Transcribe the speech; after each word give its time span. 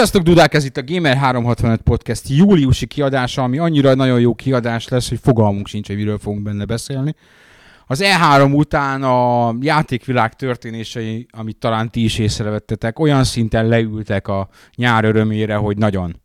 Sziasztok, 0.00 0.22
Dudák! 0.22 0.54
Ez 0.54 0.64
itt 0.64 0.76
a 0.76 0.82
Gamer365 0.82 1.78
Podcast 1.84 2.28
júliusi 2.28 2.86
kiadása, 2.86 3.42
ami 3.42 3.58
annyira 3.58 3.94
nagyon 3.94 4.20
jó 4.20 4.34
kiadás 4.34 4.88
lesz, 4.88 5.08
hogy 5.08 5.18
fogalmunk 5.22 5.66
sincs, 5.66 5.86
hogy 5.86 5.96
miről 5.96 6.18
fogunk 6.18 6.42
benne 6.42 6.64
beszélni. 6.64 7.14
Az 7.86 8.02
E3 8.04 8.54
után 8.54 9.02
a 9.02 9.54
játékvilág 9.60 10.34
történései, 10.34 11.26
amit 11.30 11.56
talán 11.56 11.90
ti 11.90 12.04
is 12.04 12.18
észrevettetek, 12.18 12.98
olyan 12.98 13.24
szinten 13.24 13.66
leültek 13.66 14.28
a 14.28 14.48
nyár 14.74 15.04
örömére, 15.04 15.54
hogy 15.54 15.78
nagyon. 15.78 16.20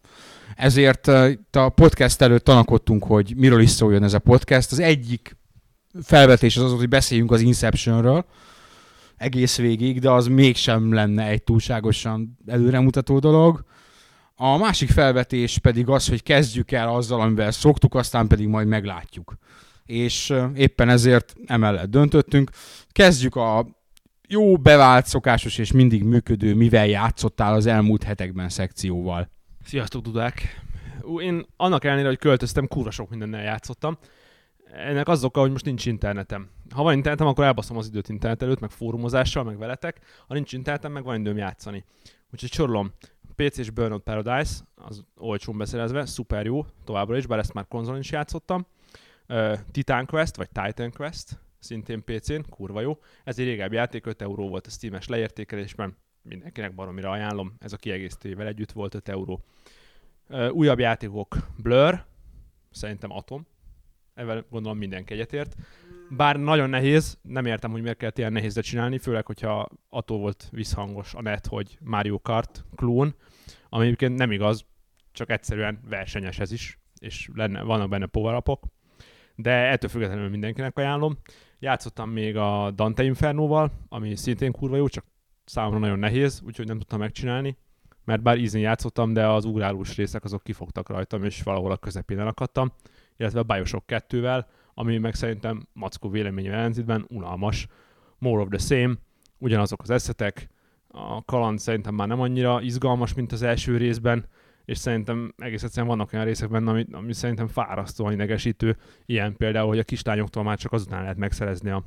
Ezért 0.55 1.07
itt 1.27 1.55
a 1.55 1.69
podcast 1.69 2.21
előtt 2.21 2.43
tanakodtunk, 2.43 3.03
hogy 3.03 3.33
miről 3.37 3.61
is 3.61 3.69
szóljon 3.69 4.03
ez 4.03 4.13
a 4.13 4.19
podcast. 4.19 4.71
Az 4.71 4.79
egyik 4.79 5.37
felvetés 6.03 6.57
az 6.57 6.63
az, 6.63 6.77
hogy 6.77 6.89
beszéljünk 6.89 7.31
az 7.31 7.41
Inceptionről, 7.41 8.25
egész 9.25 9.57
végig, 9.57 9.99
de 9.99 10.09
az 10.09 10.27
mégsem 10.27 10.93
lenne 10.93 11.27
egy 11.27 11.43
túlságosan 11.43 12.37
előremutató 12.45 13.19
dolog. 13.19 13.65
A 14.35 14.57
másik 14.57 14.89
felvetés 14.89 15.57
pedig 15.57 15.89
az, 15.89 16.07
hogy 16.09 16.23
kezdjük 16.23 16.71
el 16.71 16.87
azzal, 16.87 17.21
amivel 17.21 17.51
szoktuk, 17.51 17.95
aztán 17.95 18.27
pedig 18.27 18.47
majd 18.47 18.67
meglátjuk. 18.67 19.37
És 19.85 20.33
éppen 20.55 20.89
ezért 20.89 21.35
emellett 21.45 21.89
döntöttünk. 21.89 22.49
Kezdjük 22.91 23.35
a 23.35 23.67
jó, 24.27 24.57
bevált, 24.57 25.05
szokásos 25.05 25.57
és 25.57 25.71
mindig 25.71 26.03
működő 26.03 26.55
mivel 26.55 26.87
játszottál 26.87 27.53
az 27.53 27.65
elmúlt 27.65 28.03
hetekben 28.03 28.49
szekcióval. 28.49 29.29
Sziasztok, 29.63 30.03
Dudák! 30.03 30.63
Én 31.21 31.45
annak 31.57 31.83
ellenére, 31.83 32.07
hogy 32.07 32.17
költöztem, 32.17 32.67
kurva 32.67 32.91
sok 32.91 33.09
mindennel 33.09 33.43
játszottam 33.43 33.97
ennek 34.75 35.07
az 35.07 35.23
oka, 35.23 35.39
hogy 35.39 35.51
most 35.51 35.65
nincs 35.65 35.85
internetem. 35.85 36.49
Ha 36.69 36.83
van 36.83 36.93
internetem, 36.93 37.27
akkor 37.27 37.43
elbaszom 37.43 37.77
az 37.77 37.87
időt 37.87 38.09
internet 38.09 38.41
előtt, 38.41 38.59
meg 38.59 38.69
fórumozással, 38.69 39.43
meg 39.43 39.57
veletek. 39.57 39.99
Ha 40.27 40.33
nincs 40.33 40.53
internetem, 40.53 40.91
meg 40.91 41.03
van 41.03 41.19
időm 41.19 41.37
játszani. 41.37 41.83
Úgyhogy 42.31 42.51
sorolom. 42.51 42.93
PC 43.35 43.57
és 43.57 43.69
Burnout 43.69 44.03
Paradise, 44.03 44.53
az 44.75 45.03
olcsón 45.15 45.57
beszerezve, 45.57 46.05
szuper 46.05 46.45
jó, 46.45 46.65
továbbra 46.83 47.17
is, 47.17 47.25
bár 47.25 47.39
ezt 47.39 47.53
már 47.53 47.67
konzolon 47.67 47.99
is 47.99 48.11
játszottam. 48.11 48.65
Uh, 49.27 49.57
Titan 49.71 50.05
Quest, 50.05 50.35
vagy 50.35 50.49
Titan 50.49 50.91
Quest, 50.91 51.39
szintén 51.59 52.03
PC-n, 52.03 52.39
kurva 52.49 52.81
jó. 52.81 52.99
Ez 53.23 53.39
egy 53.39 53.45
régebbi 53.45 53.75
játék, 53.75 54.05
5 54.05 54.21
euró 54.21 54.47
volt 54.47 54.67
a 54.67 54.69
Steam-es 54.69 55.07
leértékelésben, 55.07 55.97
mindenkinek 56.21 56.75
baromira 56.75 57.09
ajánlom, 57.09 57.55
ez 57.59 57.73
a 57.73 57.77
kiegészítőjével 57.77 58.47
együtt 58.47 58.71
volt 58.71 58.95
5 58.95 59.09
euró. 59.09 59.43
Uh, 60.29 60.53
újabb 60.53 60.79
játékok, 60.79 61.37
Blur, 61.57 62.05
szerintem 62.71 63.11
Atom, 63.11 63.47
ezzel 64.15 64.45
gondolom 64.49 64.77
mindenki 64.77 65.13
egyetért. 65.13 65.55
Bár 66.09 66.39
nagyon 66.39 66.69
nehéz, 66.69 67.17
nem 67.21 67.45
értem, 67.45 67.71
hogy 67.71 67.81
miért 67.81 67.97
kellett 67.97 68.17
ilyen 68.17 68.31
nehézre 68.31 68.61
csinálni, 68.61 68.97
főleg, 68.97 69.25
hogyha 69.25 69.69
attól 69.89 70.17
volt 70.19 70.47
visszhangos 70.51 71.13
a 71.13 71.21
net, 71.21 71.45
hogy 71.45 71.77
Mario 71.81 72.19
Kart 72.19 72.65
klón, 72.75 73.15
ami 73.69 73.85
egyébként 73.85 74.17
nem 74.17 74.31
igaz, 74.31 74.65
csak 75.11 75.29
egyszerűen 75.29 75.79
versenyes 75.89 76.39
ez 76.39 76.51
is, 76.51 76.79
és 76.99 77.29
lenne, 77.33 77.61
vannak 77.61 77.89
benne 77.89 78.05
power 78.05 78.43
de 79.35 79.51
ettől 79.51 79.89
függetlenül 79.89 80.29
mindenkinek 80.29 80.77
ajánlom. 80.77 81.17
Játszottam 81.59 82.09
még 82.09 82.37
a 82.37 82.71
Dante 82.71 83.03
Inferno-val, 83.03 83.71
ami 83.89 84.15
szintén 84.15 84.51
kurva 84.51 84.75
jó, 84.75 84.87
csak 84.87 85.05
számomra 85.45 85.79
nagyon 85.79 85.99
nehéz, 85.99 86.41
úgyhogy 86.45 86.67
nem 86.67 86.77
tudtam 86.77 86.99
megcsinálni, 86.99 87.57
mert 88.03 88.21
bár 88.21 88.37
ízén 88.37 88.61
játszottam, 88.61 89.13
de 89.13 89.27
az 89.27 89.45
ugrálós 89.45 89.95
részek 89.95 90.23
azok 90.23 90.43
kifogtak 90.43 90.89
rajtam, 90.89 91.23
és 91.23 91.43
valahol 91.43 91.71
a 91.71 91.77
közepén 91.77 92.19
elakadtam 92.19 92.71
illetve 93.17 93.39
a 93.39 93.43
Bioshock 93.43 93.83
2-vel, 93.87 94.45
ami 94.73 94.97
meg 94.97 95.15
szerintem 95.15 95.67
Mackó 95.73 96.09
véleménye 96.09 96.53
ellentétben 96.53 97.05
unalmas. 97.09 97.67
More 98.17 98.41
of 98.41 98.47
the 98.49 98.57
same, 98.57 98.93
ugyanazok 99.37 99.81
az 99.81 99.89
eszetek, 99.89 100.49
a 100.87 101.23
kaland 101.23 101.59
szerintem 101.59 101.95
már 101.95 102.07
nem 102.07 102.21
annyira 102.21 102.61
izgalmas, 102.61 103.13
mint 103.13 103.31
az 103.31 103.41
első 103.41 103.77
részben, 103.77 104.25
és 104.65 104.77
szerintem 104.77 105.33
egész 105.37 105.63
egyszerűen 105.63 105.87
vannak 105.87 106.13
olyan 106.13 106.25
részek 106.25 106.49
benne, 106.49 106.69
ami, 106.69 106.85
ami 106.91 107.13
szerintem 107.13 107.47
fárasztóan 107.47 108.13
idegesítő, 108.13 108.77
ilyen 109.05 109.35
például, 109.37 109.67
hogy 109.67 109.79
a 109.79 109.83
kislányoktól 109.83 110.43
már 110.43 110.57
csak 110.57 110.71
azután 110.71 111.01
lehet 111.01 111.17
megszerezni 111.17 111.69
a 111.69 111.83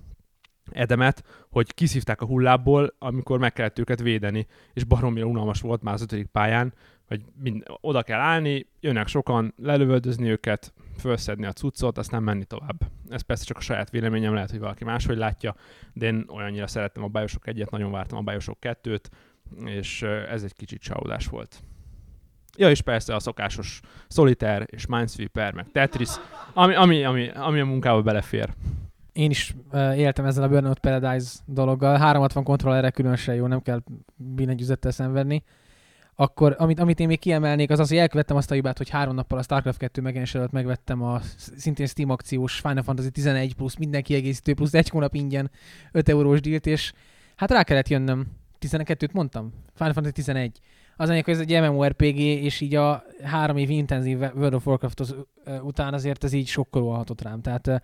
edemet, 0.72 1.24
hogy 1.50 1.74
kiszívták 1.74 2.20
a 2.20 2.26
hullából, 2.26 2.94
amikor 2.98 3.38
meg 3.38 3.52
kellett 3.52 3.78
őket 3.78 4.00
védeni, 4.00 4.46
és 4.72 4.84
baromira 4.84 5.26
unalmas 5.26 5.60
volt 5.60 5.82
már 5.82 5.94
az 5.94 6.02
ötödik 6.02 6.26
pályán, 6.26 6.74
hogy 7.06 7.24
mind, 7.42 7.62
oda 7.80 8.02
kell 8.02 8.20
állni, 8.20 8.66
jönnek 8.80 9.06
sokan, 9.06 9.54
lelövöldözni 9.56 10.30
őket, 10.30 10.72
felszedni 11.00 11.46
a 11.46 11.52
cuccot, 11.52 11.98
aztán 11.98 12.22
menni 12.22 12.44
tovább. 12.44 12.90
Ez 13.08 13.20
persze 13.20 13.44
csak 13.44 13.56
a 13.56 13.60
saját 13.60 13.90
véleményem, 13.90 14.34
lehet, 14.34 14.50
hogy 14.50 14.58
valaki 14.58 14.84
máshogy 14.84 15.16
látja, 15.16 15.54
de 15.92 16.06
én 16.06 16.24
olyannyira 16.28 16.66
szerettem 16.66 17.02
a 17.02 17.08
Bioshock 17.08 17.46
egyet, 17.46 17.70
nagyon 17.70 17.90
vártam 17.90 18.18
a 18.18 18.30
Bioshock 18.30 18.58
2-t, 18.82 19.04
és 19.64 20.02
ez 20.02 20.42
egy 20.42 20.54
kicsit 20.54 20.80
csalódás 20.80 21.26
volt. 21.26 21.62
Ja, 22.56 22.70
és 22.70 22.80
persze 22.80 23.14
a 23.14 23.18
szokásos 23.18 23.80
Solitaire 24.08 24.64
és 24.64 24.86
Minesweeper, 24.86 25.52
meg 25.52 25.66
Tetris, 25.72 26.10
ami, 26.54 26.74
ami, 26.74 27.04
ami, 27.04 27.28
ami 27.28 27.60
a 27.60 27.64
munkába 27.64 28.02
belefér. 28.02 28.54
Én 29.12 29.30
is 29.30 29.54
uh, 29.72 29.98
éltem 29.98 30.24
ezzel 30.24 30.42
a 30.42 30.48
Burnout 30.48 30.78
Paradise 30.78 31.38
dologgal. 31.46 31.96
360 31.96 32.44
kontrollerre 32.44 32.90
különösen 32.90 33.34
jó, 33.34 33.46
nem 33.46 33.62
kell 33.62 33.82
billentyűzettel 34.16 34.90
szenvedni 34.90 35.42
akkor 36.20 36.54
amit, 36.58 36.80
amit 36.80 37.00
én 37.00 37.06
még 37.06 37.18
kiemelnék, 37.18 37.70
az 37.70 37.78
az, 37.78 37.88
hogy 37.88 37.96
elkövettem 37.96 38.36
azt 38.36 38.50
a 38.50 38.54
hibát, 38.54 38.78
hogy 38.78 38.88
három 38.88 39.14
nappal 39.14 39.38
a 39.38 39.42
StarCraft 39.42 39.78
2 39.78 40.00
megjelenés 40.00 40.34
előtt 40.34 40.50
megvettem 40.50 41.02
a 41.02 41.20
szintén 41.56 41.86
Steam 41.86 42.10
akciós 42.10 42.60
Final 42.60 42.82
Fantasy 42.82 43.10
11 43.10 43.54
plusz 43.54 43.76
minden 43.76 44.02
kiegészítő 44.02 44.54
plusz 44.54 44.74
egy 44.74 44.88
hónap 44.88 45.14
ingyen 45.14 45.50
5 45.92 46.08
eurós 46.08 46.40
dílt, 46.40 46.66
és 46.66 46.92
hát 47.36 47.50
rá 47.50 47.62
kellett 47.62 47.88
jönnöm. 47.88 48.26
12-t 48.60 49.12
mondtam? 49.12 49.52
Final 49.74 49.92
Fantasy 49.92 50.14
11. 50.14 50.60
Az 50.96 51.08
anyag, 51.08 51.24
hogy 51.24 51.34
ez 51.34 51.40
egy 51.40 51.60
MMORPG, 51.60 52.18
és 52.18 52.60
így 52.60 52.74
a 52.74 53.04
három 53.22 53.56
év 53.56 53.70
intenzív 53.70 54.18
World 54.18 54.54
of 54.54 54.66
Warcraft 54.66 55.16
után 55.62 55.94
azért 55.94 56.24
ez 56.24 56.32
így 56.32 56.46
sokkolóan 56.46 56.96
hatott 56.96 57.22
rám. 57.22 57.40
Tehát 57.40 57.82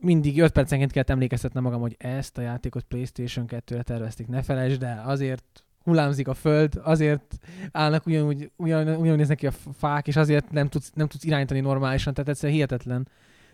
mindig 0.00 0.40
5 0.40 0.52
percenként 0.52 0.92
kellett 0.92 1.10
emlékeztetnem 1.10 1.62
magam, 1.62 1.80
hogy 1.80 1.96
ezt 1.98 2.38
a 2.38 2.40
játékot 2.40 2.84
PlayStation 2.84 3.46
2-re 3.48 3.82
tervezték, 3.82 4.26
ne 4.26 4.42
felejtsd 4.42 4.82
el, 4.82 5.02
azért 5.06 5.64
hullámzik 5.84 6.28
a 6.28 6.34
föld, 6.34 6.80
azért 6.82 7.38
állnak 7.72 8.06
ugyanúgy, 8.06 8.50
ugyan, 8.56 8.88
ugyanúgy 8.88 9.16
néznek 9.16 9.36
ki 9.36 9.46
a 9.46 9.52
fák, 9.78 10.06
és 10.06 10.16
azért 10.16 10.50
nem 10.50 10.68
tudsz, 10.68 10.90
nem 10.94 11.06
tudsz 11.06 11.24
irányítani 11.24 11.60
normálisan, 11.60 12.14
tehát 12.14 12.30
egyszerűen 12.30 12.54
hihetetlen. 12.54 13.08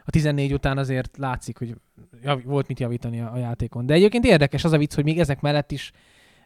A 0.04 0.10
14 0.10 0.52
után 0.52 0.78
azért 0.78 1.16
látszik, 1.16 1.58
hogy 1.58 1.74
jav, 2.22 2.42
volt 2.44 2.68
mit 2.68 2.80
javítani 2.80 3.20
a, 3.20 3.32
a 3.32 3.36
játékon. 3.36 3.86
De 3.86 3.94
egyébként 3.94 4.24
érdekes 4.24 4.64
az 4.64 4.72
a 4.72 4.78
vicc, 4.78 4.94
hogy 4.94 5.04
még 5.04 5.18
ezek 5.18 5.40
mellett 5.40 5.72
is 5.72 5.92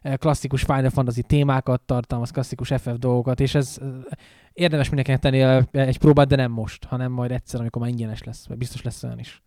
eh, 0.01 0.15
klasszikus 0.17 0.61
Final 0.61 0.89
Fantasy 0.89 1.21
témákat 1.21 1.81
tartalmaz, 1.81 2.31
klasszikus 2.31 2.67
FF 2.67 2.93
dolgokat, 2.97 3.39
és 3.39 3.55
ez 3.55 3.77
eh, 3.81 3.87
érdemes 4.53 4.89
mindenkinek 4.89 5.19
tenni 5.19 5.65
egy 5.71 5.97
próbát, 5.97 6.27
de 6.27 6.35
nem 6.35 6.51
most, 6.51 6.83
hanem 6.83 7.11
majd 7.11 7.31
egyszer, 7.31 7.59
amikor 7.59 7.81
már 7.81 7.91
ingyenes 7.91 8.23
lesz, 8.23 8.47
vagy 8.47 8.57
biztos 8.57 8.81
lesz 8.81 9.03
olyan 9.03 9.19
is. 9.19 9.41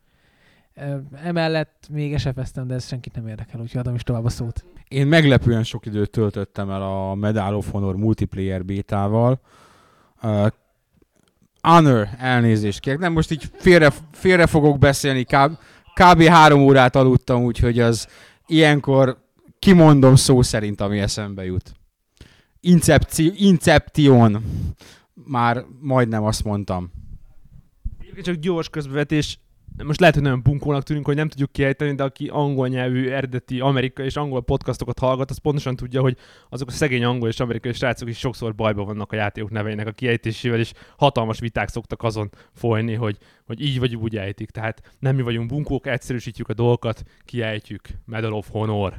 Emellett 1.23 1.89
még 1.91 2.19
SFS-tem, 2.19 2.67
de 2.67 2.75
ez 2.75 2.87
senkit 2.87 3.15
nem 3.15 3.27
érdekel, 3.27 3.61
úgyhogy 3.61 3.81
adom 3.81 3.95
is 3.95 4.03
tovább 4.03 4.25
a 4.25 4.29
szót. 4.29 4.65
Én 4.89 5.07
meglepően 5.07 5.63
sok 5.63 5.87
időt 5.87 6.11
töltöttem 6.11 6.71
el 6.71 6.83
a 6.83 7.15
Medal 7.15 7.55
of 7.55 7.71
Honor 7.71 7.97
multiplayer 7.97 8.65
bétával. 8.65 9.41
Uh, 10.23 10.47
Honor, 11.61 12.09
elnézést 12.19 12.81
kérek. 12.81 12.99
Nem, 12.99 13.13
most 13.13 13.31
így 13.31 13.51
félre, 13.53 13.93
félre 14.13 14.47
fogok 14.47 14.79
beszélni. 14.79 15.25
Kb, 15.25 15.59
kb. 15.95 16.23
három 16.23 16.61
órát 16.61 16.97
aludtam, 16.97 17.43
úgyhogy 17.43 17.79
az 17.79 18.09
ilyenkor 18.47 19.19
kimondom 19.59 20.15
szó 20.15 20.43
szerint, 20.43 20.81
ami 20.81 20.99
eszembe 20.99 21.45
jut. 21.45 21.73
Incepci, 22.61 23.33
Inception. 23.37 24.45
Már 25.15 25.65
majdnem 25.81 26.25
azt 26.25 26.45
mondtam. 26.45 26.91
Csak 28.23 28.35
gyors 28.35 28.69
közbevetés, 28.69 29.39
most 29.85 30.01
lehet, 30.01 30.15
hogy 30.15 30.25
nagyon 30.25 30.43
bunkónak 30.43 30.83
tűnünk, 30.83 31.07
hogy 31.07 31.15
nem 31.15 31.29
tudjuk 31.29 31.53
kiejteni, 31.53 31.95
de 31.95 32.03
aki 32.03 32.29
angol 32.29 32.69
nyelvű, 32.69 33.09
eredeti 33.09 33.61
amerikai 33.61 34.05
és 34.05 34.17
angol 34.17 34.43
podcastokat 34.43 34.99
hallgat, 34.99 35.31
az 35.31 35.39
pontosan 35.39 35.77
tudja, 35.77 36.01
hogy 36.01 36.17
azok 36.49 36.69
a 36.69 36.71
szegény 36.71 37.05
angol 37.05 37.29
és 37.29 37.41
amerikai 37.41 37.73
srácok 37.73 38.09
is 38.09 38.19
sokszor 38.19 38.55
bajba 38.55 38.85
vannak 38.85 39.13
a 39.13 39.17
játékok 39.17 39.51
neveinek 39.51 39.87
a 39.87 39.91
kiejtésével, 39.91 40.59
és 40.59 40.73
hatalmas 40.97 41.39
viták 41.39 41.69
szoktak 41.69 42.03
azon 42.03 42.31
folyni, 42.53 42.95
hogy, 42.95 43.19
hogy 43.47 43.61
így 43.61 43.79
vagy 43.79 43.97
úgy 43.97 44.17
ejtik. 44.17 44.51
Tehát 44.51 44.95
nem 44.99 45.15
mi 45.15 45.23
vagyunk 45.23 45.49
bunkók, 45.49 45.87
egyszerűsítjük 45.87 46.49
a 46.49 46.55
dolgokat, 46.55 47.03
kiejtjük. 47.25 47.89
Medal 48.05 48.33
of 48.33 48.49
Honor. 48.51 48.95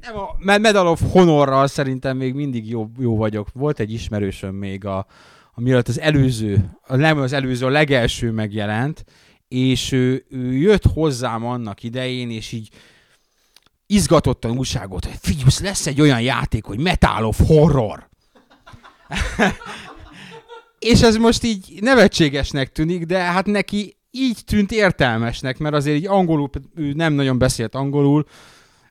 Nem, 0.00 0.16
a 0.16 0.58
Medal 0.58 0.86
of 0.86 1.12
Honorral 1.12 1.66
szerintem 1.66 2.16
még 2.16 2.34
mindig 2.34 2.68
jó, 2.68 2.90
jó 2.98 3.16
vagyok. 3.16 3.48
Volt 3.52 3.80
egy 3.80 3.92
ismerősöm 3.92 4.54
még 4.54 4.84
a, 4.84 5.06
amiatt 5.54 5.88
az 5.88 6.00
előző, 6.00 6.70
nem 6.88 7.18
az 7.18 7.32
előző, 7.32 7.66
a 7.66 7.70
legelső 7.70 8.30
megjelent, 8.30 9.04
és 9.48 9.92
ő, 9.92 10.24
ő 10.30 10.52
jött 10.52 10.84
hozzám 10.84 11.44
annak 11.44 11.82
idején, 11.82 12.30
és 12.30 12.52
így 12.52 12.68
izgatottan 13.86 14.58
újságot, 14.58 15.04
hogy 15.04 15.18
figyelsz, 15.20 15.60
lesz 15.60 15.86
egy 15.86 16.00
olyan 16.00 16.20
játék, 16.20 16.64
hogy 16.64 16.78
Metal 16.78 17.24
of 17.24 17.40
Horror. 17.46 18.08
és 20.78 21.00
ez 21.00 21.16
most 21.16 21.44
így 21.44 21.78
nevetségesnek 21.80 22.72
tűnik, 22.72 23.04
de 23.04 23.18
hát 23.18 23.46
neki 23.46 23.96
így 24.10 24.38
tűnt 24.46 24.72
értelmesnek, 24.72 25.58
mert 25.58 25.74
azért 25.74 25.96
így 25.96 26.06
angolul, 26.06 26.50
ő 26.74 26.92
nem 26.92 27.12
nagyon 27.12 27.38
beszélt 27.38 27.74
angolul, 27.74 28.26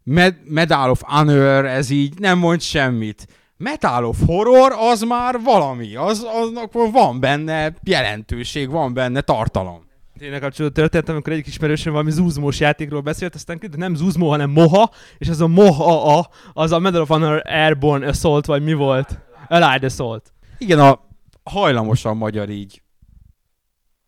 Med- 0.03 0.49
Medal 0.49 0.89
of 0.89 1.01
Honor, 1.03 1.65
ez 1.65 1.89
így 1.89 2.19
nem 2.19 2.37
mond 2.37 2.61
semmit 2.61 3.27
Metal 3.63 4.05
of 4.05 4.17
Horror 4.25 4.71
az 4.79 5.01
már 5.01 5.41
valami, 5.41 5.95
az, 5.95 6.27
aznak 6.41 6.91
van 6.91 7.19
benne 7.19 7.73
jelentőség, 7.83 8.69
van 8.69 8.93
benne 8.93 9.21
tartalom. 9.21 9.85
Tényleg 10.17 10.43
a 10.43 10.49
történet, 10.49 11.09
amikor 11.09 11.33
egyik 11.33 11.47
ismerősöm 11.47 11.91
valami 11.91 12.11
zúzmós 12.11 12.59
játékról 12.59 13.01
beszélt, 13.01 13.35
aztán 13.35 13.57
de 13.59 13.77
nem 13.77 13.95
zúzmó, 13.95 14.29
hanem 14.29 14.49
moha, 14.49 14.89
és 15.17 15.27
ez 15.27 15.39
a 15.39 15.47
moha 15.47 16.17
a, 16.17 16.29
az 16.53 16.71
a 16.71 16.79
Medal 16.79 17.01
of 17.01 17.07
Honor 17.07 17.41
Airborne 17.45 18.07
Assault, 18.07 18.45
vagy 18.45 18.63
mi 18.63 18.73
volt? 18.73 19.19
Allied 19.47 19.83
Assault. 19.83 20.33
Igen, 20.57 20.79
a 20.79 20.99
hajlamosan 21.43 22.17
magyar 22.17 22.49
így 22.49 22.81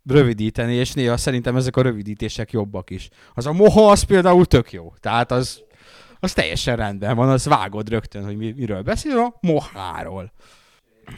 rövidíteni, 0.06 0.74
és 0.74 0.94
néha 0.94 1.18
szerintem 1.18 1.56
ezek 1.56 1.76
a 1.76 1.82
rövidítések 1.82 2.52
jobbak 2.52 2.90
is. 2.90 3.10
Az 3.34 3.46
a 3.46 3.54
moha 3.54 3.90
az 3.90 4.04
például 4.04 4.46
tök 4.46 4.72
jó. 4.72 4.94
Tehát 5.00 5.32
az, 5.32 5.64
az 6.20 6.34
teljesen 6.34 6.76
rendben 6.76 7.16
van, 7.16 7.30
az 7.30 7.46
vágod 7.46 7.90
rögtön, 7.90 8.26
hogy 8.26 8.38
mi, 8.38 8.54
miről 8.58 8.82
beszél, 8.82 9.18
a 9.18 9.38
moháról. 9.42 10.32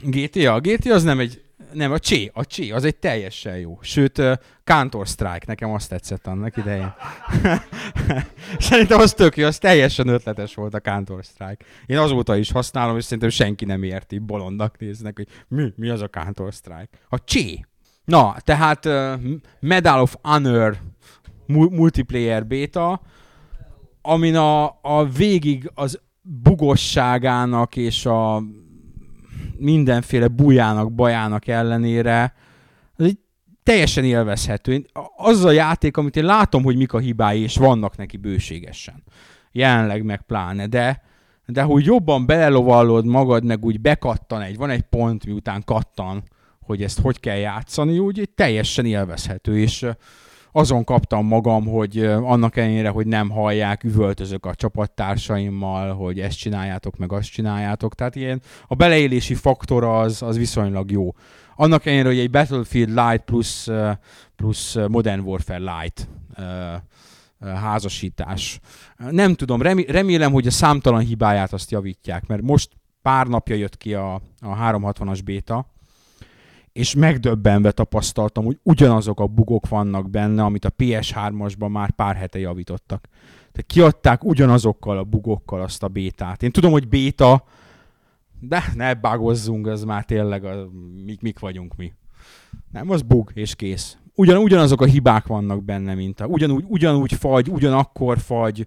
GTA, 0.01 0.53
a 0.53 0.59
GTA 0.59 0.93
az 0.93 1.03
nem 1.03 1.19
egy, 1.19 1.41
nem, 1.73 1.91
a 1.91 1.99
Csé, 1.99 2.31
a 2.33 2.45
Csé, 2.45 2.71
az 2.71 2.83
egy 2.83 2.95
teljesen 2.95 3.57
jó. 3.57 3.79
Sőt, 3.81 4.17
uh, 4.17 4.33
Counter-Strike, 4.63 5.45
nekem 5.45 5.71
azt 5.71 5.89
tetszett 5.89 6.27
annak 6.27 6.57
idején. 6.57 6.93
szerintem 8.59 8.99
az 8.99 9.13
tök 9.13 9.37
jó, 9.37 9.45
az 9.45 9.57
teljesen 9.57 10.07
ötletes 10.07 10.55
volt 10.55 10.73
a 10.73 10.79
Counter-Strike. 10.79 11.65
Én 11.85 11.97
azóta 11.97 12.35
is 12.35 12.51
használom, 12.51 12.97
és 12.97 13.03
szerintem 13.03 13.29
senki 13.29 13.65
nem 13.65 13.83
érti, 13.83 14.17
bolondnak 14.17 14.77
néznek, 14.77 15.15
hogy 15.15 15.27
mi, 15.47 15.73
mi 15.75 15.89
az 15.89 16.01
a 16.01 16.07
Counter-Strike. 16.07 16.89
A 17.09 17.23
Csé. 17.23 17.65
Na, 18.05 18.35
tehát 18.43 18.85
uh, 18.85 19.13
Medal 19.59 20.01
of 20.01 20.15
Honor 20.21 20.77
multiplayer 21.47 22.47
beta, 22.47 23.01
amin 24.07 24.35
a, 24.35 24.65
a 24.81 25.05
végig 25.17 25.71
az 25.73 25.99
bugosságának 26.21 27.75
és 27.75 28.05
a 28.05 28.43
mindenféle 29.57 30.27
bujának, 30.27 30.93
bajának 30.93 31.47
ellenére 31.47 32.33
ez 32.95 33.05
egy 33.05 33.17
teljesen 33.63 34.03
élvezhető. 34.03 34.85
Az 35.15 35.43
a 35.43 35.51
játék, 35.51 35.97
amit 35.97 36.15
én 36.15 36.25
látom, 36.25 36.63
hogy 36.63 36.77
mik 36.77 36.93
a 36.93 36.99
hibái, 36.99 37.41
és 37.41 37.55
vannak 37.55 37.97
neki 37.97 38.17
bőségesen. 38.17 39.03
Jelenleg 39.51 40.03
meg 40.03 40.21
pláne, 40.21 40.67
de, 40.67 41.01
de 41.45 41.61
hogy 41.61 41.85
jobban 41.85 42.25
belelovallod 42.25 43.05
magad, 43.05 43.43
meg 43.43 43.65
úgy 43.65 43.81
bekattan 43.81 44.41
egy, 44.41 44.57
van 44.57 44.69
egy 44.69 44.81
pont, 44.81 45.25
miután 45.25 45.63
kattan, 45.65 46.23
hogy 46.61 46.83
ezt 46.83 46.99
hogy 46.99 47.19
kell 47.19 47.37
játszani, 47.37 47.99
úgy 47.99 48.29
teljesen 48.35 48.85
élvezhető, 48.85 49.59
és 49.59 49.85
azon 50.57 50.83
kaptam 50.83 51.25
magam, 51.25 51.65
hogy 51.67 52.03
annak 52.05 52.55
ellenére, 52.55 52.89
hogy 52.89 53.07
nem 53.07 53.29
hallják, 53.29 53.83
üvöltözök 53.83 54.45
a 54.45 54.55
csapattársaimmal, 54.55 55.93
hogy 55.93 56.19
ezt 56.19 56.37
csináljátok, 56.37 56.97
meg 56.97 57.11
azt 57.11 57.31
csináljátok. 57.31 57.95
Tehát 57.95 58.15
ilyen 58.15 58.41
a 58.67 58.75
beleélési 58.75 59.33
faktor 59.33 59.83
az, 59.83 60.21
az 60.21 60.37
viszonylag 60.37 60.91
jó. 60.91 61.15
Annak 61.55 61.85
ellenére, 61.85 62.07
hogy 62.07 62.19
egy 62.19 62.29
Battlefield 62.29 62.89
Light 62.89 63.23
plusz, 63.23 63.67
plusz 64.35 64.75
Modern 64.87 65.21
Warfare 65.21 65.57
Light 65.81 66.09
házasítás. 67.39 68.59
Nem 68.97 69.33
tudom, 69.33 69.61
remélem, 69.87 70.31
hogy 70.31 70.47
a 70.47 70.51
számtalan 70.51 71.01
hibáját 71.01 71.53
azt 71.53 71.71
javítják, 71.71 72.27
mert 72.27 72.41
most 72.41 72.69
pár 73.01 73.27
napja 73.27 73.55
jött 73.55 73.77
ki 73.77 73.93
a, 73.93 74.13
a 74.39 74.55
360-as 74.71 75.19
béta, 75.23 75.65
és 76.77 76.95
megdöbbenve 76.95 77.71
tapasztaltam, 77.71 78.45
hogy 78.45 78.59
ugyanazok 78.63 79.19
a 79.19 79.27
bugok 79.27 79.67
vannak 79.67 80.09
benne, 80.09 80.43
amit 80.43 80.65
a 80.65 80.71
PS3-asban 80.77 81.71
már 81.71 81.91
pár 81.91 82.15
hete 82.15 82.39
javítottak. 82.39 83.07
Tehát 83.51 83.65
kiadták 83.65 84.23
ugyanazokkal 84.23 84.97
a 84.97 85.03
bugokkal 85.03 85.61
azt 85.61 85.83
a 85.83 85.87
bétát. 85.87 86.43
Én 86.43 86.51
tudom, 86.51 86.71
hogy 86.71 86.87
béta, 86.87 87.43
de 88.39 88.63
ne 88.75 88.93
bagozzunk, 88.93 89.67
ez 89.67 89.83
már 89.83 90.05
tényleg 90.05 90.45
a, 90.45 90.67
mik, 91.05 91.21
mik 91.21 91.39
vagyunk 91.39 91.75
mi. 91.75 91.93
Nem, 92.71 92.89
az 92.89 93.01
bug, 93.01 93.31
és 93.33 93.55
kész 93.55 93.97
ugyan, 94.17 94.37
ugyanazok 94.37 94.81
a 94.81 94.85
hibák 94.85 95.27
vannak 95.27 95.63
benne, 95.63 95.93
mint 95.93 96.19
a, 96.19 96.25
ugyanúgy, 96.25 96.63
ugyanúgy 96.67 97.13
fagy, 97.13 97.49
ugyanakkor 97.49 98.19
fagy, 98.19 98.65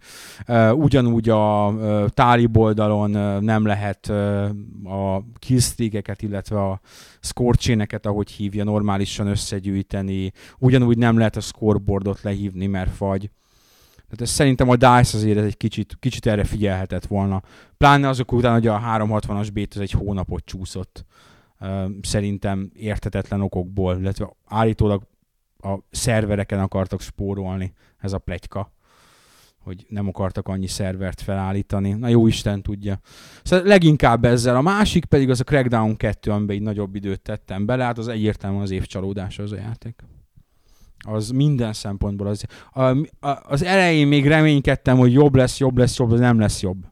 uh, 0.48 0.76
ugyanúgy 0.76 1.28
a 1.28 1.68
uh, 1.68 2.08
tálib 2.08 2.56
uh, 2.56 3.40
nem 3.40 3.66
lehet 3.66 4.08
uh, 4.08 4.44
a 4.84 5.24
killstreakeket, 5.38 6.22
illetve 6.22 6.62
a 6.62 6.80
score 7.20 7.86
ahogy 8.02 8.30
hívja, 8.30 8.64
normálisan 8.64 9.26
összegyűjteni, 9.26 10.32
ugyanúgy 10.58 10.98
nem 10.98 11.18
lehet 11.18 11.36
a 11.36 11.40
scoreboardot 11.40 12.22
lehívni, 12.22 12.66
mert 12.66 12.90
fagy. 12.90 13.30
Tehát 13.94 14.20
ez 14.20 14.30
szerintem 14.30 14.68
a 14.68 14.76
DICE 14.76 15.16
azért 15.16 15.38
egy 15.38 15.56
kicsit, 15.56 15.96
kicsit 16.00 16.26
erre 16.26 16.44
figyelhetett 16.44 17.06
volna. 17.06 17.42
Pláne 17.76 18.08
azok 18.08 18.32
után, 18.32 18.52
hogy 18.52 18.66
a 18.66 18.80
360-as 18.80 19.48
bét 19.52 19.76
egy 19.76 19.90
hónapot 19.90 20.44
csúszott. 20.44 21.04
Szerintem 22.02 22.70
értetetlen 22.74 23.40
okokból, 23.40 23.98
illetve 23.98 24.36
állítólag 24.46 25.02
a 25.62 25.78
szervereken 25.90 26.60
akartak 26.60 27.00
spórolni, 27.00 27.72
ez 27.98 28.12
a 28.12 28.18
pletyka 28.18 28.72
hogy 29.64 29.86
nem 29.88 30.08
akartak 30.08 30.48
annyi 30.48 30.66
szervert 30.66 31.20
felállítani. 31.20 31.92
Na 31.92 32.08
jó 32.08 32.26
Isten 32.26 32.62
tudja. 32.62 33.00
Szóval 33.42 33.66
leginkább 33.66 34.24
ezzel. 34.24 34.56
A 34.56 34.60
másik 34.60 35.04
pedig 35.04 35.30
az 35.30 35.40
a 35.40 35.44
Crackdown 35.44 35.96
2, 35.96 36.30
amiben 36.30 36.56
egy 36.56 36.62
nagyobb 36.62 36.94
időt 36.94 37.20
tettem 37.20 37.66
bele, 37.66 37.84
hát 37.84 37.98
az 37.98 38.08
egyértelműen 38.08 38.62
az 38.62 38.70
év 38.70 38.86
csalódása 38.86 39.42
az 39.42 39.52
a 39.52 39.56
játék. 39.56 40.04
Az 40.98 41.30
minden 41.30 41.72
szempontból 41.72 42.26
az. 42.26 42.44
A, 42.72 42.82
a, 43.26 43.38
az 43.42 43.62
elején 43.62 44.06
még 44.06 44.26
reménykedtem, 44.26 44.98
hogy 44.98 45.12
jobb 45.12 45.34
lesz, 45.34 45.58
jobb 45.58 45.78
lesz, 45.78 45.98
jobb, 45.98 46.10
de 46.10 46.18
nem 46.18 46.38
lesz 46.38 46.62
jobb 46.62 46.89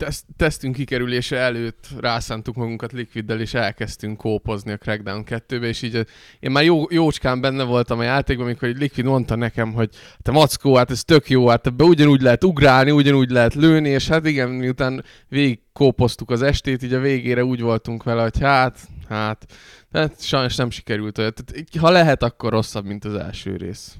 teszt, 0.00 0.24
tesztünk 0.36 0.74
kikerülése 0.74 1.36
előtt 1.36 1.86
rászántuk 2.00 2.54
magunkat 2.54 2.92
Liquiddel, 2.92 3.40
és 3.40 3.54
elkezdtünk 3.54 4.16
kópozni 4.16 4.72
a 4.72 4.76
Crackdown 4.76 5.24
2-be, 5.26 5.66
és 5.66 5.82
így 5.82 6.06
én 6.40 6.50
már 6.50 6.64
jó, 6.64 6.84
jócskán 6.90 7.40
benne 7.40 7.64
voltam 7.64 7.98
a 7.98 8.02
játékban, 8.02 8.46
amikor 8.46 8.68
egy 8.68 8.78
Liquid 8.78 9.06
mondta 9.06 9.34
nekem, 9.34 9.72
hogy 9.72 9.90
te 10.22 10.30
mackó, 10.30 10.74
hát 10.74 10.90
ez 10.90 11.04
tök 11.04 11.28
jó, 11.28 11.48
hát 11.48 11.66
ebbe 11.66 11.84
ugyanúgy 11.84 12.20
lehet 12.20 12.44
ugrálni, 12.44 12.90
ugyanúgy 12.90 13.30
lehet 13.30 13.54
lőni, 13.54 13.88
és 13.88 14.08
hát 14.08 14.26
igen, 14.26 14.48
miután 14.48 15.04
végig 15.28 15.60
kópoztuk 15.72 16.30
az 16.30 16.42
estét, 16.42 16.82
így 16.82 16.94
a 16.94 17.00
végére 17.00 17.44
úgy 17.44 17.60
voltunk 17.60 18.02
vele, 18.02 18.22
hogy 18.22 18.40
hát, 18.40 18.78
hát, 19.08 19.46
hát 19.92 20.22
sajnos 20.22 20.56
nem 20.56 20.70
sikerült 20.70 21.18
olyan. 21.18 21.32
Ha 21.78 21.90
lehet, 21.90 22.22
akkor 22.22 22.52
rosszabb, 22.52 22.84
mint 22.84 23.04
az 23.04 23.14
első 23.14 23.56
rész. 23.56 23.96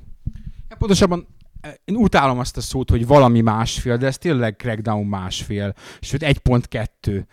Ja, 0.69 0.77
pontosabban 0.77 1.27
én 1.85 1.97
utálom 1.97 2.39
azt 2.39 2.57
a 2.57 2.61
szót, 2.61 2.91
hogy 2.91 3.07
valami 3.07 3.41
másfél, 3.41 3.97
de 3.97 4.07
ez 4.07 4.19
tényleg 4.19 4.57
Crackdown 4.57 5.07
másfél, 5.07 5.75
sőt 6.01 6.23
1.2. 6.23 7.25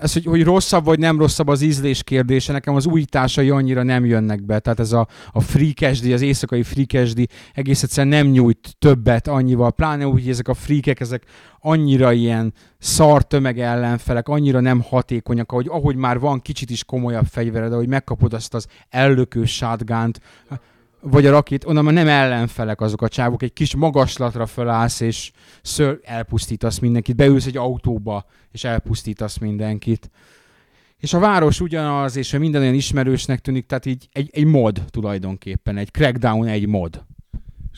Ez, 0.00 0.12
hogy, 0.12 0.24
hogy 0.24 0.44
rosszabb 0.44 0.84
vagy 0.84 0.98
nem 0.98 1.18
rosszabb 1.18 1.48
az 1.48 1.60
ízlés 1.60 2.02
kérdése, 2.02 2.52
nekem 2.52 2.74
az 2.74 2.86
újításai 2.86 3.50
annyira 3.50 3.82
nem 3.82 4.04
jönnek 4.04 4.44
be. 4.44 4.58
Tehát 4.58 4.80
ez 4.80 4.92
a, 4.92 5.08
a 5.32 5.40
freakesdi, 5.40 6.12
az 6.12 6.20
éjszakai 6.20 6.62
freakesdi 6.62 7.28
egész 7.54 7.82
egyszerűen 7.82 8.22
nem 8.22 8.32
nyújt 8.32 8.76
többet 8.78 9.28
annyival. 9.28 9.72
Pláne 9.72 10.06
úgy, 10.06 10.20
hogy 10.20 10.30
ezek 10.30 10.48
a 10.48 10.54
freakek, 10.54 11.00
ezek 11.00 11.24
annyira 11.60 12.12
ilyen 12.12 12.54
szar 12.78 13.26
tömeg 13.26 13.60
ellenfelek, 13.60 14.28
annyira 14.28 14.60
nem 14.60 14.80
hatékonyak, 14.80 15.52
ahogy, 15.52 15.66
ahogy 15.68 15.96
már 15.96 16.18
van 16.18 16.40
kicsit 16.40 16.70
is 16.70 16.84
komolyabb 16.84 17.26
fegyvered, 17.26 17.72
ahogy 17.72 17.88
megkapod 17.88 18.32
azt 18.32 18.54
az 18.54 18.66
ellökő 18.88 19.44
shotgun 19.44 20.12
vagy 21.00 21.26
a 21.26 21.30
rakit, 21.30 21.64
onnan 21.64 21.84
már 21.84 21.94
nem 21.94 22.08
ellenfelek 22.08 22.80
azok 22.80 23.02
a 23.02 23.08
csávok, 23.08 23.42
egy 23.42 23.52
kis 23.52 23.74
magaslatra 23.74 24.46
fölállsz, 24.46 25.00
és 25.00 25.30
ször 25.62 26.00
elpusztítasz 26.02 26.78
mindenkit, 26.78 27.16
beülsz 27.16 27.46
egy 27.46 27.56
autóba, 27.56 28.24
és 28.50 28.64
elpusztítasz 28.64 29.38
mindenkit. 29.38 30.10
És 30.96 31.14
a 31.14 31.18
város 31.18 31.60
ugyanaz, 31.60 32.16
és 32.16 32.32
minden 32.32 32.62
olyan 32.62 32.74
ismerősnek 32.74 33.38
tűnik, 33.38 33.66
tehát 33.66 33.86
így 33.86 34.08
egy, 34.12 34.30
egy 34.32 34.44
mod 34.44 34.84
tulajdonképpen, 34.90 35.76
egy 35.76 35.90
crackdown 35.90 36.46
egy 36.46 36.66
mod. 36.66 37.04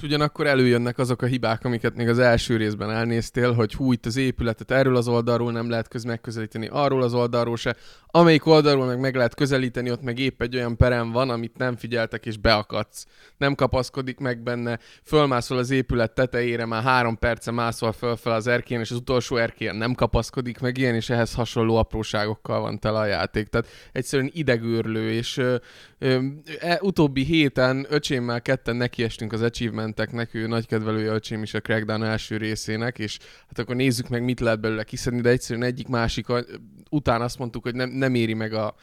És 0.00 0.06
ugyanakkor 0.06 0.46
előjönnek 0.46 0.98
azok 0.98 1.22
a 1.22 1.26
hibák, 1.26 1.64
amiket 1.64 1.96
még 1.96 2.08
az 2.08 2.18
első 2.18 2.56
részben 2.56 2.90
elnéztél, 2.90 3.52
hogy 3.52 3.74
hú, 3.74 3.92
itt 3.92 4.06
az 4.06 4.16
épületet 4.16 4.70
erről 4.70 4.96
az 4.96 5.08
oldalról 5.08 5.52
nem 5.52 5.70
lehet 5.70 5.88
köz 5.88 6.04
megközelíteni, 6.04 6.68
arról 6.70 7.02
az 7.02 7.14
oldalról 7.14 7.56
se. 7.56 7.76
Amelyik 8.06 8.46
oldalról 8.46 8.86
meg 8.86 9.00
meg 9.00 9.14
lehet 9.14 9.34
közelíteni, 9.34 9.90
ott 9.90 10.02
meg 10.02 10.18
épp 10.18 10.42
egy 10.42 10.56
olyan 10.56 10.76
perem 10.76 11.10
van, 11.10 11.30
amit 11.30 11.58
nem 11.58 11.76
figyeltek 11.76 12.26
és 12.26 12.36
beakadsz. 12.36 13.06
Nem 13.36 13.54
kapaszkodik 13.54 14.18
meg 14.18 14.42
benne, 14.42 14.78
fölmászol 15.04 15.58
az 15.58 15.70
épület 15.70 16.14
tetejére, 16.14 16.66
már 16.66 16.82
három 16.82 17.18
perce 17.18 17.50
mászol 17.50 17.92
fölfel 17.92 18.32
az 18.32 18.46
erkén, 18.46 18.80
és 18.80 18.90
az 18.90 18.96
utolsó 18.96 19.36
erkén 19.36 19.74
nem 19.74 19.94
kapaszkodik 19.94 20.58
meg 20.58 20.78
ilyen, 20.78 20.94
és 20.94 21.10
ehhez 21.10 21.34
hasonló 21.34 21.76
apróságokkal 21.76 22.60
van 22.60 22.78
tele 22.78 22.98
a 22.98 23.06
játék. 23.06 23.48
Tehát 23.48 23.68
egyszerűen 23.92 24.30
idegőrlő, 24.32 25.10
és 25.10 25.36
ö, 25.36 25.56
ö, 25.98 26.18
e, 26.60 26.78
utóbbi 26.82 27.24
héten 27.24 27.86
öcsémmel 27.88 28.42
ketten 28.42 28.76
nekiestünk 28.76 29.32
az 29.32 29.42
achievement 29.42 29.89
achievementeknek, 29.98 30.34
ő 30.34 30.46
nagy 30.46 30.66
kedvelője 30.66 31.12
öcsém 31.12 31.42
is 31.42 31.54
a 31.54 31.60
Crackdown 31.60 32.04
első 32.04 32.36
részének, 32.36 32.98
és 32.98 33.18
hát 33.48 33.58
akkor 33.58 33.76
nézzük 33.76 34.08
meg, 34.08 34.24
mit 34.24 34.40
lehet 34.40 34.60
belőle 34.60 34.84
kiszedni, 34.84 35.20
de 35.20 35.28
egyszerűen 35.28 35.66
egyik 35.66 35.88
másik 35.88 36.26
után 36.90 37.20
azt 37.20 37.38
mondtuk, 37.38 37.62
hogy 37.62 37.74
nem, 37.74 37.90
nem 37.90 38.14
éri 38.14 38.34
meg 38.34 38.52
a 38.52 38.74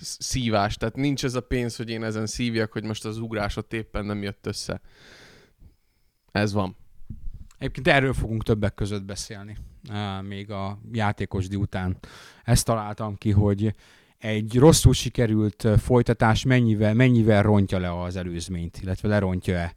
szívás, 0.00 0.76
tehát 0.76 0.96
nincs 0.96 1.24
ez 1.24 1.34
a 1.34 1.40
pénz, 1.40 1.76
hogy 1.76 1.90
én 1.90 2.04
ezen 2.04 2.26
szívjak, 2.26 2.72
hogy 2.72 2.84
most 2.84 3.04
az 3.04 3.18
ugrás 3.18 3.58
éppen 3.68 4.04
nem 4.04 4.22
jött 4.22 4.46
össze. 4.46 4.80
Ez 6.32 6.52
van. 6.52 6.76
Egyébként 7.58 7.88
erről 7.88 8.12
fogunk 8.12 8.42
többek 8.42 8.74
között 8.74 9.04
beszélni. 9.04 9.56
még 10.22 10.50
a 10.50 10.78
játékosdi 10.92 11.56
után. 11.56 11.98
Ezt 12.44 12.64
találtam 12.64 13.16
ki, 13.16 13.30
hogy 13.30 13.74
egy 14.18 14.56
rosszul 14.56 14.92
sikerült 14.92 15.68
folytatás 15.78 16.44
mennyivel, 16.44 16.94
mennyivel 16.94 17.42
rontja 17.42 17.78
le 17.78 18.02
az 18.02 18.16
előzményt, 18.16 18.78
illetve 18.82 19.08
lerontja-e. 19.08 19.74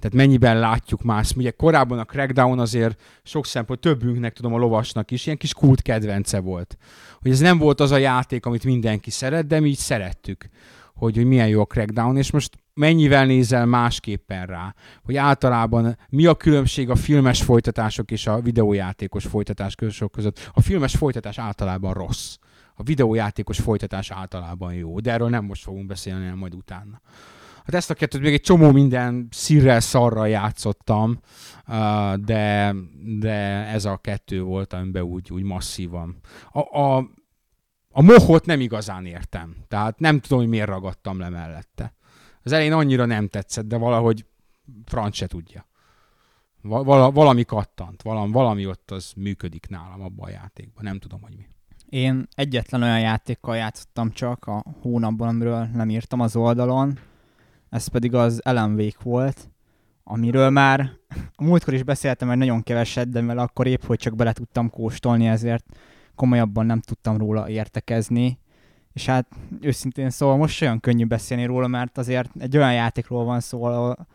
Tehát 0.00 0.16
mennyiben 0.16 0.58
látjuk 0.58 1.02
más. 1.02 1.32
Ugye 1.36 1.50
korábban 1.50 1.98
a 1.98 2.04
Crackdown 2.04 2.58
azért 2.58 3.02
sok 3.22 3.46
szempont 3.46 3.80
többünknek, 3.80 4.32
tudom 4.32 4.54
a 4.54 4.58
lovasnak 4.58 5.10
is, 5.10 5.26
ilyen 5.26 5.38
kis 5.38 5.54
kult 5.54 5.82
kedvence 5.82 6.40
volt. 6.40 6.76
Hogy 7.20 7.30
ez 7.30 7.38
nem 7.38 7.58
volt 7.58 7.80
az 7.80 7.90
a 7.90 7.96
játék, 7.96 8.46
amit 8.46 8.64
mindenki 8.64 9.10
szeret, 9.10 9.46
de 9.46 9.60
mi 9.60 9.68
így 9.68 9.76
szerettük, 9.76 10.48
hogy, 10.94 11.16
hogy 11.16 11.24
milyen 11.24 11.48
jó 11.48 11.60
a 11.60 11.64
Crackdown, 11.64 12.16
és 12.16 12.30
most 12.30 12.58
mennyivel 12.74 13.26
nézel 13.26 13.66
másképpen 13.66 14.46
rá, 14.46 14.74
hogy 15.02 15.16
általában 15.16 15.98
mi 16.08 16.26
a 16.26 16.34
különbség 16.34 16.90
a 16.90 16.94
filmes 16.94 17.42
folytatások 17.42 18.10
és 18.10 18.26
a 18.26 18.40
videójátékos 18.40 19.26
folytatás 19.26 19.74
között. 20.10 20.50
A 20.52 20.60
filmes 20.60 20.96
folytatás 20.96 21.38
általában 21.38 21.92
rossz. 21.92 22.36
A 22.74 22.82
videójátékos 22.82 23.58
folytatás 23.58 24.10
általában 24.10 24.74
jó, 24.74 25.00
de 25.00 25.12
erről 25.12 25.28
nem 25.28 25.44
most 25.44 25.62
fogunk 25.62 25.86
beszélni, 25.86 26.22
hanem 26.22 26.38
majd 26.38 26.54
utána. 26.54 27.00
Hát 27.70 27.78
ezt 27.78 27.90
a 27.90 27.94
kettőt 27.94 28.20
még 28.20 28.32
egy 28.32 28.40
csomó 28.40 28.70
minden 28.72 29.28
szírrel, 29.30 29.80
szarral 29.80 30.28
játszottam, 30.28 31.20
de, 32.16 32.74
de 33.18 33.34
ez 33.66 33.84
a 33.84 33.96
kettő 33.96 34.42
volt, 34.42 34.72
amiben 34.72 35.02
úgy, 35.02 35.30
úgy 35.32 35.42
masszívan. 35.42 36.16
A, 36.52 36.78
a, 36.78 36.96
a 37.90 38.02
mohot 38.02 38.46
nem 38.46 38.60
igazán 38.60 39.06
értem, 39.06 39.56
tehát 39.68 39.98
nem 39.98 40.20
tudom, 40.20 40.38
hogy 40.38 40.48
miért 40.48 40.68
ragadtam 40.68 41.18
le 41.18 41.28
mellette. 41.28 41.94
Az 42.42 42.52
elején 42.52 42.72
annyira 42.72 43.04
nem 43.04 43.28
tetszett, 43.28 43.66
de 43.66 43.76
valahogy 43.76 44.26
franc 44.84 45.14
se 45.14 45.26
tudja. 45.26 45.66
Val- 46.62 47.14
valami 47.14 47.44
kattant, 47.44 48.02
valami, 48.02 48.32
valami 48.32 48.66
ott 48.66 48.90
az 48.90 49.12
működik 49.16 49.68
nálam 49.68 50.02
abban 50.02 50.28
a 50.28 50.30
játékban, 50.30 50.84
nem 50.84 50.98
tudom, 50.98 51.20
hogy 51.20 51.36
mi. 51.36 51.46
Én 51.88 52.26
egyetlen 52.34 52.82
olyan 52.82 53.00
játékkal 53.00 53.56
játszottam 53.56 54.12
csak 54.12 54.44
a 54.44 54.64
hónapban, 54.80 55.28
amiről 55.28 55.68
nem 55.74 55.90
írtam 55.90 56.20
az 56.20 56.36
oldalon, 56.36 56.98
ez 57.70 57.86
pedig 57.86 58.14
az 58.14 58.40
Wake 58.44 58.98
volt, 59.02 59.50
amiről 60.04 60.50
már 60.50 60.90
a 61.34 61.44
múltkor 61.44 61.74
is 61.74 61.82
beszéltem, 61.82 62.28
hogy 62.28 62.36
nagyon 62.36 62.62
keveset, 62.62 63.08
de 63.08 63.20
mivel 63.20 63.38
akkor 63.38 63.66
épp, 63.66 63.84
hogy 63.84 63.98
csak 63.98 64.16
bele 64.16 64.32
tudtam 64.32 64.70
kóstolni, 64.70 65.26
ezért 65.26 65.64
komolyabban 66.14 66.66
nem 66.66 66.80
tudtam 66.80 67.16
róla 67.16 67.48
értekezni. 67.48 68.38
És 68.92 69.06
hát 69.06 69.26
őszintén 69.60 70.10
szóval 70.10 70.36
most 70.36 70.62
olyan 70.62 70.80
könnyű 70.80 71.04
beszélni 71.04 71.44
róla, 71.44 71.66
mert 71.66 71.98
azért 71.98 72.30
egy 72.38 72.56
olyan 72.56 72.72
játékról 72.72 73.24
van 73.24 73.40
szó, 73.40 73.64
ahol 73.64 74.06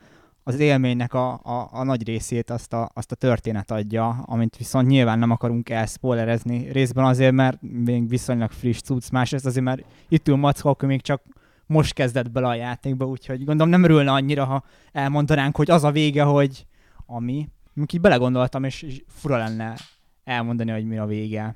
az 0.43 0.59
élménynek 0.59 1.13
a, 1.13 1.33
a, 1.33 1.69
a 1.71 1.83
nagy 1.83 2.07
részét 2.07 2.49
azt 2.49 2.73
a, 2.73 2.89
azt 2.93 3.11
a 3.11 3.15
történet 3.15 3.71
adja, 3.71 4.07
amit 4.09 4.57
viszont 4.57 4.87
nyilván 4.87 5.19
nem 5.19 5.31
akarunk 5.31 5.69
elszpoilerezni. 5.69 6.71
Részben 6.71 7.05
azért, 7.05 7.33
mert 7.33 7.61
még 7.61 8.09
viszonylag 8.09 8.51
friss 8.51 8.81
cucc, 8.81 9.09
másrészt 9.09 9.45
azért, 9.45 9.65
mert 9.65 9.85
itt 10.09 10.27
ül 10.27 10.35
Mackó, 10.35 10.69
akkor 10.69 10.87
még 10.87 11.01
csak 11.01 11.21
most 11.67 11.93
kezdett 11.93 12.31
bele 12.31 12.47
a 12.47 12.53
játékba, 12.53 13.05
úgyhogy 13.05 13.43
gondolom 13.43 13.69
nem 13.69 13.83
örülne 13.83 14.11
annyira, 14.11 14.45
ha 14.45 14.63
elmondanánk, 14.91 15.55
hogy 15.55 15.71
az 15.71 15.83
a 15.83 15.91
vége, 15.91 16.23
hogy 16.23 16.65
ami. 17.05 17.49
Így 17.93 18.01
belegondoltam, 18.01 18.63
és, 18.63 18.81
és 18.81 19.03
fura 19.07 19.37
lenne 19.37 19.75
elmondani, 20.23 20.71
hogy 20.71 20.85
mi 20.85 20.97
a 20.97 21.05
vége. 21.05 21.55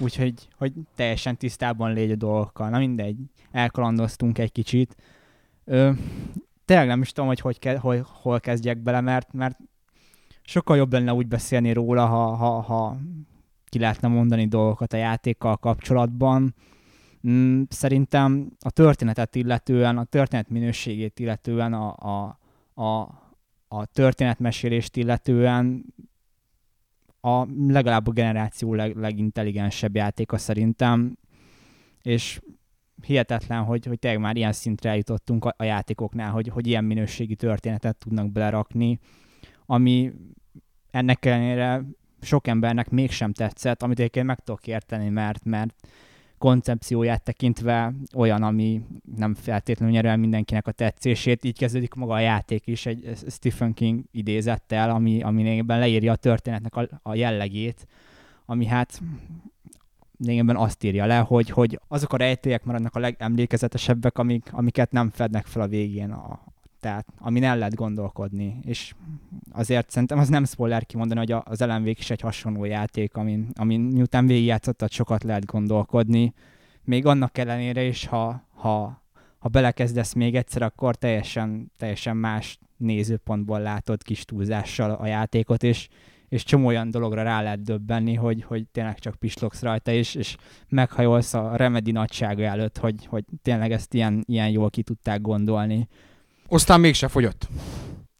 Úgyhogy 0.00 0.48
hogy 0.56 0.72
teljesen 0.94 1.36
tisztában 1.36 1.92
légy 1.92 2.10
a 2.10 2.16
dolgokkal. 2.16 2.68
Na 2.68 2.78
mindegy, 2.78 3.16
elkalandoztunk 3.50 4.38
egy 4.38 4.52
kicsit. 4.52 4.96
Ö, 5.64 5.90
tényleg 6.64 6.86
nem 6.86 7.00
is 7.00 7.12
tudom, 7.12 7.28
hogy, 7.28 7.40
hogy, 7.40 7.58
ke, 7.58 7.78
hogy 7.78 8.02
hol 8.22 8.40
kezdjek 8.40 8.78
bele, 8.78 9.00
mert, 9.00 9.32
mert 9.32 9.58
sokkal 10.42 10.76
jobb 10.76 10.92
lenne 10.92 11.12
úgy 11.12 11.26
beszélni 11.26 11.72
róla, 11.72 12.06
ha, 12.06 12.34
ha, 12.34 12.60
ha 12.60 12.96
ki 13.66 13.78
lehetne 13.78 14.08
mondani 14.08 14.46
dolgokat 14.46 14.92
a 14.92 14.96
játékkal 14.96 15.56
kapcsolatban. 15.56 16.54
Mm, 17.28 17.62
szerintem 17.68 18.50
a 18.60 18.70
történetet 18.70 19.34
illetően, 19.34 19.98
a 19.98 20.04
történet 20.04 20.48
minőségét 20.48 21.18
illetően, 21.18 21.72
a, 21.72 21.94
a, 21.96 22.38
a, 22.82 23.00
a 23.68 23.86
történetmesélést 23.86 24.96
illetően 24.96 25.84
a 27.20 27.46
legalább 27.66 28.06
a 28.06 28.10
generáció 28.10 28.74
leg, 28.74 28.96
legintelligensebb 28.96 29.94
játéka 29.94 30.38
szerintem, 30.38 31.18
és 32.02 32.40
hihetetlen, 33.02 33.64
hogy, 33.64 33.86
hogy 33.86 33.98
tényleg 33.98 34.20
már 34.20 34.36
ilyen 34.36 34.52
szintre 34.52 34.90
eljutottunk 34.90 35.44
a, 35.44 35.54
a 35.56 35.64
játékoknál, 35.64 36.30
hogy, 36.30 36.48
hogy 36.48 36.66
ilyen 36.66 36.84
minőségi 36.84 37.34
történetet 37.34 37.96
tudnak 37.96 38.32
belerakni, 38.32 38.98
ami 39.66 40.12
ennek 40.90 41.24
ellenére 41.24 41.84
sok 42.20 42.46
embernek 42.46 42.90
mégsem 42.90 43.32
tetszett, 43.32 43.82
amit 43.82 43.98
egyébként 43.98 44.26
meg 44.26 44.38
tudok 44.38 44.66
érteni, 44.66 45.08
mert, 45.08 45.44
mert 45.44 45.74
koncepcióját 46.38 47.22
tekintve 47.22 47.92
olyan, 48.14 48.42
ami 48.42 48.82
nem 49.16 49.34
feltétlenül 49.34 49.94
nyer 49.94 50.04
el 50.04 50.16
mindenkinek 50.16 50.66
a 50.66 50.72
tetszését. 50.72 51.44
Így 51.44 51.58
kezdődik 51.58 51.94
maga 51.94 52.12
a 52.12 52.18
játék 52.18 52.66
is 52.66 52.86
egy 52.86 53.10
Stephen 53.28 53.74
King 53.74 54.04
idézettel, 54.10 54.90
ami, 54.90 55.22
ami 55.22 55.64
leírja 55.66 56.12
a 56.12 56.16
történetnek 56.16 56.76
a, 56.76 56.88
a 57.02 57.14
jellegét, 57.14 57.86
ami 58.46 58.66
hát 58.66 59.00
lényegében 60.18 60.56
azt 60.56 60.84
írja 60.84 61.06
le, 61.06 61.18
hogy, 61.18 61.50
hogy 61.50 61.80
azok 61.88 62.12
a 62.12 62.16
rejtélyek 62.16 62.64
maradnak 62.64 62.94
a 62.94 62.98
legemlékezetesebbek, 62.98 64.18
amik, 64.18 64.48
amiket 64.52 64.92
nem 64.92 65.10
fednek 65.10 65.46
fel 65.46 65.62
a 65.62 65.68
végén, 65.68 66.10
a, 66.10 66.40
tehát 66.80 67.06
amin 67.18 67.44
el 67.44 67.58
lehet 67.58 67.74
gondolkodni. 67.74 68.58
És 68.62 68.94
azért 69.52 69.90
szerintem 69.90 70.18
az 70.18 70.28
nem 70.28 70.44
spoiler 70.44 70.86
kimondani, 70.86 71.20
hogy 71.20 71.42
az 71.44 71.60
elemvék 71.60 71.98
is 71.98 72.10
egy 72.10 72.20
hasonló 72.20 72.64
játék, 72.64 73.16
amin, 73.16 73.48
amin 73.54 73.80
miután 73.80 74.26
végigjátszottad, 74.26 74.90
sokat 74.90 75.22
lehet 75.22 75.44
gondolkodni. 75.44 76.34
Még 76.84 77.06
annak 77.06 77.38
ellenére 77.38 77.82
is, 77.82 78.06
ha, 78.06 78.48
ha, 78.54 79.02
ha 79.38 79.48
belekezdesz 79.48 80.12
még 80.12 80.34
egyszer, 80.34 80.62
akkor 80.62 80.96
teljesen, 80.96 81.72
teljesen 81.76 82.16
más 82.16 82.58
nézőpontból 82.76 83.60
látod 83.60 84.02
kis 84.02 84.24
túlzással 84.24 84.90
a 84.90 85.06
játékot, 85.06 85.62
és, 85.62 85.88
és 86.28 86.44
csomó 86.44 86.66
olyan 86.66 86.90
dologra 86.90 87.22
rá 87.22 87.42
lehet 87.42 87.62
döbbenni, 87.62 88.14
hogy, 88.14 88.42
hogy 88.42 88.66
tényleg 88.68 88.98
csak 88.98 89.14
pislogsz 89.14 89.62
rajta, 89.62 89.90
és, 89.90 90.14
és 90.14 90.36
meghajolsz 90.68 91.34
a 91.34 91.56
Remedy 91.56 91.90
nagysága 91.90 92.42
előtt, 92.42 92.78
hogy, 92.78 93.06
hogy 93.06 93.24
tényleg 93.42 93.72
ezt 93.72 93.94
ilyen, 93.94 94.24
ilyen 94.26 94.50
jól 94.50 94.70
ki 94.70 94.82
tudták 94.82 95.20
gondolni. 95.20 95.88
Aztán 96.50 96.80
mégse 96.80 97.08
fogyott. 97.08 97.48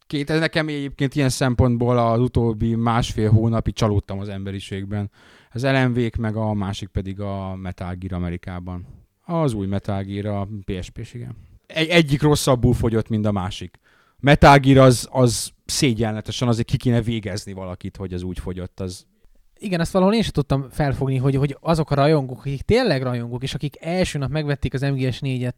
Két, 0.07 0.31
ez 0.31 0.39
nekem 0.39 0.69
egyébként 0.69 1.15
ilyen 1.15 1.29
szempontból 1.29 1.99
az 1.99 2.21
utóbbi 2.21 2.75
másfél 2.75 3.31
hónapi 3.31 3.73
csalódtam 3.73 4.19
az 4.19 4.29
emberiségben. 4.29 5.11
Az 5.53 5.65
lmv 5.65 5.99
meg 6.19 6.37
a 6.37 6.53
másik 6.53 6.89
pedig 6.89 7.21
a 7.21 7.57
Metal 7.57 7.95
Gear 7.95 8.13
Amerikában. 8.13 8.87
Az 9.25 9.53
új 9.53 9.67
Metal 9.67 10.03
Gear 10.03 10.27
a 10.27 10.49
PSP-s, 10.65 11.15
igen. 11.15 11.37
Egy, 11.67 11.89
egyik 11.89 12.23
rosszabbul 12.23 12.75
fogyott, 12.75 13.09
mint 13.09 13.27
a 13.27 13.33
másik. 13.33 13.79
Metal 14.21 14.59
Gear 14.59 14.87
az, 14.87 15.09
az 15.11 15.51
szégyenletesen 15.65 16.49
azért 16.49 16.67
ki 16.67 16.77
kéne 16.77 17.03
végezni 17.03 17.53
valakit, 17.53 17.97
hogy 17.97 18.13
az 18.13 18.23
úgy 18.23 18.39
fogyott, 18.39 18.81
az 18.81 19.07
igen, 19.61 19.81
ezt 19.81 19.93
valahol 19.93 20.15
én 20.15 20.23
sem 20.23 20.33
tudtam 20.33 20.67
felfogni, 20.71 21.17
hogy, 21.17 21.35
hogy 21.35 21.57
azok 21.61 21.91
a 21.91 21.95
rajongók, 21.95 22.39
akik 22.39 22.63
tényleg 22.63 23.03
rajongók, 23.03 23.43
és 23.43 23.55
akik 23.55 23.77
első 23.81 24.19
nap 24.19 24.31
megvették 24.31 24.75
az 24.75 24.81
MGS 24.81 25.19
4-et, 25.23 25.53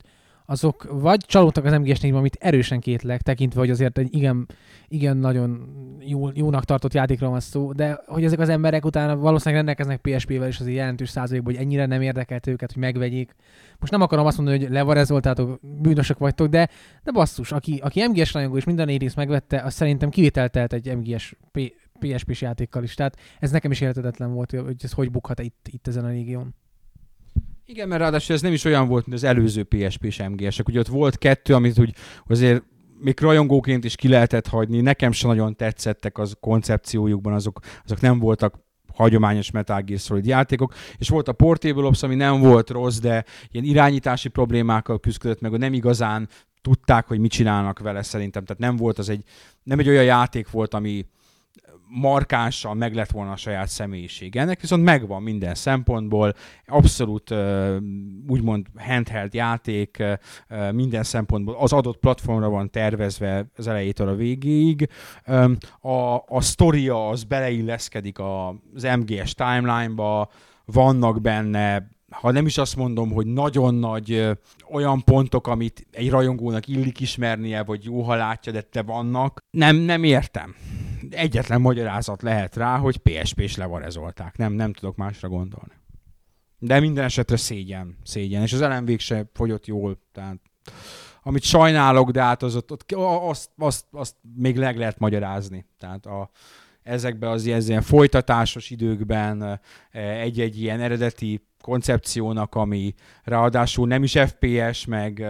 azok 0.51 0.87
vagy 0.91 1.25
csalódtak 1.27 1.65
az 1.65 1.73
MGS 1.73 2.01
4 2.01 2.13
amit 2.13 2.37
erősen 2.41 2.81
kétlek, 2.81 3.23
tekintve, 3.23 3.61
hogy 3.61 3.71
azért 3.71 3.99
egy 3.99 4.15
igen, 4.15 4.47
igen 4.89 5.17
nagyon 5.17 5.69
jó, 6.01 6.29
jónak 6.35 6.65
tartott 6.65 6.95
játékról 6.95 7.31
van 7.31 7.41
szó, 7.41 7.73
de 7.73 8.01
hogy 8.07 8.25
ezek 8.25 8.39
az 8.39 8.49
emberek 8.49 8.85
utána 8.85 9.17
valószínűleg 9.17 9.65
rendelkeznek 9.65 10.01
PSP-vel 10.01 10.49
is 10.49 10.61
azért 10.61 10.77
jelentős 10.77 11.09
százalékban, 11.09 11.55
hogy 11.55 11.63
ennyire 11.63 11.87
nem 11.87 12.03
érdekelt 12.03 12.47
őket, 12.47 12.73
hogy 12.73 12.83
megvegyék. 12.83 13.35
Most 13.79 13.93
nem 13.93 14.01
akarom 14.01 14.27
azt 14.27 14.37
mondani, 14.37 14.59
hogy 14.59 14.71
levarezoltátok, 14.71 15.61
bűnösök 15.63 16.19
vagytok, 16.19 16.49
de, 16.49 16.69
de 17.03 17.13
basszus, 17.13 17.53
aki, 17.53 17.81
aki 17.83 18.07
MGS 18.07 18.33
rajongó 18.33 18.57
és 18.57 18.65
minden 18.65 18.87
négy 18.87 19.13
megvette, 19.17 19.61
az 19.61 19.75
szerintem 19.75 20.11
kivételtelt 20.11 20.73
egy 20.73 20.97
MGS 20.97 21.37
PSP-s 21.99 22.41
játékkal 22.41 22.83
is. 22.83 22.95
Tehát 22.95 23.17
ez 23.39 23.51
nekem 23.51 23.71
is 23.71 23.81
értetetlen 23.81 24.33
volt, 24.33 24.51
hogy 24.51 24.77
ez 24.83 24.93
hogy 24.93 25.11
bukhat 25.11 25.41
itt, 25.41 25.69
itt 25.71 25.87
ezen 25.87 26.05
a 26.05 26.11
régión. 26.11 26.55
Igen, 27.71 27.89
mert 27.89 28.01
ráadásul 28.01 28.35
ez 28.35 28.43
nem 28.43 28.53
is 28.53 28.65
olyan 28.65 28.89
volt, 28.89 29.07
mint 29.07 29.17
az 29.17 29.25
előző 29.25 29.63
PSP-s 29.63 30.23
MGS-ek. 30.29 30.69
Ugye 30.69 30.79
ott 30.79 30.87
volt 30.87 31.19
kettő, 31.19 31.55
amit 31.55 31.79
úgy 31.79 31.95
azért 32.27 32.63
még 33.01 33.21
rajongóként 33.21 33.85
is 33.85 33.97
ki 33.97 34.09
lehetett 34.09 34.47
hagyni. 34.47 34.81
Nekem 34.81 35.13
sem 35.13 35.31
nagyon 35.31 35.57
tetszettek 35.57 36.19
az 36.19 36.37
koncepciójukban, 36.41 37.33
azok, 37.33 37.61
azok 37.85 38.01
nem 38.01 38.19
voltak 38.19 38.55
hagyományos 38.95 39.51
Metal 39.51 39.81
Gear 39.81 40.01
Solid 40.01 40.27
játékok, 40.27 40.75
és 40.99 41.09
volt 41.09 41.29
a 41.29 41.33
Portable 41.33 41.85
Ops, 41.85 42.03
ami 42.03 42.15
nem 42.15 42.41
volt 42.41 42.71
rossz, 42.71 42.99
de 42.99 43.25
ilyen 43.51 43.65
irányítási 43.65 44.29
problémákkal 44.29 45.01
küzdött 45.01 45.41
meg, 45.41 45.59
nem 45.59 45.73
igazán 45.73 46.29
tudták, 46.63 47.07
hogy 47.07 47.19
mit 47.19 47.31
csinálnak 47.31 47.79
vele 47.79 48.03
szerintem, 48.03 48.45
tehát 48.45 48.63
nem 48.63 48.77
volt 48.77 48.99
az 48.99 49.09
egy, 49.09 49.23
nem 49.63 49.79
egy 49.79 49.89
olyan 49.89 50.05
játék 50.05 50.51
volt, 50.51 50.75
ami 50.75 51.07
markánsan 51.91 52.77
meg 52.77 52.95
lett 52.95 53.11
volna 53.11 53.33
a 53.33 53.37
saját 53.37 53.69
személyiség. 53.69 54.37
Ennek 54.37 54.61
viszont 54.61 54.85
megvan 54.85 55.23
minden 55.23 55.55
szempontból, 55.55 56.35
abszolút 56.67 57.35
úgymond 58.29 58.67
handheld 58.77 59.35
játék, 59.35 60.03
minden 60.73 61.03
szempontból 61.03 61.57
az 61.59 61.73
adott 61.73 61.99
platformra 61.99 62.49
van 62.49 62.71
tervezve 62.71 63.47
az 63.57 63.67
elejétől 63.67 64.09
a 64.09 64.15
végéig. 64.15 64.89
A, 65.81 66.15
a 66.27 66.41
sztoria 66.41 67.09
az 67.09 67.25
beleilleszkedik 67.25 68.19
az 68.19 68.83
MGS 68.83 69.35
timeline-ba, 69.35 70.31
vannak 70.65 71.21
benne 71.21 71.89
ha 72.11 72.31
nem 72.31 72.47
is 72.47 72.59
azt 72.59 72.77
mondom, 72.77 73.13
hogy 73.13 73.27
nagyon 73.27 73.75
nagy 73.75 74.13
ö, 74.13 74.33
olyan 74.71 75.05
pontok, 75.05 75.47
amit 75.47 75.87
egy 75.91 76.11
rajongónak 76.11 76.69
illik 76.69 77.01
ismernie, 77.01 77.63
vagy 77.63 77.85
jó, 77.85 78.03
ha 78.03 78.15
látja, 78.15 78.53
de 78.53 78.61
te 78.61 78.83
vannak, 78.83 79.45
nem, 79.51 79.77
nem 79.77 80.05
értem. 80.05 80.55
Egyetlen 81.11 81.61
magyarázat 81.61 82.23
lehet 82.23 82.57
rá, 82.57 82.79
hogy 82.79 82.97
PSP-s 82.97 83.57
levarezolták. 83.57 84.37
Nem, 84.37 84.53
nem 84.53 84.73
tudok 84.73 84.97
másra 84.97 85.29
gondolni. 85.29 85.73
De 86.59 86.81
minden 86.81 87.05
esetre 87.05 87.37
szégyen, 87.37 87.97
szégyen. 88.05 88.43
És 88.43 88.53
az 88.53 88.61
elemvég 88.61 89.01
se 89.01 89.31
fogyott 89.33 89.67
jól, 89.67 89.99
tehát 90.13 90.39
amit 91.23 91.43
sajnálok, 91.43 92.11
de 92.11 92.23
hát 92.23 92.43
az 92.43 92.57
ott, 92.57 92.73
ott 92.73 92.93
azt, 92.93 93.51
azt, 93.57 93.85
azt 93.91 94.17
még 94.37 94.57
leg 94.57 94.77
lehet 94.77 94.99
magyarázni. 94.99 95.67
Tehát 95.79 96.07
a, 96.07 96.31
ezekben 96.83 97.31
az 97.31 97.47
ilyen, 97.47 97.63
ilyen 97.67 97.83
folytatásos 97.83 98.71
időkben 98.71 99.61
egy-egy 99.93 100.61
ilyen 100.61 100.81
eredeti 100.81 101.49
koncepciónak, 101.61 102.55
ami 102.55 102.95
ráadásul 103.25 103.87
nem 103.87 104.03
is 104.03 104.19
FPS, 104.27 104.85
meg 104.87 105.27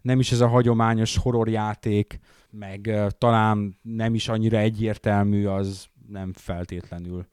nem 0.00 0.18
is 0.18 0.32
ez 0.32 0.40
a 0.40 0.48
hagyományos 0.48 1.16
horrorjáték, 1.16 2.20
meg 2.50 2.94
talán 3.18 3.78
nem 3.82 4.14
is 4.14 4.28
annyira 4.28 4.58
egyértelmű, 4.58 5.46
az 5.46 5.86
nem 6.08 6.32
feltétlenül. 6.34 7.26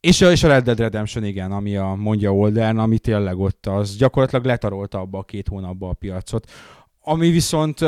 És, 0.00 0.20
és 0.20 0.42
a 0.42 0.48
Red 0.48 0.64
Dead 0.64 0.78
Redemption, 0.78 1.24
igen, 1.24 1.52
ami 1.52 1.76
a 1.76 1.94
mondja 1.94 2.34
Oldern, 2.34 2.78
ami 2.78 2.98
tényleg 2.98 3.38
ott 3.38 3.66
az 3.66 3.96
gyakorlatilag 3.96 4.44
letarolta 4.44 4.98
abba 4.98 5.18
a 5.18 5.22
két 5.22 5.48
hónapba 5.48 5.88
a 5.88 5.92
piacot. 5.92 6.50
Ami 7.00 7.30
viszont 7.30 7.80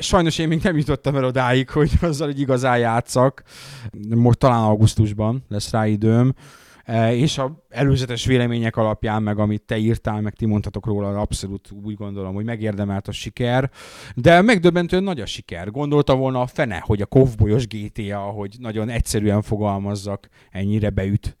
sajnos 0.00 0.38
én 0.38 0.48
még 0.48 0.62
nem 0.62 0.76
jutottam 0.76 1.16
el 1.16 1.24
odáig, 1.24 1.70
hogy 1.70 1.90
azzal, 2.00 2.26
hogy 2.26 2.40
igazán 2.40 2.78
játszak. 2.78 3.42
Most 4.08 4.38
talán 4.38 4.62
augusztusban 4.62 5.44
lesz 5.48 5.70
rá 5.70 5.86
időm 5.86 6.34
és 7.10 7.38
a 7.38 7.64
előzetes 7.68 8.26
vélemények 8.26 8.76
alapján, 8.76 9.22
meg 9.22 9.38
amit 9.38 9.62
te 9.62 9.76
írtál, 9.76 10.20
meg 10.20 10.34
ti 10.34 10.46
mondhatok 10.46 10.86
róla, 10.86 11.20
abszolút 11.20 11.70
úgy 11.84 11.94
gondolom, 11.94 12.34
hogy 12.34 12.44
megérdemelt 12.44 13.08
a 13.08 13.12
siker, 13.12 13.70
de 14.14 14.42
megdöbbentően 14.42 15.02
nagy 15.02 15.20
a 15.20 15.26
siker. 15.26 15.70
Gondolta 15.70 16.16
volna 16.16 16.40
a 16.40 16.46
fene, 16.46 16.82
hogy 16.84 17.02
a 17.02 17.06
kovbolyos 17.06 17.66
GTA, 17.66 18.18
hogy 18.18 18.56
nagyon 18.58 18.88
egyszerűen 18.88 19.42
fogalmazzak, 19.42 20.28
ennyire 20.50 20.90
beüt 20.90 21.36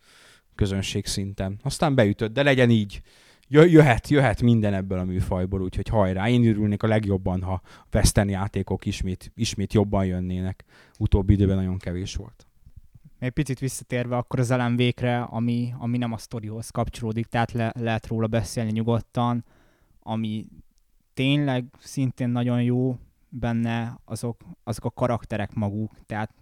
közönség 0.54 1.06
szinten. 1.06 1.58
Aztán 1.62 1.94
beütött, 1.94 2.32
de 2.32 2.42
legyen 2.42 2.70
így. 2.70 3.00
Jöhet, 3.48 4.08
jöhet 4.08 4.42
minden 4.42 4.74
ebből 4.74 4.98
a 4.98 5.04
műfajból, 5.04 5.62
úgyhogy 5.62 5.88
hajrá. 5.88 6.28
Én 6.28 6.46
örülnék 6.46 6.82
a 6.82 6.86
legjobban, 6.86 7.42
ha 7.42 7.62
western 7.94 8.28
játékok 8.28 8.86
ismét, 8.86 9.32
ismét 9.34 9.72
jobban 9.72 10.06
jönnének. 10.06 10.64
Utóbbi 10.98 11.32
időben 11.32 11.56
nagyon 11.56 11.78
kevés 11.78 12.14
volt 12.14 12.46
egy 13.18 13.30
picit 13.30 13.58
visszatérve 13.58 14.16
akkor 14.16 14.38
az 14.38 14.50
elemvékre, 14.50 15.20
ami, 15.20 15.74
ami 15.78 15.98
nem 15.98 16.12
a 16.12 16.18
sztorihoz 16.18 16.70
kapcsolódik, 16.70 17.26
tehát 17.26 17.52
le, 17.52 17.72
lehet 17.78 18.06
róla 18.06 18.26
beszélni 18.26 18.70
nyugodtan, 18.70 19.44
ami 20.02 20.46
tényleg 21.14 21.64
szintén 21.78 22.28
nagyon 22.28 22.62
jó 22.62 22.98
benne 23.28 23.98
azok, 24.04 24.40
azok 24.64 24.84
a 24.84 24.90
karakterek 24.90 25.54
maguk, 25.54 25.92
tehát 26.06 26.34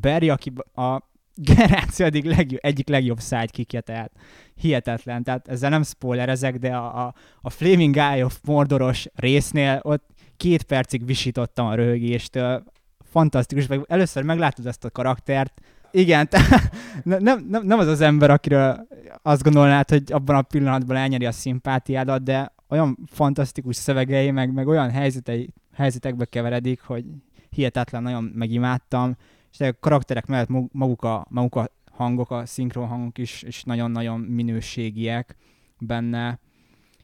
Barry, 0.00 0.28
aki 0.28 0.52
a 0.74 1.02
generáció 1.34 2.06
egyik 2.06 2.24
legjobb, 2.24 2.60
egyik 2.62 2.88
legjobb 2.88 3.20
sidekickje, 3.20 3.80
tehát 3.80 4.12
hihetetlen, 4.54 5.22
tehát 5.22 5.48
ezzel 5.48 5.70
nem 5.70 5.82
spoilerezek, 5.82 6.58
de 6.58 6.76
a, 6.76 7.06
a, 7.06 7.14
a 7.40 7.50
Flaming 7.50 7.96
Eye 7.96 8.24
of 8.24 8.40
Mordoros 8.44 9.06
résznél 9.14 9.80
ott 9.82 10.08
két 10.36 10.62
percig 10.62 11.04
visítottam 11.04 11.66
a 11.66 11.74
röhögéstől, 11.74 12.64
fantasztikus, 13.10 13.66
meg 13.66 13.84
először 13.88 14.22
meglátod 14.22 14.66
ezt 14.66 14.84
a 14.84 14.90
karaktert, 14.90 15.60
igen, 15.90 16.28
te, 16.28 16.70
nem, 17.02 17.44
nem, 17.48 17.66
nem 17.66 17.78
az 17.78 17.86
az 17.86 18.00
ember, 18.00 18.30
akiről 18.30 18.86
azt 19.22 19.42
gondolnád, 19.42 19.90
hogy 19.90 20.12
abban 20.12 20.36
a 20.36 20.42
pillanatban 20.42 20.96
elnyeri 20.96 21.26
a 21.26 21.32
szimpátiádat, 21.32 22.22
de 22.22 22.52
olyan 22.68 22.98
fantasztikus 23.06 23.76
szövegei, 23.76 24.30
meg, 24.30 24.52
meg 24.52 24.68
olyan 24.68 24.90
helyzetei, 24.90 25.52
helyzetekbe 25.74 26.24
keveredik, 26.24 26.80
hogy 26.80 27.04
hihetetlen 27.50 28.02
nagyon 28.02 28.24
megimádtam, 28.24 29.16
és 29.52 29.60
a 29.60 29.78
karakterek 29.80 30.26
mellett 30.26 30.48
maguk 30.72 31.02
a, 31.02 31.26
maguk 31.28 31.54
a 31.54 31.70
hangok, 31.92 32.30
a 32.30 32.46
szinkron 32.46 32.86
hangok 32.86 33.18
is, 33.18 33.42
is 33.42 33.62
nagyon-nagyon 33.62 34.20
minőségiek 34.20 35.36
benne, 35.78 36.38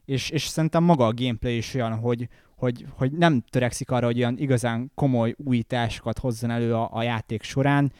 és, 0.05 0.31
és 0.31 0.47
szerintem 0.47 0.85
maga 0.85 1.07
a 1.07 1.15
gameplay 1.15 1.57
is 1.57 1.75
olyan, 1.75 1.95
hogy, 1.95 2.29
hogy, 2.57 2.87
hogy 2.91 3.13
nem 3.13 3.45
törekszik 3.51 3.91
arra, 3.91 4.07
hogy 4.07 4.19
olyan 4.19 4.39
igazán 4.39 4.91
komoly 4.95 5.35
újításokat 5.45 6.19
hozzon 6.19 6.51
elő 6.51 6.75
a, 6.75 6.89
a 6.93 7.03
játék 7.03 7.43
során, 7.43 7.93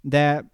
de 0.00 0.50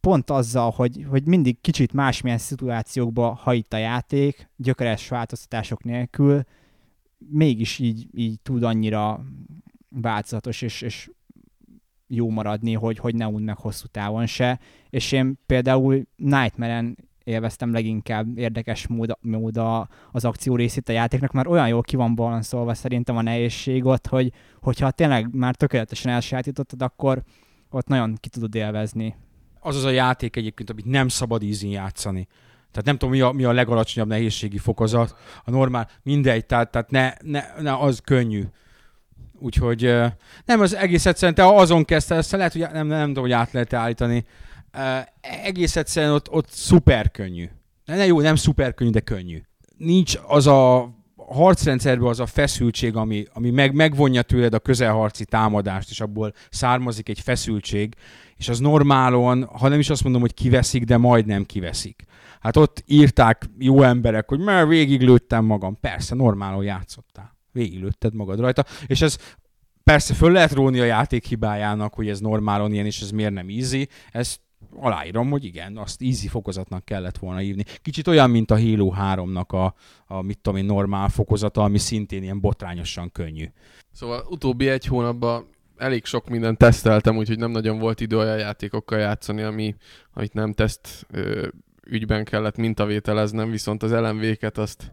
pont 0.00 0.30
azzal, 0.30 0.70
hogy, 0.70 1.06
hogy 1.08 1.26
mindig 1.26 1.60
kicsit 1.60 1.92
másmilyen 1.92 2.38
szituációkba 2.38 3.34
hajt 3.34 3.72
a 3.72 3.76
játék, 3.76 4.48
gyökeres 4.56 5.08
változtatások 5.08 5.82
nélkül, 5.84 6.42
mégis 7.18 7.78
így, 7.78 8.08
így 8.14 8.40
tud 8.42 8.62
annyira 8.62 9.24
változatos 9.88 10.62
és, 10.62 10.80
és 10.80 11.10
jó 12.06 12.30
maradni, 12.30 12.72
hogy, 12.72 12.98
hogy 12.98 13.14
ne 13.14 13.28
meg 13.28 13.56
hosszú 13.56 13.86
távon 13.86 14.26
se. 14.26 14.60
És 14.90 15.12
én 15.12 15.38
például 15.46 16.02
Nightmare-en 16.16 16.96
élveztem 17.24 17.72
leginkább 17.72 18.38
érdekes 18.38 18.86
mód, 18.86 19.18
mód 19.20 19.56
az 20.12 20.24
akció 20.24 20.56
részét 20.56 20.88
a 20.88 20.92
játéknak, 20.92 21.32
mert 21.32 21.48
olyan 21.48 21.68
jól 21.68 21.82
ki 21.82 21.96
van 21.96 22.14
balanszolva 22.14 22.74
szerintem 22.74 23.16
a 23.16 23.22
nehézség 23.22 23.84
ott, 23.84 24.06
hogy, 24.06 24.32
hogyha 24.60 24.90
tényleg 24.90 25.34
már 25.34 25.54
tökéletesen 25.54 26.12
elsajátítottad, 26.12 26.82
akkor, 26.82 27.22
ott 27.74 27.86
nagyon 27.86 28.16
ki 28.20 28.28
tudod 28.28 28.54
élvezni. 28.54 29.16
Az 29.60 29.76
az 29.76 29.84
a 29.84 29.90
játék 29.90 30.36
egyébként, 30.36 30.70
amit 30.70 30.84
nem 30.84 31.08
szabad 31.08 31.42
ízin 31.42 31.70
játszani. 31.70 32.28
Tehát 32.70 32.84
nem 32.84 32.98
tudom, 32.98 33.10
mi 33.10 33.20
a, 33.20 33.30
mi 33.30 33.44
a 33.44 33.52
legalacsonyabb 33.52 34.08
nehézségi 34.08 34.58
fokozat. 34.58 35.16
A 35.44 35.50
normál, 35.50 35.88
mindegy, 36.02 36.46
tehát, 36.46 36.70
tehát 36.70 36.90
ne, 36.90 37.12
ne, 37.20 37.44
ne, 37.60 37.78
az 37.78 38.00
könnyű. 38.04 38.42
Úgyhogy 39.38 39.82
nem, 40.44 40.60
az 40.60 40.74
egész 40.74 41.06
egyszerűen, 41.06 41.34
te 41.34 41.46
azon 41.46 41.84
kezdte, 41.84 42.14
ezt 42.14 42.30
lehet, 42.32 42.52
hogy 42.52 42.66
nem, 42.72 42.86
nem, 42.86 43.06
tudom, 43.06 43.22
hogy 43.22 43.32
át 43.32 43.52
lehet 43.52 43.72
állítani. 43.72 44.24
Egész 45.20 45.76
egyszerűen 45.76 46.12
ott, 46.12 46.30
ott 46.30 46.48
szuper 46.48 47.10
könnyű. 47.10 47.48
Ne, 47.84 47.96
ne 47.96 48.06
jó, 48.06 48.20
nem 48.20 48.36
szuper 48.36 48.74
könnyű, 48.74 48.90
de 48.90 49.00
könnyű. 49.00 49.42
Nincs 49.76 50.18
az 50.26 50.46
a 50.46 50.90
harcrendszerben 51.28 52.08
az 52.08 52.20
a 52.20 52.26
feszültség, 52.26 52.96
ami, 52.96 53.24
ami 53.32 53.50
meg, 53.50 53.74
megvonja 53.74 54.22
tőled 54.22 54.54
a 54.54 54.58
közelharci 54.58 55.24
támadást, 55.24 55.90
és 55.90 56.00
abból 56.00 56.32
származik 56.50 57.08
egy 57.08 57.20
feszültség, 57.20 57.94
és 58.36 58.48
az 58.48 58.58
normálon, 58.58 59.44
ha 59.44 59.68
nem 59.68 59.78
is 59.78 59.90
azt 59.90 60.02
mondom, 60.02 60.20
hogy 60.20 60.34
kiveszik, 60.34 60.84
de 60.84 60.96
majdnem 60.96 61.44
kiveszik. 61.44 62.04
Hát 62.40 62.56
ott 62.56 62.82
írták 62.86 63.48
jó 63.58 63.82
emberek, 63.82 64.28
hogy 64.28 64.38
már 64.38 64.68
végiglőttem 64.68 65.44
magam. 65.44 65.80
Persze, 65.80 66.14
normálon 66.14 66.64
játszottál. 66.64 67.36
Végiglőtted 67.52 68.14
magad 68.14 68.40
rajta. 68.40 68.64
És 68.86 69.02
ez 69.02 69.18
persze 69.84 70.14
föl 70.14 70.32
lehet 70.32 70.52
róni 70.52 70.80
a 70.80 70.84
játék 70.84 71.24
hibájának, 71.24 71.94
hogy 71.94 72.08
ez 72.08 72.20
normálon 72.20 72.72
ilyen, 72.72 72.86
és 72.86 73.00
ez 73.00 73.10
miért 73.10 73.32
nem 73.32 73.48
easy. 73.48 73.88
Ez 74.10 74.36
aláírom, 74.76 75.30
hogy 75.30 75.44
igen, 75.44 75.76
azt 75.76 76.02
easy 76.02 76.28
fokozatnak 76.28 76.84
kellett 76.84 77.18
volna 77.18 77.42
írni. 77.42 77.64
Kicsit 77.82 78.08
olyan, 78.08 78.30
mint 78.30 78.50
a 78.50 78.60
Halo 78.60 78.92
3-nak 78.98 79.46
a, 79.46 79.74
a 80.14 80.22
mit 80.22 80.38
tudom 80.38 80.58
én, 80.58 80.64
normál 80.64 81.08
fokozata, 81.08 81.62
ami 81.62 81.78
szintén 81.78 82.22
ilyen 82.22 82.40
botrányosan 82.40 83.12
könnyű. 83.12 83.46
Szóval 83.92 84.26
utóbbi 84.28 84.68
egy 84.68 84.84
hónapban 84.84 85.46
elég 85.76 86.04
sok 86.04 86.28
mindent 86.28 86.58
teszteltem, 86.58 87.16
úgyhogy 87.16 87.38
nem 87.38 87.50
nagyon 87.50 87.78
volt 87.78 88.00
idő 88.00 88.18
olyan 88.18 88.38
játékokkal 88.38 88.98
játszani, 88.98 89.42
ami, 89.42 89.74
amit 90.12 90.32
nem 90.32 90.52
teszt 90.52 91.06
ö, 91.10 91.46
ügyben 91.86 92.24
kellett 92.24 92.56
mintavételeznem, 92.56 93.50
viszont 93.50 93.82
az 93.82 93.92
LMV-ket 93.92 94.58
azt 94.58 94.92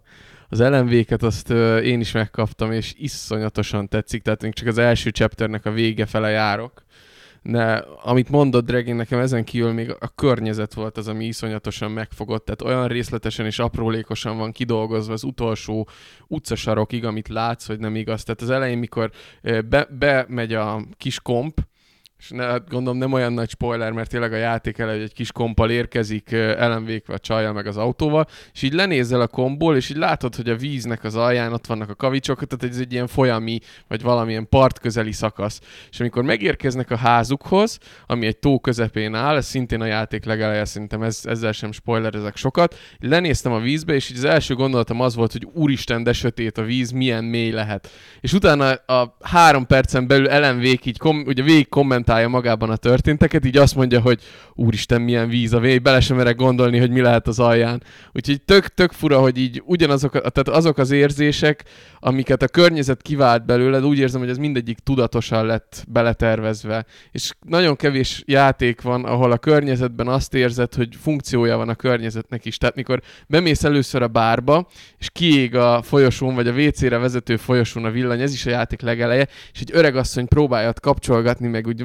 az 0.49 0.59
LMV-ket 0.59 1.23
azt 1.23 1.49
ö, 1.49 1.77
én 1.77 1.99
is 1.99 2.11
megkaptam, 2.11 2.71
és 2.71 2.93
iszonyatosan 2.97 3.87
tetszik, 3.87 4.21
tehát 4.21 4.41
még 4.41 4.53
csak 4.53 4.67
az 4.67 4.77
első 4.77 5.09
chapternek 5.09 5.65
a 5.65 5.71
vége 5.71 6.05
fele 6.05 6.29
járok, 6.29 6.83
de 7.43 7.85
amit 8.03 8.29
mondott 8.29 8.65
Dregin, 8.65 8.95
nekem 8.95 9.19
ezen 9.19 9.43
kívül 9.43 9.73
még 9.73 9.95
a 9.99 10.07
környezet 10.15 10.73
volt 10.73 10.97
az, 10.97 11.07
ami 11.07 11.25
iszonyatosan 11.25 11.91
megfogott, 11.91 12.45
tehát 12.45 12.61
olyan 12.61 12.87
részletesen 12.87 13.45
és 13.45 13.59
aprólékosan 13.59 14.37
van 14.37 14.51
kidolgozva 14.51 15.13
az 15.13 15.23
utolsó 15.23 15.87
utcasarokig, 16.27 17.05
amit 17.05 17.27
látsz, 17.27 17.67
hogy 17.67 17.79
nem 17.79 17.95
igaz. 17.95 18.23
Tehát 18.23 18.41
az 18.41 18.49
elején, 18.49 18.77
mikor 18.77 19.11
be, 19.69 19.87
bemegy 19.99 20.53
a 20.53 20.81
kis 20.97 21.19
komp, 21.19 21.59
és 22.21 22.29
ne, 22.29 22.43
hát 22.43 22.69
gondolom 22.69 22.99
nem 22.99 23.13
olyan 23.13 23.33
nagy 23.33 23.49
spoiler, 23.49 23.91
mert 23.91 24.09
tényleg 24.09 24.33
a 24.33 24.37
játék 24.37 24.77
elő, 24.77 24.91
hogy 24.91 25.01
egy 25.01 25.13
kis 25.13 25.31
kompal 25.31 25.69
érkezik 25.69 26.31
ellenvékve 26.31 27.13
a 27.13 27.19
csajjal 27.19 27.53
meg 27.53 27.67
az 27.67 27.77
autóval, 27.77 28.27
és 28.53 28.61
így 28.61 28.73
lenézel 28.73 29.21
a 29.21 29.27
komból, 29.27 29.75
és 29.75 29.89
így 29.89 29.97
látod, 29.97 30.35
hogy 30.35 30.49
a 30.49 30.55
víznek 30.55 31.03
az 31.03 31.15
alján 31.15 31.53
ott 31.53 31.65
vannak 31.65 31.89
a 31.89 31.95
kavicsok, 31.95 32.45
tehát 32.45 32.75
ez 32.75 32.81
egy 32.81 32.93
ilyen 32.93 33.07
folyami, 33.07 33.59
vagy 33.87 34.01
valamilyen 34.01 34.49
partközeli 34.49 35.11
szakasz. 35.11 35.61
És 35.91 35.99
amikor 35.99 36.23
megérkeznek 36.23 36.91
a 36.91 36.95
házukhoz, 36.95 37.77
ami 38.05 38.25
egy 38.25 38.37
tó 38.37 38.59
közepén 38.59 39.15
áll, 39.15 39.35
ez 39.35 39.45
szintén 39.45 39.81
a 39.81 39.85
játék 39.85 40.25
legeleje, 40.25 40.65
szerintem 40.65 41.01
ez, 41.01 41.19
ezzel 41.23 41.51
sem 41.51 41.71
spoilerezek 41.71 42.35
sokat, 42.35 42.75
lenéztem 42.99 43.51
a 43.51 43.59
vízbe, 43.59 43.93
és 43.93 44.09
így 44.09 44.17
az 44.17 44.23
első 44.23 44.55
gondolatom 44.55 45.01
az 45.01 45.15
volt, 45.15 45.31
hogy 45.31 45.47
úristen, 45.53 46.03
de 46.03 46.13
sötét 46.13 46.57
a 46.57 46.63
víz, 46.63 46.91
milyen 46.91 47.23
mély 47.23 47.51
lehet. 47.51 47.89
És 48.19 48.33
utána 48.33 48.73
a 48.73 49.17
három 49.21 49.65
percen 49.65 50.07
belül 50.07 50.29
ellenvék 50.29 50.85
így 50.85 50.97
kom- 50.97 51.27
ugye 51.27 51.43
végig 51.43 51.69
kommentálja 52.11 52.27
magában 52.41 52.69
a 52.69 52.75
történteket, 52.75 53.45
így 53.45 53.57
azt 53.57 53.75
mondja, 53.75 54.01
hogy 54.01 54.21
úristen, 54.53 55.01
milyen 55.01 55.29
víz 55.29 55.53
a 55.53 55.59
vég, 55.59 55.81
bele 55.81 55.99
sem 55.99 56.17
merek 56.17 56.35
gondolni, 56.35 56.79
hogy 56.79 56.89
mi 56.89 57.01
lehet 57.01 57.27
az 57.27 57.39
alján. 57.39 57.83
Úgyhogy 58.11 58.41
tök, 58.41 58.67
tök 58.67 58.91
fura, 58.91 59.19
hogy 59.19 59.37
így 59.37 59.61
ugyanazok, 59.65 60.11
tehát 60.11 60.49
azok 60.49 60.77
az 60.77 60.91
érzések, 60.91 61.63
amiket 61.99 62.41
a 62.41 62.47
környezet 62.47 63.01
kivált 63.01 63.45
belőled, 63.45 63.85
úgy 63.85 63.97
érzem, 63.97 64.19
hogy 64.19 64.29
ez 64.29 64.37
mindegyik 64.37 64.79
tudatosan 64.79 65.45
lett 65.45 65.83
beletervezve. 65.87 66.85
És 67.11 67.31
nagyon 67.47 67.75
kevés 67.75 68.23
játék 68.25 68.81
van, 68.81 69.05
ahol 69.05 69.31
a 69.31 69.37
környezetben 69.37 70.07
azt 70.07 70.33
érzed, 70.33 70.73
hogy 70.73 70.95
funkciója 71.01 71.57
van 71.57 71.69
a 71.69 71.75
környezetnek 71.75 72.45
is. 72.45 72.57
Tehát 72.57 72.75
mikor 72.75 73.01
bemész 73.27 73.63
először 73.63 74.01
a 74.01 74.07
bárba, 74.07 74.67
és 74.97 75.09
kiég 75.09 75.55
a 75.55 75.81
folyosón, 75.81 76.35
vagy 76.35 76.47
a 76.47 76.53
WC-re 76.53 76.97
vezető 76.97 77.37
folyosón 77.37 77.85
a 77.85 77.91
villany, 77.91 78.21
ez 78.21 78.33
is 78.33 78.45
a 78.45 78.49
játék 78.49 78.81
legeleje, 78.81 79.27
és 79.53 79.59
egy 79.59 79.71
öreg 79.73 79.95
asszony 79.95 80.27
próbálja 80.27 80.73
kapcsolgatni, 80.81 81.47
meg 81.47 81.67
úgy 81.67 81.83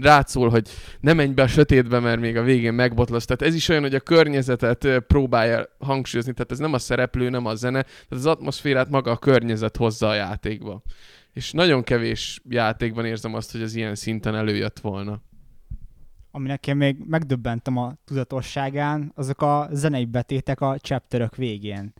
rátszól, 0.00 0.48
hogy 0.48 0.68
ne 1.00 1.12
menj 1.12 1.32
be 1.32 1.42
a 1.42 1.46
sötétbe, 1.46 1.98
mert 1.98 2.20
még 2.20 2.36
a 2.36 2.42
végén 2.42 2.72
megbotlasz. 2.72 3.24
Tehát 3.24 3.42
ez 3.42 3.54
is 3.54 3.68
olyan, 3.68 3.82
hogy 3.82 3.94
a 3.94 4.00
környezetet 4.00 4.86
próbálja 5.06 5.66
hangsúlyozni, 5.78 6.32
tehát 6.32 6.52
ez 6.52 6.58
nem 6.58 6.72
a 6.72 6.78
szereplő, 6.78 7.28
nem 7.28 7.46
a 7.46 7.54
zene, 7.54 7.82
tehát 7.82 8.08
az 8.10 8.26
atmoszférát 8.26 8.88
maga 8.88 9.10
a 9.10 9.16
környezet 9.16 9.76
hozza 9.76 10.08
a 10.08 10.14
játékba. 10.14 10.82
És 11.32 11.52
nagyon 11.52 11.82
kevés 11.82 12.40
játékban 12.48 13.04
érzem 13.04 13.34
azt, 13.34 13.52
hogy 13.52 13.62
az 13.62 13.74
ilyen 13.74 13.94
szinten 13.94 14.34
előjött 14.34 14.78
volna. 14.80 15.20
Ami 16.30 16.46
nekem 16.48 16.76
még 16.76 16.96
megdöbbentem 17.06 17.76
a 17.76 17.94
tudatosságán, 18.04 19.12
azok 19.14 19.42
a 19.42 19.68
zenei 19.72 20.04
betétek 20.04 20.60
a 20.60 20.78
chapterök 20.78 21.36
végén. 21.36 21.92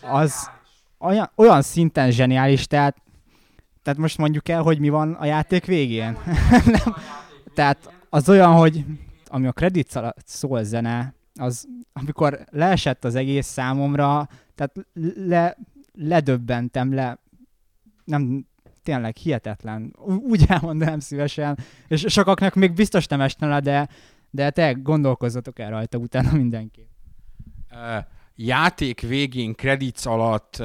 Az 0.00 0.50
olyan, 0.98 1.30
olyan 1.34 1.62
szinten 1.62 2.10
zseniális, 2.10 2.66
tehát, 2.66 2.96
tehát 3.86 4.00
most 4.00 4.18
mondjuk 4.18 4.48
el, 4.48 4.62
hogy 4.62 4.78
mi 4.78 4.88
van 4.88 5.12
a 5.12 5.24
játék 5.24 5.64
végén. 5.64 6.18
Nem, 6.74 6.94
tehát 7.54 7.90
az 8.10 8.28
olyan, 8.28 8.52
hogy 8.52 8.84
ami 9.26 9.46
a 9.46 9.52
kredit 9.52 10.00
szól 10.24 10.64
zene, 10.64 11.14
az 11.34 11.68
amikor 11.92 12.44
leesett 12.50 13.04
az 13.04 13.14
egész 13.14 13.46
számomra, 13.46 14.28
tehát 14.54 14.74
le, 15.14 15.56
ledöbbentem, 15.92 16.94
le, 16.94 17.18
nem, 18.04 18.46
tényleg 18.82 19.16
hihetetlen. 19.16 19.96
Úgy 20.04 20.44
elmondanám 20.48 21.00
szívesen, 21.00 21.58
és 21.88 22.04
sokaknak 22.08 22.54
még 22.54 22.72
biztos 22.72 23.06
nem 23.06 23.20
esne 23.20 23.46
le, 23.46 23.60
de, 23.60 23.88
de 24.30 24.50
te 24.50 24.72
gondolkozzatok 24.72 25.58
el 25.58 25.70
rajta 25.70 25.98
utána 25.98 26.32
mindenki. 26.32 26.88
Uh, 27.70 28.04
játék 28.36 29.00
végén 29.00 29.54
kredic 29.54 30.04
alatt 30.04 30.62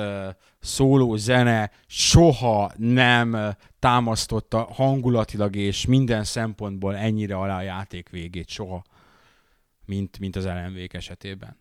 szóló 0.60 1.15
zene 1.15 1.71
soha 1.88 2.71
nem 2.77 3.55
támasztotta 3.79 4.60
hangulatilag 4.60 5.55
és 5.55 5.86
minden 5.86 6.23
szempontból 6.23 6.95
ennyire 6.95 7.36
alá 7.36 7.57
a 7.57 7.62
játék 7.62 8.10
végét, 8.10 8.49
soha, 8.49 8.84
mint, 9.86 10.19
mint 10.19 10.36
az 10.36 10.45
LMV 10.45 10.77
esetében. 10.91 11.57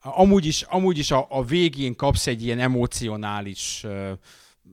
Amúgy 0.00 0.46
is, 0.46 0.62
amúgy 0.62 0.98
is 0.98 1.10
a, 1.10 1.26
a 1.28 1.44
végén 1.44 1.94
kapsz 1.94 2.26
egy 2.26 2.42
ilyen 2.42 2.58
emocionális 2.58 3.82
uh, 3.84 4.10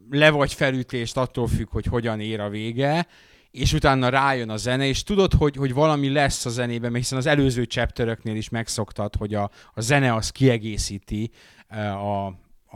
le 0.10 0.29
vagy 0.29 0.53
felütést 0.53 1.17
attól 1.17 1.47
függ, 1.47 1.69
hogy 1.69 1.86
hogyan 1.86 2.19
ér 2.19 2.39
a 2.39 2.49
vége, 2.49 3.07
és 3.52 3.74
utána 3.74 4.10
rájön 4.10 4.50
a 4.50 4.58
zene, 4.58 4.86
és 4.86 5.04
tudod, 5.04 5.34
hogy, 5.34 5.56
hogy 5.56 5.74
valami 5.74 6.10
lesz 6.10 6.46
a 6.46 6.50
zenében, 6.50 6.96
hiszen 6.96 7.18
az 7.18 7.26
előző 7.26 7.64
chapteröknél 7.64 8.36
is 8.36 8.50
megszoktad, 8.50 9.16
hogy 9.16 9.34
a, 9.34 9.50
a 9.74 9.82
zene 9.82 10.14
az 10.14 10.30
kiegészíti 10.30 11.32
a, 11.70 12.26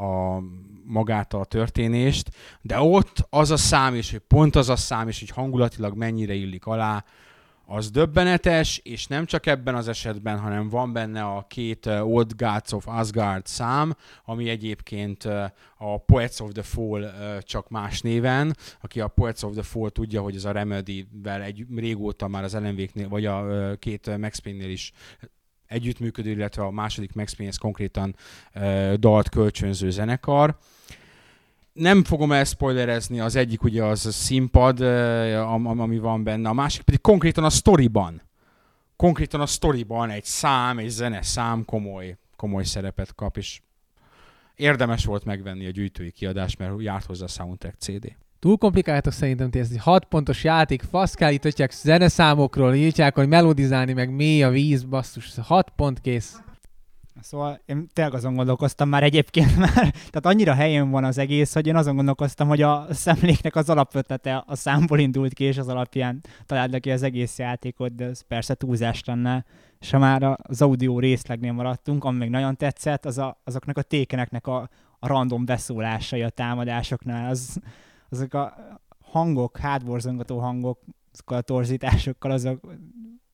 a 0.02 0.42
magát 0.84 1.34
a 1.34 1.46
történést, 1.46 2.30
de 2.62 2.80
ott 2.80 3.28
az 3.30 3.52
a 3.52 3.58
szám, 3.58 3.96
és 3.96 4.12
hogy 4.12 4.20
pont 4.20 4.56
az 4.56 4.70
a 4.70 4.76
szám, 4.76 5.08
és 5.08 5.20
hogy 5.20 5.30
hangulatilag 5.30 5.98
mennyire 5.98 6.34
illik 6.34 6.66
alá, 6.66 7.04
az 7.66 7.92
döbbenetes, 7.92 8.80
és 8.84 9.08
nem 9.08 9.26
csak 9.26 9.46
ebben 9.46 9.76
az 9.76 9.88
esetben, 9.88 10.40
hanem 10.40 10.70
van 10.70 10.94
benne 10.94 11.24
a 11.24 11.46
két 11.48 11.86
uh, 11.86 12.08
Old 12.08 12.32
Gods 12.36 12.72
of 12.72 12.88
Asgard 12.88 13.46
szám, 13.46 13.96
ami 14.26 14.50
egyébként 14.50 15.26
uh, 15.26 15.44
a 15.78 15.98
Poets 15.98 16.40
of 16.40 16.52
the 16.52 16.64
Fall 16.64 17.02
uh, 17.02 17.38
csak 17.38 17.70
más 17.70 18.02
néven. 18.02 18.56
Aki 18.82 19.00
a 19.00 19.08
Poets 19.08 19.44
of 19.44 19.54
the 19.54 19.64
Fall 19.64 19.90
tudja, 19.90 20.22
hogy 20.22 20.36
ez 20.36 20.46
a 20.46 20.52
Remedy-vel 20.52 21.42
egy, 21.42 21.66
régóta 21.76 22.28
már 22.28 22.44
az 22.44 22.54
lmv 22.54 23.10
vagy 23.10 23.26
a 23.26 23.76
két 23.80 24.18
Max 24.18 24.40
Payne-nél 24.40 24.70
is 24.70 24.92
együttműködő, 25.66 26.32
illetve 26.32 26.64
a 26.64 26.72
második 26.72 27.14
Max 27.14 27.34
Payne 27.34 27.54
konkrétan 27.60 28.16
dalt 29.00 29.30
kölcsönző 29.30 29.90
zenekar. 29.90 30.58
Nem 31.80 32.04
fogom 32.04 32.32
elspoilerezni, 32.32 33.20
az 33.20 33.36
egyik 33.36 33.64
ugye 33.64 33.84
az 33.84 34.06
a 34.06 34.12
színpad, 34.12 34.82
ami 35.78 35.98
van 35.98 36.24
benne, 36.24 36.50
a 36.50 36.54
másik 36.54 36.82
pedig 36.82 37.02
konkrétan 37.02 37.44
a 37.44 37.50
storyban. 37.50 38.22
Konkrétan 38.96 39.42
a 39.42 39.46
storyban 39.46 40.10
egy 40.10 40.24
szám, 40.24 40.78
egy 40.78 40.90
zene 40.90 41.22
szám 41.22 41.66
komoly, 41.66 42.18
komoly 42.36 42.64
szerepet 42.64 43.16
kap, 43.16 43.38
és 43.38 43.62
érdemes 44.56 45.06
volt 45.06 45.26
megvenni 45.26 45.66
a 45.66 45.70
gyűjtői 45.70 46.12
kiadást, 46.12 46.58
mert 46.58 46.82
járt 46.82 47.06
hozzá 47.06 47.26
a 47.26 47.28
soundtrack 47.28 47.80
CD. 47.80 48.16
Túl 48.40 48.58
komplikáltak 48.58 49.14
szerintem 49.14 49.50
ezt 49.54 49.78
6 49.78 50.06
pontos 50.06 50.44
játék, 50.44 50.82
faszkálítotják 50.82 51.72
zeneszámokról, 51.72 52.74
írtják, 52.74 53.16
hogy 53.16 53.28
melodizálni, 53.28 53.94
meg 53.94 54.16
mély 54.16 54.44
a 54.44 54.50
víz, 54.50 54.84
basszus, 54.84 55.34
6 55.42 55.70
pont 55.70 56.02
kész. 56.02 56.40
Szóval 57.22 57.60
én 57.66 57.88
tényleg 57.94 58.14
azon 58.14 58.36
gondolkoztam 58.36 58.90
már 58.90 59.04
egyébként 59.04 59.58
már, 59.66 59.74
tehát 59.74 60.26
annyira 60.26 60.54
helyén 60.54 60.90
van 60.90 61.04
az 61.04 61.18
egész, 61.18 61.54
hogy 61.54 61.68
én 61.68 61.76
azon 61.76 61.96
gondolkoztam, 61.96 62.48
hogy 62.48 62.62
a 62.62 62.86
szemléknek 62.90 63.56
az 63.56 63.70
alapötlete 63.70 64.44
a 64.48 64.56
számból 64.56 65.00
indult 65.00 65.34
ki, 65.34 65.44
és 65.44 65.58
az 65.58 65.68
alapján 65.68 66.22
találtak 66.46 66.82
ki 66.82 66.92
az 66.92 67.04
egész 67.04 67.38
játékot, 67.38 67.96
de 67.96 68.06
ez 68.06 68.22
persze 68.22 68.54
túlzás 68.54 69.04
lenne. 69.04 69.46
És 69.80 69.92
ha 69.92 69.98
már 69.98 70.38
az 70.42 70.62
audio 70.62 71.00
részlegnél 71.00 71.52
maradtunk, 71.52 72.04
ami 72.04 72.18
még 72.18 72.30
nagyon 72.30 72.56
tetszett, 72.56 73.06
az 73.06 73.18
a, 73.18 73.42
azoknak 73.44 73.78
a 73.78 73.82
tékeneknek 73.82 74.48
a, 74.48 74.70
a 75.00 75.08
random 75.08 75.46
beszólásai 75.46 76.22
a 76.22 76.30
támadásoknál, 76.30 77.30
az, 77.30 77.60
azok 78.10 78.34
a 78.34 78.56
hangok, 79.00 79.58
hátborzongató 79.58 80.40
hangok, 80.40 80.80
a 81.26 81.42
torzításokkal, 81.42 82.32
azok 82.32 82.74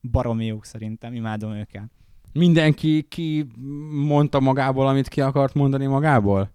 baromi 0.01 0.45
jók 0.45 0.65
szerintem, 0.65 1.13
imádom 1.13 1.51
őket 1.51 2.00
mindenki 2.33 3.05
ki 3.09 3.47
mondta 3.91 4.39
magából, 4.39 4.87
amit 4.87 5.07
ki 5.07 5.21
akart 5.21 5.53
mondani 5.53 5.85
magából? 5.85 6.51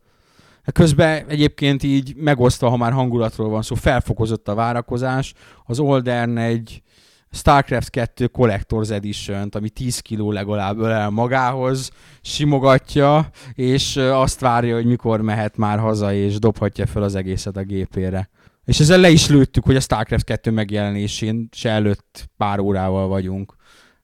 Közben 0.72 1.24
egyébként 1.28 1.82
így 1.82 2.16
megosztva, 2.16 2.68
ha 2.68 2.76
már 2.76 2.92
hangulatról 2.92 3.48
van 3.48 3.62
szó, 3.62 3.74
felfokozott 3.74 4.48
a 4.48 4.54
várakozás. 4.54 5.34
Az 5.64 5.78
Oldern 5.78 6.36
egy 6.36 6.82
StarCraft 7.30 7.90
2 7.90 8.30
Collector's 8.32 8.90
edition 8.90 9.48
ami 9.50 9.68
10 9.68 9.98
kiló 9.98 10.32
legalább 10.32 10.78
ölel 10.78 11.10
magához, 11.10 11.90
simogatja, 12.20 13.30
és 13.54 13.96
azt 13.96 14.40
várja, 14.40 14.74
hogy 14.74 14.86
mikor 14.86 15.20
mehet 15.20 15.56
már 15.56 15.78
haza, 15.78 16.12
és 16.12 16.38
dobhatja 16.38 16.86
fel 16.86 17.02
az 17.02 17.14
egészet 17.14 17.56
a 17.56 17.62
gépére. 17.62 18.28
És 18.64 18.80
ezzel 18.80 19.00
le 19.00 19.10
is 19.10 19.28
lőttük, 19.28 19.64
hogy 19.64 19.76
a 19.76 19.80
StarCraft 19.80 20.24
2 20.24 20.50
megjelenésén 20.50 21.48
se 21.52 21.70
előtt 21.70 22.30
pár 22.36 22.58
órával 22.58 23.08
vagyunk 23.08 23.54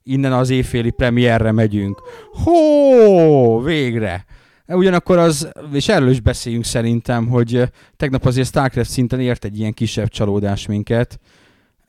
innen 0.02 0.32
az 0.32 0.50
éjféli 0.50 0.90
premierre 0.90 1.52
megyünk. 1.52 2.02
Hó, 2.32 3.60
végre! 3.60 4.24
Ugyanakkor 4.66 5.18
az, 5.18 5.52
és 5.72 5.88
erről 5.88 6.10
is 6.10 6.20
beszéljünk 6.20 6.64
szerintem, 6.64 7.28
hogy 7.28 7.62
tegnap 7.96 8.24
azért 8.24 8.48
Starcraft 8.48 8.90
szinten 8.90 9.20
ért 9.20 9.44
egy 9.44 9.58
ilyen 9.58 9.72
kisebb 9.72 10.08
csalódás 10.08 10.66
minket. 10.66 11.20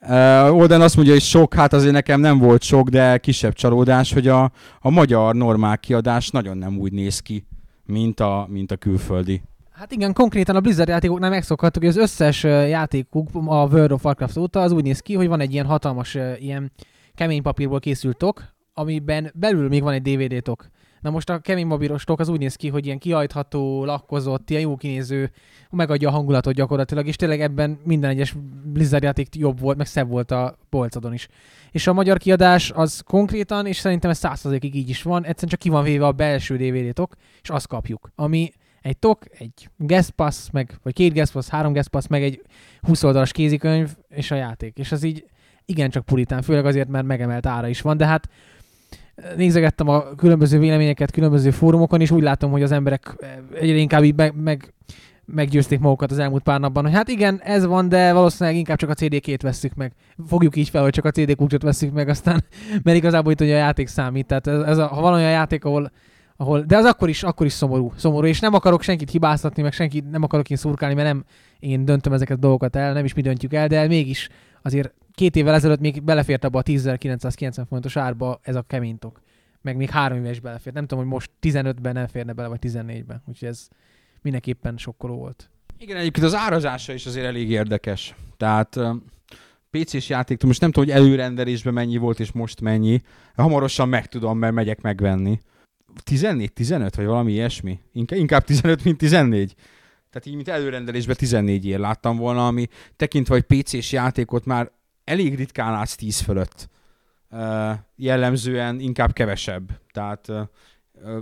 Uh, 0.01 0.55
Olden 0.55 0.81
azt 0.81 0.95
mondja, 0.95 1.13
hogy 1.13 1.21
sok, 1.21 1.53
hát 1.53 1.73
azért 1.73 1.93
nekem 1.93 2.19
nem 2.19 2.37
volt 2.37 2.61
sok, 2.61 2.89
de 2.89 3.17
kisebb 3.17 3.53
csalódás, 3.53 4.13
hogy 4.13 4.27
a, 4.27 4.51
a 4.79 4.89
magyar 4.89 5.35
normál 5.35 5.77
kiadás 5.77 6.29
nagyon 6.29 6.57
nem 6.57 6.77
úgy 6.77 6.91
néz 6.91 7.19
ki, 7.19 7.45
mint 7.85 8.19
a, 8.19 8.47
mint 8.49 8.71
a 8.71 8.75
külföldi. 8.75 9.41
Hát 9.71 9.91
igen, 9.91 10.13
konkrétan 10.13 10.55
a 10.55 10.59
Blizzard 10.59 10.89
játékoknál 10.89 11.29
megszokhattuk, 11.29 11.81
hogy 11.81 11.91
az 11.91 11.97
összes 11.97 12.43
játékuk 12.43 13.29
a 13.33 13.65
World 13.65 13.91
of 13.91 14.05
Warcraft 14.05 14.37
óta 14.37 14.61
az 14.61 14.71
úgy 14.71 14.83
néz 14.83 14.99
ki, 14.99 15.13
hogy 15.13 15.27
van 15.27 15.39
egy 15.39 15.53
ilyen 15.53 15.65
hatalmas 15.65 16.17
ilyen 16.39 16.71
kemény 17.15 17.41
papírból 17.41 17.79
készült 17.79 18.17
tok, 18.17 18.53
amiben 18.73 19.31
belül 19.33 19.67
még 19.67 19.81
van 19.81 19.93
egy 19.93 20.01
DVD 20.01 20.41
tok. 20.41 20.67
Na 21.01 21.09
most 21.09 21.29
a 21.29 21.39
kemény 21.39 21.65
mobilostok 21.65 22.19
az 22.19 22.29
úgy 22.29 22.39
néz 22.39 22.55
ki, 22.55 22.69
hogy 22.69 22.85
ilyen 22.85 22.97
kihajtható, 22.97 23.85
lakkozott, 23.85 24.49
ilyen 24.49 24.61
jó 24.61 24.75
kinéző, 24.75 25.31
megadja 25.69 26.09
a 26.09 26.11
hangulatot 26.11 26.53
gyakorlatilag, 26.53 27.07
és 27.07 27.15
tényleg 27.15 27.41
ebben 27.41 27.79
minden 27.83 28.09
egyes 28.09 28.35
Blizzard 28.63 29.03
játék 29.03 29.35
jobb 29.35 29.59
volt, 29.59 29.77
meg 29.77 29.85
szebb 29.85 30.09
volt 30.09 30.31
a 30.31 30.57
polcadon 30.69 31.13
is. 31.13 31.27
És 31.71 31.87
a 31.87 31.93
magyar 31.93 32.17
kiadás 32.17 32.71
az 32.71 33.01
konkrétan, 33.05 33.65
és 33.65 33.77
szerintem 33.77 34.09
ez 34.09 34.17
százszerzékig 34.17 34.75
így 34.75 34.89
is 34.89 35.01
van, 35.01 35.25
egyszerűen 35.25 35.49
csak 35.49 35.59
ki 35.59 35.69
van 35.69 35.83
véve 35.83 36.05
a 36.05 36.11
belső 36.11 36.57
DVD-tok, 36.57 37.15
és 37.41 37.49
azt 37.49 37.67
kapjuk. 37.67 38.11
Ami 38.15 38.51
egy 38.81 38.97
tok, 38.97 39.23
egy 39.37 39.69
guest 39.77 40.11
pass, 40.11 40.49
meg, 40.51 40.79
vagy 40.83 40.93
két 40.93 41.13
guest 41.13 41.31
pass, 41.31 41.47
három 41.47 41.73
guest 41.73 41.89
pass, 41.89 42.07
meg 42.07 42.23
egy 42.23 42.41
20 42.81 43.03
oldalas 43.03 43.31
kézikönyv, 43.31 43.95
és 44.09 44.31
a 44.31 44.35
játék. 44.35 44.77
És 44.77 44.91
az 44.91 45.03
így 45.03 45.25
igencsak 45.65 46.05
puritán, 46.05 46.41
főleg 46.41 46.65
azért, 46.65 46.87
mert 46.87 47.05
megemelt 47.05 47.45
ára 47.45 47.67
is 47.67 47.81
van, 47.81 47.97
de 47.97 48.05
hát 48.05 48.29
nézegettem 49.35 49.87
a 49.87 50.15
különböző 50.15 50.59
véleményeket 50.59 51.11
különböző 51.11 51.51
fórumokon, 51.51 52.01
és 52.01 52.11
úgy 52.11 52.23
látom, 52.23 52.51
hogy 52.51 52.63
az 52.63 52.71
emberek 52.71 53.15
egyre 53.53 53.77
inkább 53.77 54.03
így 54.03 54.15
meg, 54.15 54.33
meg 54.35 54.73
meggyőzték 55.25 55.79
magukat 55.79 56.11
az 56.11 56.19
elmúlt 56.19 56.43
pár 56.43 56.59
napban, 56.59 56.83
hogy 56.83 56.93
hát 56.93 57.07
igen, 57.07 57.39
ez 57.43 57.65
van, 57.65 57.89
de 57.89 58.13
valószínűleg 58.13 58.59
inkább 58.59 58.77
csak 58.77 58.89
a 58.89 58.93
CD-két 58.93 59.41
vesszük 59.41 59.73
meg. 59.75 59.93
Fogjuk 60.27 60.55
így 60.55 60.69
fel, 60.69 60.81
hogy 60.81 60.91
csak 60.91 61.05
a 61.05 61.11
CD 61.11 61.35
kulcsot 61.35 61.61
vesszük 61.61 61.93
meg, 61.93 62.09
aztán, 62.09 62.43
mert 62.83 62.97
igazából 62.97 63.31
itt 63.31 63.41
ugye 63.41 63.53
a 63.53 63.57
játék 63.57 63.87
számít. 63.87 64.25
Tehát 64.25 64.47
ez, 64.47 64.61
ez 64.61 64.77
a, 64.77 64.87
ha 64.87 65.01
van 65.01 65.13
olyan 65.13 65.31
játék, 65.31 65.65
ahol, 65.65 65.91
ahol, 66.37 66.61
de 66.61 66.77
az 66.77 66.85
akkor 66.85 67.09
is, 67.09 67.23
akkor 67.23 67.45
is 67.45 67.53
szomorú, 67.53 67.91
szomorú, 67.95 68.27
és 68.27 68.39
nem 68.39 68.53
akarok 68.53 68.81
senkit 68.81 69.09
hibáztatni, 69.09 69.61
meg 69.61 69.73
senkit 69.73 70.09
nem 70.09 70.23
akarok 70.23 70.49
én 70.49 70.57
szurkálni, 70.57 70.95
mert 70.95 71.07
nem 71.07 71.23
én 71.59 71.85
döntöm 71.85 72.13
ezeket 72.13 72.37
a 72.37 72.39
dolgokat 72.39 72.75
el, 72.75 72.93
nem 72.93 73.05
is 73.05 73.13
mi 73.13 73.21
döntjük 73.21 73.53
el, 73.53 73.67
de 73.67 73.87
mégis 73.87 74.29
azért 74.61 74.93
két 75.15 75.35
évvel 75.35 75.53
ezelőtt 75.53 75.79
még 75.79 76.03
belefért 76.03 76.43
abba 76.43 76.59
a 76.59 76.63
10.990 76.63 77.63
fontos 77.69 77.97
árba 77.97 78.39
ez 78.41 78.55
a 78.55 78.61
keménytok. 78.61 79.21
Meg 79.61 79.75
még 79.75 79.89
három 79.89 80.17
éves 80.17 80.39
belefért. 80.39 80.75
Nem 80.75 80.85
tudom, 80.85 81.03
hogy 81.03 81.13
most 81.13 81.31
15-ben 81.41 81.93
nem 81.93 82.07
férne 82.07 82.33
bele, 82.33 82.47
vagy 82.47 82.59
14-ben. 82.61 83.23
Úgyhogy 83.25 83.47
ez 83.47 83.67
mindenképpen 84.21 84.77
sokkoló 84.77 85.15
volt. 85.15 85.49
Igen, 85.77 85.97
egyébként 85.97 86.25
az 86.25 86.35
árazása 86.35 86.93
is 86.93 87.05
azért 87.05 87.25
elég 87.25 87.49
érdekes. 87.49 88.15
Tehát 88.37 88.79
PC-s 89.69 90.09
játék, 90.09 90.43
most 90.43 90.61
nem 90.61 90.71
tudom, 90.71 90.89
hogy 90.89 91.03
előrendelésben 91.03 91.73
mennyi 91.73 91.97
volt, 91.97 92.19
és 92.19 92.31
most 92.31 92.61
mennyi. 92.61 93.01
Hamarosan 93.35 93.89
megtudom, 93.89 94.37
mert 94.37 94.53
megyek 94.53 94.81
megvenni. 94.81 95.39
14, 96.03 96.53
15, 96.53 96.95
vagy 96.95 97.05
valami 97.05 97.31
ilyesmi? 97.31 97.79
Inkább 97.91 98.43
15, 98.43 98.83
mint 98.83 98.97
14. 98.97 99.53
Tehát 100.09 100.27
így, 100.27 100.35
mint 100.35 100.47
előrendelésben 100.47 101.15
14 101.15 101.65
ér 101.65 101.79
láttam 101.79 102.17
volna, 102.17 102.47
ami 102.47 102.67
tekintve, 102.95 103.33
hogy 103.33 103.61
PC-s 103.61 103.91
játékot 103.91 104.45
már 104.45 104.71
elég 105.03 105.35
ritkán 105.35 105.71
látsz 105.71 105.95
10 105.95 106.19
fölött. 106.19 106.69
Jellemzően 107.95 108.79
inkább 108.79 109.13
kevesebb. 109.13 109.79
Tehát 109.91 110.31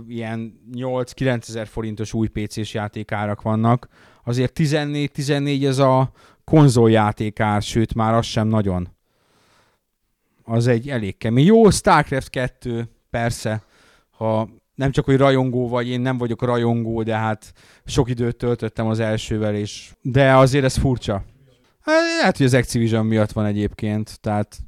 ilyen 0.08 0.60
8-9 0.74 1.48
ezer 1.48 1.66
forintos 1.66 2.12
új 2.12 2.28
PC-s 2.28 2.74
játékárak 2.74 3.42
vannak. 3.42 3.88
Azért 4.24 4.58
14-14 4.58 5.66
ez 5.66 5.78
a 5.78 6.12
konzoljátékár, 6.44 7.62
sőt 7.62 7.94
már 7.94 8.14
az 8.14 8.26
sem 8.26 8.48
nagyon. 8.48 8.88
Az 10.44 10.66
egy 10.66 10.88
elég 10.88 11.16
kemény. 11.16 11.44
Jó, 11.44 11.70
StarCraft 11.70 12.30
2, 12.30 12.88
persze, 13.10 13.62
ha 14.10 14.48
nem 14.74 14.90
csak, 14.90 15.04
hogy 15.04 15.16
rajongó 15.16 15.68
vagy, 15.68 15.88
én 15.88 16.00
nem 16.00 16.18
vagyok 16.18 16.42
rajongó, 16.42 17.02
de 17.02 17.16
hát 17.16 17.52
sok 17.84 18.10
időt 18.10 18.36
töltöttem 18.36 18.86
az 18.86 19.00
elsővel, 19.00 19.54
és 19.54 19.92
de 20.02 20.36
azért 20.36 20.64
ez 20.64 20.76
furcsa. 20.76 21.24
Hát, 21.82 22.00
lehet, 22.18 22.36
hogy 22.36 22.46
az 22.46 22.54
Activision 22.54 23.06
miatt 23.06 23.32
van 23.32 23.44
egyébként, 23.44 24.20
tehát 24.20 24.58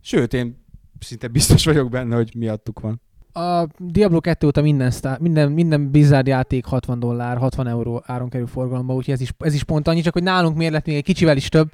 sőt, 0.00 0.34
én 0.34 0.64
szinte 1.00 1.28
biztos 1.28 1.64
vagyok 1.64 1.90
benne, 1.90 2.16
hogy 2.16 2.34
miattuk 2.36 2.80
van. 2.80 3.00
A 3.32 3.66
Diablo 3.78 4.20
2 4.20 4.46
óta 4.46 4.62
minden, 4.62 4.90
sztár, 4.90 5.18
minden, 5.18 5.52
minden 5.52 5.90
Blizzard 5.90 6.26
játék 6.26 6.64
60 6.64 6.98
dollár, 6.98 7.36
60 7.36 7.66
euró 7.66 8.02
áron 8.06 8.28
kerül 8.28 8.46
forgalomba, 8.46 8.94
úgyhogy 8.94 9.14
ez 9.14 9.20
is, 9.20 9.32
ez 9.38 9.54
is 9.54 9.64
pont 9.64 9.88
annyi, 9.88 10.00
csak 10.00 10.12
hogy 10.12 10.22
nálunk 10.22 10.56
miért 10.56 10.72
lett 10.72 10.86
még 10.86 10.96
egy 10.96 11.04
kicsivel 11.04 11.36
is 11.36 11.48
több, 11.48 11.70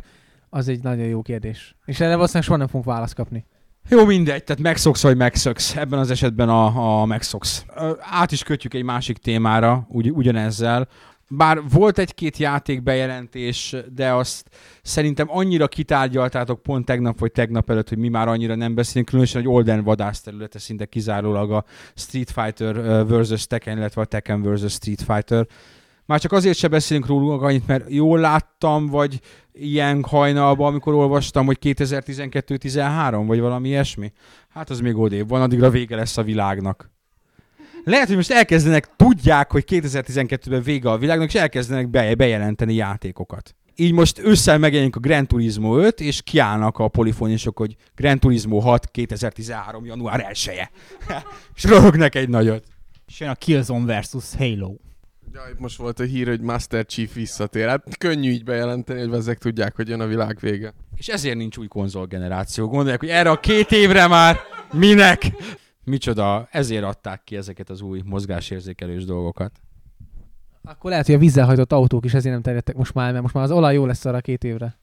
az 0.50 0.68
egy 0.68 0.82
nagyon 0.82 1.06
jó 1.06 1.22
kérdés. 1.22 1.76
És 1.84 2.00
erre 2.00 2.14
valószínűleg 2.14 2.46
soha 2.46 2.58
nem 2.58 2.66
fogunk 2.66 2.84
választ 2.84 3.14
kapni. 3.14 3.44
Jó, 3.88 4.04
mindegy, 4.04 4.44
tehát 4.44 4.62
megszoksz, 4.62 5.02
vagy 5.02 5.16
megszoksz. 5.16 5.76
Ebben 5.76 5.98
az 5.98 6.10
esetben 6.10 6.48
a, 6.48 7.00
a 7.00 7.04
megszoksz. 7.04 7.64
Át 8.00 8.32
is 8.32 8.42
kötjük 8.42 8.74
egy 8.74 8.82
másik 8.82 9.18
témára, 9.18 9.86
ugy, 9.88 10.10
ugyanezzel. 10.10 10.88
Bár 11.36 11.60
volt 11.68 11.98
egy-két 11.98 12.36
játék 12.36 12.82
bejelentés, 12.82 13.76
de 13.94 14.12
azt 14.12 14.48
szerintem 14.82 15.26
annyira 15.30 15.68
kitárgyaltátok 15.68 16.62
pont 16.62 16.84
tegnap 16.84 17.18
vagy 17.18 17.32
tegnap 17.32 17.70
előtt, 17.70 17.88
hogy 17.88 17.98
mi 17.98 18.08
már 18.08 18.28
annyira 18.28 18.54
nem 18.54 18.74
beszélünk, 18.74 19.08
különösen, 19.08 19.42
hogy 19.42 19.50
Olden 19.50 19.82
vadász 19.82 20.20
területe 20.20 20.58
szinte 20.58 20.84
kizárólag 20.84 21.52
a 21.52 21.64
Street 21.94 22.30
Fighter 22.30 22.74
versus 23.06 23.46
Tekken, 23.46 23.76
illetve 23.76 24.00
a 24.00 24.04
Tekken 24.04 24.42
versus 24.42 24.72
Street 24.72 25.02
Fighter. 25.02 25.46
Már 26.06 26.20
csak 26.20 26.32
azért 26.32 26.58
sem 26.58 26.70
beszélünk 26.70 27.06
róluk 27.06 27.42
annyit, 27.42 27.66
mert 27.66 27.84
jól 27.88 28.18
láttam, 28.18 28.86
vagy 28.86 29.20
ilyen 29.52 30.02
hajnalban, 30.02 30.66
amikor 30.66 30.94
olvastam, 30.94 31.46
hogy 31.46 31.58
2012-13, 31.60 33.24
vagy 33.26 33.40
valami 33.40 33.68
ilyesmi. 33.68 34.12
Hát 34.48 34.70
az 34.70 34.80
még 34.80 34.96
odébb 34.96 35.28
van, 35.28 35.42
addigra 35.42 35.70
vége 35.70 35.96
lesz 35.96 36.16
a 36.16 36.22
világnak. 36.22 36.92
Lehet, 37.84 38.06
hogy 38.06 38.16
most 38.16 38.30
elkezdenek, 38.30 38.96
tudják, 38.96 39.50
hogy 39.50 39.64
2012-ben 39.66 40.62
vége 40.62 40.90
a 40.90 40.98
világnak, 40.98 41.28
és 41.28 41.34
elkezdenek 41.34 41.88
be, 41.88 42.14
bejelenteni 42.14 42.74
játékokat. 42.74 43.54
Így 43.76 43.92
most 43.92 44.18
ősszel 44.18 44.58
megjelenik 44.58 44.96
a 44.96 45.00
Gran 45.00 45.26
Turismo 45.26 45.78
5, 45.78 46.00
és 46.00 46.22
kiállnak 46.22 46.78
a 46.78 46.88
polifonisok, 46.88 47.58
hogy 47.58 47.76
Gran 47.94 48.18
Turismo 48.18 48.58
6 48.58 48.90
2013. 48.90 49.84
január 49.84 50.26
1 50.28 50.50
-e. 50.58 50.70
és 51.56 51.64
röhögnek 51.64 52.14
egy 52.14 52.28
nagyot. 52.28 52.64
És 53.06 53.20
jön 53.20 53.28
a 53.28 53.34
Killzone 53.34 53.84
versus 53.84 54.24
Halo. 54.38 54.74
Ja, 55.32 55.40
itt 55.52 55.58
most 55.58 55.76
volt 55.76 56.00
a 56.00 56.04
hír, 56.04 56.28
hogy 56.28 56.40
Master 56.40 56.86
Chief 56.86 57.14
visszatér. 57.14 57.68
Hát 57.68 57.98
könnyű 57.98 58.30
így 58.30 58.44
bejelenteni, 58.44 59.00
hogy 59.00 59.12
ezek 59.12 59.38
tudják, 59.38 59.76
hogy 59.76 59.88
jön 59.88 60.00
a 60.00 60.06
világ 60.06 60.38
vége. 60.40 60.74
És 60.96 61.08
ezért 61.08 61.36
nincs 61.36 61.56
új 61.56 61.66
konzolgeneráció. 61.66 62.68
Gondolják, 62.68 63.00
hogy 63.00 63.08
erre 63.08 63.30
a 63.30 63.40
két 63.40 63.72
évre 63.72 64.06
már 64.06 64.36
minek? 64.72 65.22
Micsoda, 65.84 66.48
ezért 66.50 66.84
adták 66.84 67.24
ki 67.24 67.36
ezeket 67.36 67.70
az 67.70 67.80
új 67.80 68.02
mozgásérzékelős 68.04 69.04
dolgokat. 69.04 69.60
Akkor 70.62 70.90
lehet, 70.90 71.06
hogy 71.06 71.14
a 71.14 71.18
vízzel 71.18 71.46
hajtott 71.46 71.72
autók 71.72 72.04
is 72.04 72.14
ezért 72.14 72.32
nem 72.34 72.42
terjedtek 72.42 72.76
most 72.76 72.94
már, 72.94 73.10
mert 73.10 73.22
most 73.22 73.34
már 73.34 73.44
az 73.44 73.50
olaj 73.50 73.74
jó 73.74 73.86
lesz 73.86 74.04
arra 74.04 74.20
két 74.20 74.44
évre. 74.44 74.78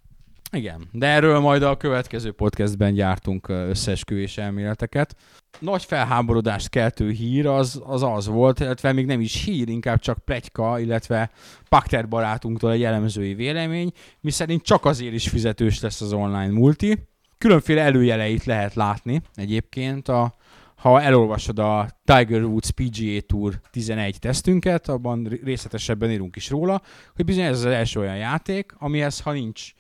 Igen, 0.54 0.88
de 0.92 1.08
erről 1.08 1.40
majd 1.40 1.64
a 1.64 1.78
következő 1.78 2.32
podcastben 2.32 2.94
gyártunk 2.94 3.50
összeesküvés 3.50 4.38
elméleteket. 4.38 5.16
Nagy 5.60 5.84
felháborodást 5.84 6.70
keltő 6.70 7.12
hír 7.12 7.48
az, 7.48 7.82
az 7.86 8.04
az 8.04 8.28
volt, 8.28 8.60
illetve 8.60 8.92
még 8.92 9.06
nem 9.06 9.20
is 9.20 9.44
hír, 9.44 9.70
inkább 9.70 10.00
csak 10.00 10.18
plegyka, 10.18 10.80
illetve 10.80 11.32
Pakter 11.70 12.08
barátunktól 12.08 12.72
egy 12.72 12.80
jellemzői 12.80 13.34
vélemény, 13.34 13.92
miszerint 14.20 14.64
csak 14.64 14.86
azért 14.86 15.14
is 15.14 15.30
fizetős 15.30 15.82
lesz 15.82 16.02
az 16.02 16.14
online 16.14 16.52
multi. 16.52 17.08
Különféle 17.38 17.82
előjeleit 17.82 18.44
lehet 18.44 18.74
látni 18.74 19.22
egyébként 19.36 20.08
a, 20.08 20.36
ha 20.82 21.02
elolvasod 21.02 21.60
a 21.60 21.88
Tiger 22.06 22.44
Woods 22.44 22.72
PGA 22.72 23.22
Tour 23.28 23.60
11 23.72 24.20
tesztünket, 24.20 24.90
abban 24.90 25.40
részletesebben 25.44 26.12
írunk 26.12 26.36
is 26.36 26.50
róla, 26.50 26.82
hogy 27.16 27.26
bizony 27.26 27.44
ez 27.44 27.58
az 27.58 27.66
első 27.66 28.00
olyan 28.00 28.18
játék, 28.18 28.74
amihez 28.78 29.20
ha 29.20 29.32
nincs 29.32 29.72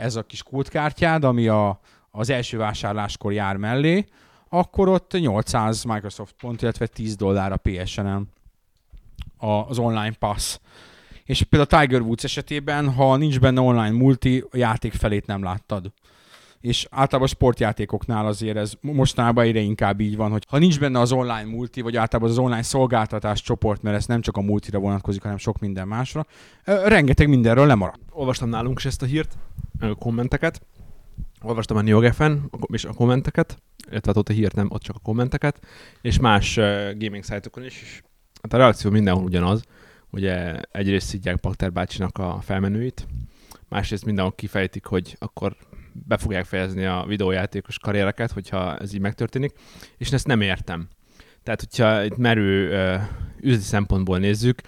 ez 0.00 0.16
a 0.16 0.22
kis 0.22 0.42
kódkártyád, 0.42 1.24
ami 1.24 1.48
a, 1.48 1.80
az 2.10 2.30
első 2.30 2.56
vásárláskor 2.56 3.32
jár 3.32 3.56
mellé, 3.56 4.06
akkor 4.48 4.88
ott 4.88 5.12
800 5.12 5.84
Microsoft 5.84 6.34
pont, 6.40 6.62
illetve 6.62 6.86
10 6.86 7.16
dollár 7.16 7.52
a 7.52 7.56
PSN-en 7.56 8.28
az 9.38 9.78
online 9.78 10.12
pass. 10.18 10.58
És 11.24 11.42
például 11.42 11.70
a 11.70 11.80
Tiger 11.80 12.00
Woods 12.00 12.24
esetében, 12.24 12.92
ha 12.92 13.16
nincs 13.16 13.40
benne 13.40 13.60
online 13.60 13.96
multi, 13.96 14.44
a 14.50 14.56
játék 14.56 14.92
felét 14.92 15.26
nem 15.26 15.42
láttad 15.42 15.92
és 16.60 16.86
általában 16.90 17.28
sportjátékoknál 17.28 18.26
azért 18.26 18.56
ez 18.56 18.72
mostanában 18.80 19.44
egyre 19.44 19.60
inkább 19.60 20.00
így 20.00 20.16
van, 20.16 20.30
hogy 20.30 20.44
ha 20.48 20.58
nincs 20.58 20.80
benne 20.80 21.00
az 21.00 21.12
online 21.12 21.44
multi, 21.44 21.80
vagy 21.80 21.96
általában 21.96 22.32
az 22.32 22.38
online 22.38 22.62
szolgáltatás 22.62 23.42
csoport, 23.42 23.82
mert 23.82 23.96
ez 23.96 24.06
nem 24.06 24.20
csak 24.20 24.36
a 24.36 24.40
multira 24.40 24.78
vonatkozik, 24.78 25.22
hanem 25.22 25.36
sok 25.36 25.58
minden 25.58 25.88
másra, 25.88 26.26
rengeteg 26.64 27.28
mindenről 27.28 27.66
lemarad. 27.66 27.98
Olvastam 28.10 28.48
nálunk 28.48 28.78
is 28.78 28.84
ezt 28.84 29.02
a 29.02 29.06
hírt, 29.06 29.38
kommenteket, 29.98 30.62
olvastam 31.42 31.76
a 31.76 31.82
NeoGefen 31.82 32.50
és 32.66 32.84
a 32.84 32.92
kommenteket, 32.92 33.62
illetve 33.90 34.12
ott 34.14 34.28
a 34.28 34.32
hírt 34.32 34.54
nem, 34.54 34.66
ott 34.70 34.82
csak 34.82 34.96
a 34.96 35.00
kommenteket, 35.02 35.66
és 36.00 36.18
más 36.18 36.54
gaming 36.98 37.22
szájtokon 37.22 37.64
is, 37.64 37.82
és 37.82 38.02
hát 38.42 38.52
a 38.52 38.56
reakció 38.56 38.90
mindenhol 38.90 39.24
ugyanaz, 39.24 39.62
ugye 40.10 40.60
egyrészt 40.70 41.06
szidják 41.06 41.36
Pakter 41.36 41.72
bácsinak 41.72 42.18
a 42.18 42.38
felmenőit, 42.42 43.06
másrészt 43.68 44.04
mindenhol 44.04 44.34
kifejtik, 44.34 44.84
hogy 44.84 45.16
akkor 45.18 45.56
be 46.04 46.16
fogják 46.16 46.44
fejezni 46.44 46.84
a 46.84 47.04
videójátékos 47.08 47.78
karriereket, 47.78 48.32
hogyha 48.32 48.76
ez 48.76 48.94
így 48.94 49.00
megtörténik, 49.00 49.52
és 49.98 50.12
ezt 50.12 50.26
nem 50.26 50.40
értem. 50.40 50.88
Tehát, 51.42 51.60
hogyha 51.60 52.04
itt 52.04 52.16
merő 52.16 52.70
üzleti 53.40 53.64
szempontból 53.64 54.18
nézzük, 54.18 54.60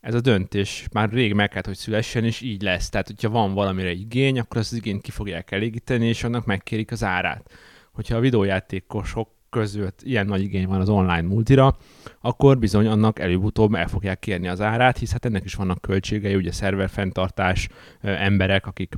ez 0.00 0.14
a 0.14 0.20
döntés 0.20 0.86
már 0.92 1.10
rég 1.10 1.34
meg 1.34 1.48
kellett, 1.48 1.66
hogy 1.66 1.76
szülessen, 1.76 2.24
és 2.24 2.40
így 2.40 2.62
lesz. 2.62 2.88
Tehát, 2.88 3.06
hogyha 3.06 3.28
van 3.28 3.54
valamire 3.54 3.92
igény, 3.92 4.38
akkor 4.38 4.56
az 4.56 4.72
igényt 4.72 5.02
ki 5.02 5.10
fogják 5.10 5.50
elégíteni, 5.50 6.06
és 6.06 6.24
annak 6.24 6.46
megkérik 6.46 6.90
az 6.90 7.04
árát. 7.04 7.50
Hogyha 7.92 8.16
a 8.16 8.20
videójátékosok 8.20 9.34
között 9.50 10.00
ilyen 10.02 10.26
nagy 10.26 10.42
igény 10.42 10.66
van 10.66 10.80
az 10.80 10.88
online 10.88 11.22
multira, 11.22 11.76
akkor 12.20 12.58
bizony 12.58 12.86
annak 12.86 13.18
előbb-utóbb 13.18 13.74
el 13.74 13.88
fogják 13.88 14.18
kérni 14.18 14.48
az 14.48 14.60
árát, 14.60 14.98
hisz 14.98 15.12
hát 15.12 15.24
ennek 15.24 15.44
is 15.44 15.54
vannak 15.54 15.80
költségei, 15.80 16.34
ugye 16.34 16.52
szerver 16.52 16.88
fenntartás, 16.88 17.68
emberek, 18.00 18.66
akik 18.66 18.94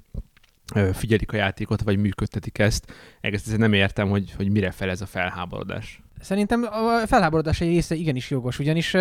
figyelik 0.93 1.33
a 1.33 1.37
játékot, 1.37 1.83
vagy 1.83 1.99
működtetik 1.99 2.59
ezt. 2.59 2.93
Egész 3.21 3.55
nem 3.57 3.73
értem, 3.73 4.09
hogy, 4.09 4.33
hogy 4.37 4.51
mire 4.51 4.71
fel 4.71 4.91
ez 4.91 5.01
a 5.01 5.07
felháborodás. 5.07 6.03
Szerintem 6.21 6.63
a 6.63 7.07
felháborodás 7.07 7.61
egy 7.61 7.69
része 7.69 7.95
igenis 7.95 8.31
jogos, 8.31 8.59
ugyanis 8.59 8.97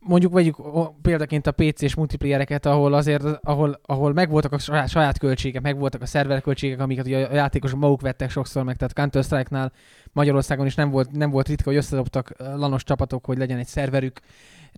mondjuk 0.00 0.32
vegyük 0.32 0.56
példaként 1.02 1.46
a 1.46 1.52
PC-s 1.52 1.94
multiplayereket, 1.94 2.66
ahol 2.66 2.94
azért, 2.94 3.24
ahol, 3.42 3.80
ahol 3.82 4.12
megvoltak 4.12 4.52
a 4.52 4.58
saját, 4.58 4.88
saját 4.88 5.18
költségek, 5.18 5.62
megvoltak 5.62 6.02
a 6.02 6.06
szerverköltségek, 6.06 6.80
amiket 6.80 7.06
ugye 7.06 7.26
a 7.26 7.34
játékosok 7.34 7.78
maguk 7.78 8.00
vettek 8.00 8.30
sokszor 8.30 8.62
meg, 8.62 8.76
tehát 8.76 8.94
Counter-Strike-nál 8.94 9.72
Magyarországon 10.12 10.66
is 10.66 10.74
nem 10.74 10.90
volt, 10.90 11.10
nem 11.10 11.30
volt 11.30 11.48
ritka, 11.48 11.68
hogy 11.68 11.78
összedobtak 11.78 12.32
lanos 12.38 12.84
csapatok, 12.84 13.24
hogy 13.24 13.38
legyen 13.38 13.58
egy 13.58 13.66
szerverük. 13.66 14.20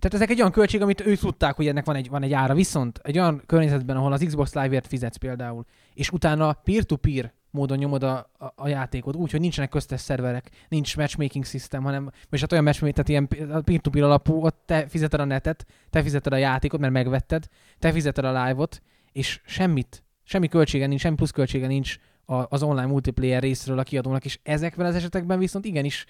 Tehát 0.01 0.15
ezek 0.15 0.29
egy 0.29 0.39
olyan 0.39 0.51
költség, 0.51 0.81
amit 0.81 1.05
ők 1.05 1.19
tudták, 1.19 1.55
hogy 1.55 1.67
ennek 1.67 1.85
van 1.85 1.95
egy, 1.95 2.09
van 2.09 2.23
egy 2.23 2.33
ára. 2.33 2.53
Viszont 2.53 2.99
egy 3.03 3.17
olyan 3.17 3.41
környezetben, 3.45 3.97
ahol 3.97 4.13
az 4.13 4.23
Xbox 4.25 4.53
Live-ért 4.53 4.87
fizetsz 4.87 5.17
például, 5.17 5.65
és 5.93 6.09
utána 6.09 6.53
peer-to-peer 6.53 7.33
módon 7.51 7.77
nyomod 7.77 8.03
a, 8.03 8.29
a, 8.37 8.53
a 8.55 8.67
játékot, 8.67 9.15
úgy, 9.15 9.31
hogy 9.31 9.39
nincsenek 9.39 9.69
köztes 9.69 10.01
szerverek, 10.01 10.49
nincs 10.69 10.97
matchmaking 10.97 11.45
system, 11.45 11.83
hanem, 11.83 12.11
és 12.29 12.39
hát 12.39 12.51
olyan 12.51 12.63
matchmaking, 12.63 13.05
tehát 13.05 13.09
ilyen 13.09 13.63
peer-to-peer 13.63 14.03
alapú, 14.03 14.45
ott 14.45 14.63
te 14.65 14.87
fizeted 14.87 15.19
a 15.19 15.25
netet, 15.25 15.65
te 15.89 16.01
fizeted 16.01 16.33
a 16.33 16.37
játékot, 16.37 16.79
mert 16.79 16.93
megvetted, 16.93 17.47
te 17.79 17.91
fizeted 17.91 18.25
a 18.25 18.43
live-ot, 18.43 18.81
és 19.11 19.41
semmit, 19.45 20.03
semmi 20.23 20.47
költsége 20.47 20.87
nincs, 20.87 21.01
semmi 21.01 21.15
plusz 21.15 21.31
költsége 21.31 21.67
nincs 21.67 21.95
az 22.25 22.63
online 22.63 22.87
multiplayer 22.87 23.41
részről 23.41 23.79
a 23.79 23.83
kiadónak, 23.83 24.25
és 24.25 24.39
ezekben 24.43 24.85
az 24.85 24.95
esetekben 24.95 25.39
viszont 25.39 25.65
igenis 25.65 26.05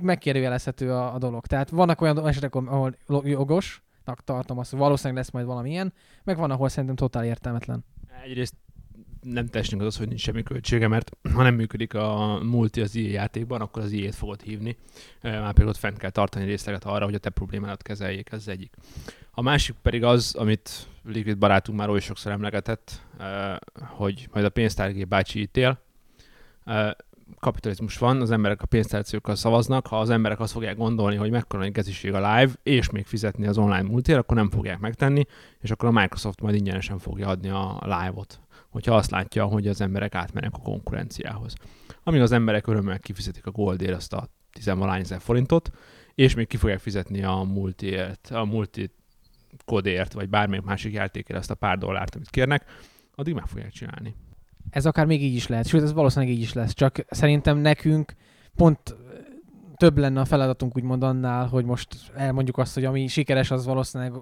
megkérdőjelezhető 0.00 0.92
a, 0.92 1.14
a 1.14 1.18
dolog. 1.18 1.46
Tehát 1.46 1.70
vannak 1.70 2.00
olyan 2.00 2.26
esetek, 2.26 2.54
ahol 2.54 2.96
jogosnak 3.24 4.24
tartom 4.24 4.58
azt, 4.58 4.70
hogy 4.70 4.78
valószínűleg 4.78 5.16
lesz 5.16 5.30
majd 5.30 5.46
valamilyen, 5.46 5.92
meg 6.24 6.36
van, 6.36 6.50
ahol 6.50 6.68
szerintem 6.68 6.96
totál 6.96 7.24
értelmetlen. 7.24 7.84
Egyrészt 8.24 8.54
nem 9.20 9.46
testünk 9.46 9.82
az, 9.82 9.96
hogy 9.96 10.08
nincs 10.08 10.20
semmi 10.20 10.42
költsége, 10.42 10.88
mert 10.88 11.10
ha 11.34 11.42
nem 11.42 11.54
működik 11.54 11.94
a 11.94 12.38
multi 12.42 12.80
az 12.80 12.94
ilyen 12.94 13.10
játékban, 13.10 13.60
akkor 13.60 13.82
az 13.82 13.92
ilyen 13.92 14.12
fogod 14.12 14.40
hívni. 14.40 14.76
Már 15.22 15.52
például 15.52 15.74
fent 15.74 15.98
kell 15.98 16.10
tartani 16.10 16.44
részleget 16.44 16.84
arra, 16.84 17.04
hogy 17.04 17.14
a 17.14 17.18
te 17.18 17.30
problémádat 17.30 17.82
kezeljék, 17.82 18.32
ez 18.32 18.38
az 18.38 18.48
egyik. 18.48 18.74
A 19.30 19.42
másik 19.42 19.76
pedig 19.82 20.04
az, 20.04 20.34
amit 20.34 20.86
Liquid 21.04 21.38
barátunk 21.38 21.78
már 21.78 21.88
oly 21.88 22.00
sokszor 22.00 22.32
emlegetett, 22.32 23.02
hogy 23.74 24.28
majd 24.32 24.44
a 24.44 24.48
pénztárgé 24.48 25.04
bácsi 25.04 25.40
ítél. 25.40 25.80
Kapitalizmus 27.44 27.98
van, 27.98 28.20
az 28.20 28.30
emberek 28.30 28.62
a 28.62 28.66
pénztárcőkkal 28.66 29.34
szavaznak, 29.34 29.86
ha 29.86 30.00
az 30.00 30.10
emberek 30.10 30.40
azt 30.40 30.52
fogják 30.52 30.76
gondolni, 30.76 31.16
hogy 31.16 31.30
mekkora 31.30 31.62
egy 31.62 31.72
geziség 31.72 32.14
a 32.14 32.36
live, 32.36 32.52
és 32.62 32.90
még 32.90 33.06
fizetni 33.06 33.46
az 33.46 33.58
online 33.58 33.82
multiért, 33.82 34.20
akkor 34.20 34.36
nem 34.36 34.50
fogják 34.50 34.78
megtenni, 34.78 35.24
és 35.60 35.70
akkor 35.70 35.88
a 35.88 36.00
Microsoft 36.00 36.40
majd 36.40 36.54
ingyenesen 36.54 36.98
fogja 36.98 37.28
adni 37.28 37.48
a 37.48 37.78
live-ot 37.82 38.40
hogyha 38.68 38.94
azt 38.94 39.10
látja, 39.10 39.44
hogy 39.44 39.66
az 39.66 39.80
emberek 39.80 40.14
átmennek 40.14 40.54
a 40.54 40.58
konkurenciához. 40.58 41.54
Amíg 42.02 42.20
az 42.20 42.32
emberek 42.32 42.66
örömmel 42.66 42.98
kifizetik 42.98 43.46
a 43.46 43.50
Goldért 43.50 43.94
azt 43.94 44.12
a 44.12 44.28
10 44.52 44.68
ezer 44.68 45.20
forintot, 45.20 45.70
és 46.14 46.34
még 46.34 46.46
ki 46.46 46.56
fogják 46.56 46.78
fizetni 46.78 47.22
a 47.22 47.42
multiért, 47.42 48.30
a 48.32 48.44
multi 48.44 48.90
kodért, 49.64 50.12
vagy 50.12 50.28
bármelyik 50.28 50.64
másik 50.64 50.92
játékért 50.92 51.38
azt 51.38 51.50
a 51.50 51.54
pár 51.54 51.78
dollárt, 51.78 52.14
amit 52.14 52.30
kérnek, 52.30 52.64
addig 53.14 53.34
meg 53.34 53.46
fogják 53.46 53.70
csinálni. 53.70 54.14
Ez 54.74 54.86
akár 54.86 55.06
még 55.06 55.22
így 55.22 55.34
is 55.34 55.46
lehet, 55.46 55.66
sőt 55.66 55.82
ez 55.82 55.92
valószínűleg 55.92 56.34
így 56.34 56.40
is 56.40 56.52
lesz, 56.52 56.72
csak 56.72 57.04
szerintem 57.08 57.58
nekünk 57.58 58.14
pont 58.56 58.96
több 59.76 59.98
lenne 59.98 60.20
a 60.20 60.24
feladatunk 60.24 60.76
úgymond 60.76 61.02
annál, 61.02 61.46
hogy 61.46 61.64
most 61.64 61.88
elmondjuk 62.16 62.58
azt, 62.58 62.74
hogy 62.74 62.84
ami 62.84 63.06
sikeres, 63.06 63.50
az 63.50 63.64
valószínűleg 63.64 64.12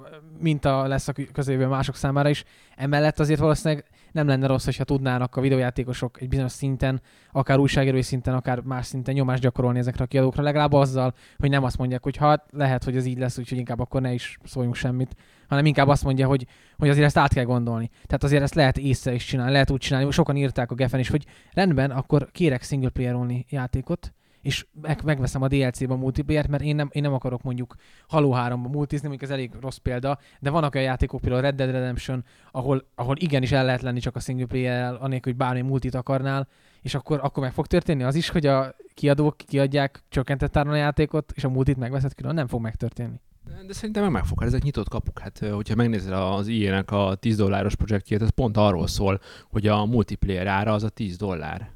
minta 0.41 0.87
lesz 0.87 1.09
a 1.09 1.13
közévben 1.33 1.69
mások 1.69 1.97
számára 1.97 2.29
is. 2.29 2.45
Emellett 2.77 3.19
azért 3.19 3.41
valószínűleg 3.41 3.85
nem 4.13 4.27
lenne 4.27 4.47
rossz, 4.47 4.65
hogyha 4.65 4.85
tudnának 4.85 5.37
a 5.37 5.41
videójátékosok 5.41 6.21
egy 6.21 6.29
bizonyos 6.29 6.53
szinten, 6.53 7.01
akár 7.33 7.59
újságírói 7.59 8.03
szinten, 8.03 8.35
akár 8.35 8.61
más 8.61 8.87
szinten 8.87 9.15
nyomást 9.15 9.43
gyakorolni 9.43 9.79
ezekre 9.79 10.05
a 10.05 10.07
kiadókra, 10.07 10.43
legalább 10.43 10.73
azzal, 10.73 11.15
hogy 11.39 11.51
nem 11.51 11.65
azt 11.65 11.79
mondják, 11.79 12.03
hogy 12.03 12.17
hát 12.17 12.47
lehet, 12.51 12.85
hogy 12.85 12.97
ez 12.97 13.07
így 13.07 13.19
lesz, 13.19 13.39
úgyhogy 13.39 13.59
inkább 13.59 13.81
akkor 13.81 14.01
ne 14.01 14.13
is 14.13 14.39
szóljunk 14.45 14.77
semmit, 14.77 15.17
hanem 15.49 15.67
inkább 15.67 15.89
azt 15.89 16.05
mondja, 16.05 16.27
hogy, 16.27 16.47
hogy 16.79 16.89
azért 16.89 17.07
ezt 17.07 17.19
át 17.19 17.33
kell 17.33 17.45
gondolni. 17.45 17.91
Tehát 18.07 18.25
azért 18.25 18.43
ezt 18.43 18.55
lehet 18.55 18.79
észre 18.79 19.15
is 19.15 19.25
csinálni, 19.25 19.53
lehet 19.53 19.71
úgy 19.71 19.81
csinálni, 19.81 20.11
sokan 20.11 20.37
írták 20.37 20.71
a 20.71 20.75
Geffen 20.75 21.01
is, 21.01 21.09
hogy 21.09 21.25
rendben, 21.53 21.91
akkor 21.91 22.29
kérek 22.33 22.63
single 22.63 22.91
player 22.91 23.17
játékot, 23.49 24.13
és 24.43 24.67
meg, 24.81 25.01
megveszem 25.05 25.43
a 25.43 25.49
DLC-be 25.49 25.93
a 25.93 25.97
multiplayer 25.97 26.49
mert 26.49 26.63
én 26.63 26.77
nem, 26.77 26.89
én 26.93 27.03
nem 27.03 27.13
akarok 27.13 27.43
mondjuk 27.43 27.75
Halo 28.07 28.33
3-ba 28.35 28.71
multizni, 28.71 29.09
mondjuk 29.09 29.31
ez 29.31 29.37
elég 29.37 29.51
rossz 29.61 29.77
példa, 29.77 30.19
de 30.41 30.51
vannak 30.51 30.75
olyan 30.75 30.87
játékok, 30.87 31.21
például 31.21 31.43
Red 31.43 31.55
Dead 31.55 31.71
Redemption, 31.71 32.25
ahol, 32.51 32.87
ahol 32.95 33.17
igenis 33.19 33.53
el 33.53 33.65
lehet 33.65 33.83
lenni 33.83 34.01
csak 34.01 34.17
a 34.17 34.21
single 34.21 34.47
player 34.47 34.97
anélkül, 35.01 35.33
hogy 35.33 35.37
bármi 35.37 35.61
multit 35.61 35.95
akarnál, 35.95 36.49
és 36.83 36.95
akkor, 36.95 37.19
akkor 37.23 37.43
meg 37.43 37.53
fog 37.53 37.67
történni 37.67 38.03
az 38.03 38.15
is, 38.15 38.29
hogy 38.29 38.47
a 38.47 38.75
kiadók 38.95 39.37
kiadják 39.37 40.03
csökkentett 40.09 40.57
áron 40.57 40.73
a 40.73 40.77
játékot, 40.77 41.33
és 41.35 41.45
a 41.45 41.49
multit 41.49 41.77
megveszed 41.77 42.15
külön, 42.15 42.35
nem 42.35 42.47
fog 42.47 42.61
megtörténni. 42.61 43.21
De 43.67 43.73
szerintem 43.73 44.13
meg 44.13 44.25
fog, 44.25 44.43
ezek 44.43 44.63
nyitott 44.63 44.89
kapuk. 44.89 45.19
Hát, 45.19 45.39
hogyha 45.39 45.75
megnézed 45.75 46.13
az 46.13 46.47
IE-nek 46.47 46.91
a 46.91 47.15
10 47.15 47.37
dolláros 47.37 47.75
projektjét, 47.75 48.23
ez 48.23 48.29
pont 48.29 48.57
arról 48.57 48.87
szól, 48.87 49.21
hogy 49.51 49.67
a 49.67 49.85
multiplayer 49.85 50.47
ára 50.47 50.73
az 50.73 50.83
a 50.83 50.89
10 50.89 51.17
dollár 51.17 51.71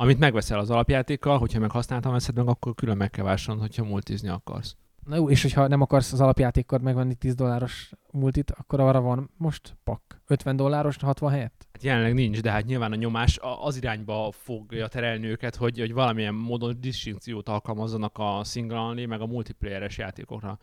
amit 0.00 0.18
megveszel 0.18 0.58
az 0.58 0.70
alapjátékkal, 0.70 1.38
hogyha 1.38 1.60
meg 1.60 1.70
használtam 1.70 2.12
veszed 2.12 2.34
meg, 2.34 2.48
akkor 2.48 2.74
külön 2.74 2.96
meg 2.96 3.10
kell 3.10 3.24
vásárolnod, 3.24 3.66
hogyha 3.66 3.84
multizni 3.84 4.28
akarsz. 4.28 4.76
Na 5.06 5.16
jó, 5.16 5.30
és 5.30 5.42
hogyha 5.42 5.66
nem 5.66 5.80
akarsz 5.80 6.12
az 6.12 6.20
alapjátékkal 6.20 6.78
megvenni 6.78 7.14
10 7.14 7.34
dolláros 7.34 7.90
multit, 8.10 8.50
akkor 8.50 8.80
arra 8.80 9.00
van 9.00 9.30
most 9.36 9.76
pak. 9.84 10.22
50 10.26 10.56
dolláros 10.56 10.96
60 10.96 11.30
helyett? 11.30 11.68
Hát 11.72 11.82
jelenleg 11.82 12.14
nincs, 12.14 12.40
de 12.40 12.50
hát 12.50 12.64
nyilván 12.64 12.92
a 12.92 12.96
nyomás 12.96 13.38
az 13.62 13.76
irányba 13.76 14.30
fogja 14.32 14.88
terelni 14.88 15.26
őket, 15.26 15.56
hogy, 15.56 15.78
hogy 15.78 15.92
valamilyen 15.92 16.34
módon 16.34 16.80
distinkciót 16.80 17.48
alkalmazzanak 17.48 18.18
a 18.18 18.44
single 18.44 19.06
meg 19.06 19.20
a 19.20 19.26
multiplayeres 19.26 19.98
játékokra. 19.98 20.58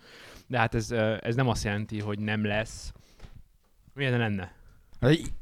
De 0.48 0.58
hát 0.58 0.76
ez, 0.76 0.92
ez 1.22 1.36
nem 1.36 1.48
azt 1.48 1.64
jelenti, 1.64 2.00
hogy 2.00 2.20
nem 2.20 2.46
lesz. 2.46 2.94
Milyen 3.94 4.18
lenne? 4.18 4.56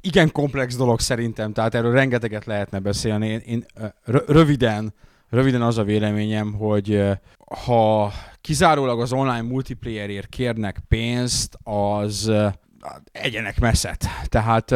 Igen 0.02 0.32
komplex 0.32 0.76
dolog 0.76 1.00
szerintem, 1.00 1.54
tehát 1.54 1.76
erről 1.76 1.92
rengeteget 1.92 2.46
lehetne 2.46 2.80
beszélni. 2.80 3.28
Én, 3.28 3.40
én 3.46 3.66
röviden, 4.26 4.94
röviden 5.30 5.62
az 5.62 5.78
a 5.78 5.84
véleményem, 5.84 6.54
hogy 6.54 7.04
ha 7.66 8.12
kizárólag 8.42 9.02
az 9.02 9.14
online 9.14 9.42
multiplayerért 9.42 10.30
kérnek 10.30 10.80
pénzt, 10.88 11.58
az 11.64 12.32
egyenek 13.12 13.60
messzet. 13.60 14.06
Tehát 14.26 14.72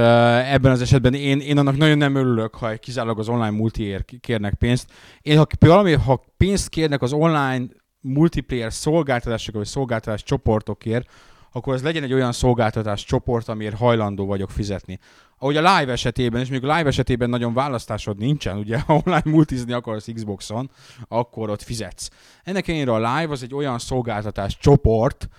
ebben 0.53 0.71
az 0.71 0.81
esetben 0.81 1.13
én, 1.13 1.39
én 1.39 1.57
annak 1.57 1.77
nagyon 1.77 1.97
nem 1.97 2.15
örülök, 2.15 2.55
ha 2.55 2.77
kizárólag 2.77 3.19
az 3.19 3.29
online 3.29 3.49
multiért 3.49 4.11
kérnek 4.19 4.53
pénzt. 4.53 4.91
Én 5.21 5.37
ha 5.37 5.45
valami, 5.59 5.93
ha 5.93 6.23
pénzt 6.37 6.69
kérnek 6.69 7.01
az 7.01 7.13
online 7.13 7.65
multiplayer 8.01 8.73
szolgáltatások 8.73 9.55
vagy 9.55 9.65
szolgáltatás 9.65 10.23
csoportokért, 10.23 11.09
akkor 11.51 11.73
ez 11.73 11.83
legyen 11.83 12.03
egy 12.03 12.13
olyan 12.13 12.31
szolgáltatás 12.31 13.03
csoport, 13.03 13.47
amiért 13.47 13.77
hajlandó 13.77 14.25
vagyok 14.25 14.49
fizetni. 14.49 14.99
Ahogy 15.37 15.57
a 15.57 15.77
live 15.77 15.91
esetében, 15.91 16.41
és 16.41 16.49
még 16.49 16.63
a 16.63 16.75
live 16.75 16.89
esetében 16.89 17.29
nagyon 17.29 17.53
választásod 17.53 18.17
nincsen, 18.17 18.57
ugye, 18.57 18.79
ha 18.79 19.01
online 19.05 19.21
multizni 19.25 19.73
akarsz 19.73 20.07
Xboxon, 20.13 20.71
akkor 21.07 21.49
ott 21.49 21.61
fizetsz. 21.61 22.09
Ennek 22.43 22.67
ellenére 22.67 22.91
a 22.91 22.97
live 22.97 23.31
az 23.31 23.43
egy 23.43 23.53
olyan 23.53 23.79
szolgáltatás 23.79 24.57
csoport, 24.57 25.29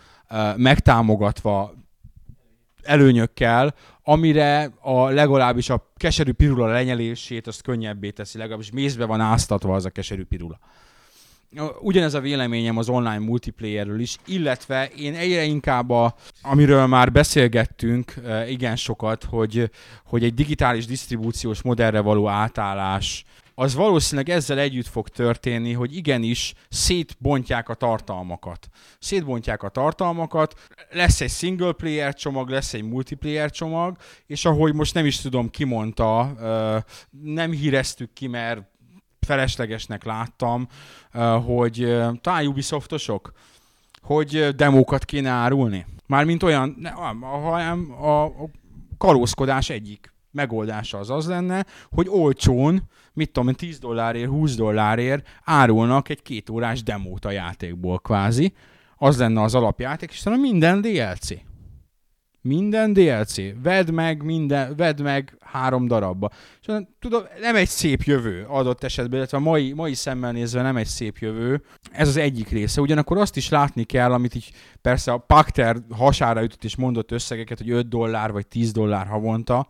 megtámogatva 0.56 1.72
előnyökkel, 2.82 3.74
amire 4.02 4.72
a 4.80 5.08
legalábbis 5.08 5.70
a 5.70 5.92
keserű 5.96 6.32
pirula 6.32 6.66
lenyelését 6.66 7.46
azt 7.46 7.62
könnyebbé 7.62 8.10
teszi, 8.10 8.38
legalábbis 8.38 8.70
mézbe 8.70 9.04
van 9.04 9.20
áztatva 9.20 9.74
az 9.74 9.84
a 9.84 9.90
keserű 9.90 10.24
pirula 10.24 10.58
ugyanez 11.80 12.14
a 12.14 12.20
véleményem 12.20 12.76
az 12.76 12.88
online 12.88 13.18
multiplayerről 13.18 14.00
is, 14.00 14.16
illetve 14.26 14.88
én 14.88 15.14
egyre 15.14 15.42
inkább, 15.42 15.90
a, 15.90 16.14
amiről 16.42 16.86
már 16.86 17.12
beszélgettünk 17.12 18.14
igen 18.48 18.76
sokat, 18.76 19.24
hogy, 19.24 19.70
hogy 20.04 20.24
egy 20.24 20.34
digitális 20.34 20.86
disztribúciós 20.86 21.62
modellre 21.62 22.00
való 22.00 22.28
átállás 22.28 23.24
az 23.60 23.74
valószínűleg 23.74 24.28
ezzel 24.28 24.58
együtt 24.58 24.86
fog 24.86 25.08
történni, 25.08 25.72
hogy 25.72 25.96
igenis 25.96 26.54
szétbontják 26.68 27.68
a 27.68 27.74
tartalmakat. 27.74 28.68
Szétbontják 28.98 29.62
a 29.62 29.68
tartalmakat, 29.68 30.54
lesz 30.90 31.20
egy 31.20 31.30
single 31.30 31.72
player 31.72 32.14
csomag, 32.14 32.48
lesz 32.48 32.74
egy 32.74 32.82
multiplayer 32.82 33.50
csomag, 33.50 33.96
és 34.26 34.44
ahogy 34.44 34.74
most 34.74 34.94
nem 34.94 35.06
is 35.06 35.20
tudom, 35.20 35.50
ki 35.50 35.64
mondta, 35.64 36.32
nem 37.22 37.50
híreztük 37.50 38.12
ki, 38.12 38.26
mert 38.26 38.62
feleslegesnek 39.26 40.04
láttam, 40.04 40.68
hogy 41.44 41.96
talán 42.20 42.46
Ubisoftosok, 42.46 43.32
hogy 44.02 44.48
demókat 44.54 45.04
kéne 45.04 45.28
árulni. 45.28 45.86
Mármint 46.06 46.42
olyan, 46.42 46.76
hanem 47.20 47.92
a, 48.02 48.24
a 48.24 48.50
kalózkodás 48.98 49.70
egyik 49.70 50.12
megoldása 50.30 50.98
az 50.98 51.10
az 51.10 51.26
lenne, 51.26 51.66
hogy 51.90 52.08
olcsón, 52.08 52.82
mit 53.12 53.30
tudom, 53.30 53.48
én, 53.48 53.54
10 53.54 53.78
dollárért, 53.78 54.28
20 54.28 54.54
dollárért 54.54 55.28
árulnak 55.44 56.08
egy 56.08 56.22
két 56.22 56.50
órás 56.50 56.82
demót 56.82 57.24
a 57.24 57.30
játékból 57.30 57.98
kvázi. 57.98 58.52
Az 58.96 59.18
lenne 59.18 59.42
az 59.42 59.54
alapjáték, 59.54 60.10
és 60.10 60.20
talán 60.20 60.40
minden 60.40 60.80
DLC. 60.80 61.49
Minden 62.42 62.92
DLC. 62.92 63.36
Vedd 63.62 63.92
meg, 63.92 64.22
minden, 64.22 64.76
vedd 64.76 65.02
meg 65.02 65.36
három 65.40 65.86
darabba. 65.86 66.30
És 66.60 66.68
onnan, 66.68 66.96
tudom, 66.98 67.22
nem 67.40 67.56
egy 67.56 67.68
szép 67.68 68.02
jövő 68.02 68.44
adott 68.48 68.84
esetben, 68.84 69.18
illetve 69.18 69.36
a 69.36 69.40
mai, 69.40 69.72
mai 69.72 69.94
szemmel 69.94 70.32
nézve 70.32 70.62
nem 70.62 70.76
egy 70.76 70.86
szép 70.86 71.18
jövő. 71.18 71.62
Ez 71.90 72.08
az 72.08 72.16
egyik 72.16 72.48
része. 72.48 72.80
Ugyanakkor 72.80 73.18
azt 73.18 73.36
is 73.36 73.48
látni 73.48 73.84
kell, 73.84 74.12
amit 74.12 74.34
így 74.34 74.52
persze 74.82 75.12
a 75.12 75.18
Pakter 75.18 75.76
hasára 75.90 76.42
ütött 76.42 76.64
és 76.64 76.76
mondott 76.76 77.12
összegeket, 77.12 77.58
hogy 77.58 77.70
5 77.70 77.88
dollár 77.88 78.32
vagy 78.32 78.46
10 78.46 78.72
dollár 78.72 79.06
havonta. 79.06 79.68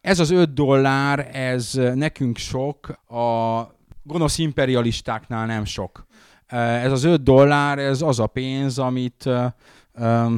Ez 0.00 0.18
az 0.18 0.30
5 0.30 0.54
dollár, 0.54 1.28
ez 1.32 1.80
nekünk 1.94 2.36
sok, 2.36 2.88
a 3.08 3.62
gonosz 4.02 4.38
imperialistáknál 4.38 5.46
nem 5.46 5.64
sok. 5.64 6.06
Ez 6.46 6.92
az 6.92 7.04
5 7.04 7.22
dollár, 7.22 7.78
ez 7.78 8.02
az 8.02 8.20
a 8.20 8.26
pénz, 8.26 8.78
amit 8.78 9.28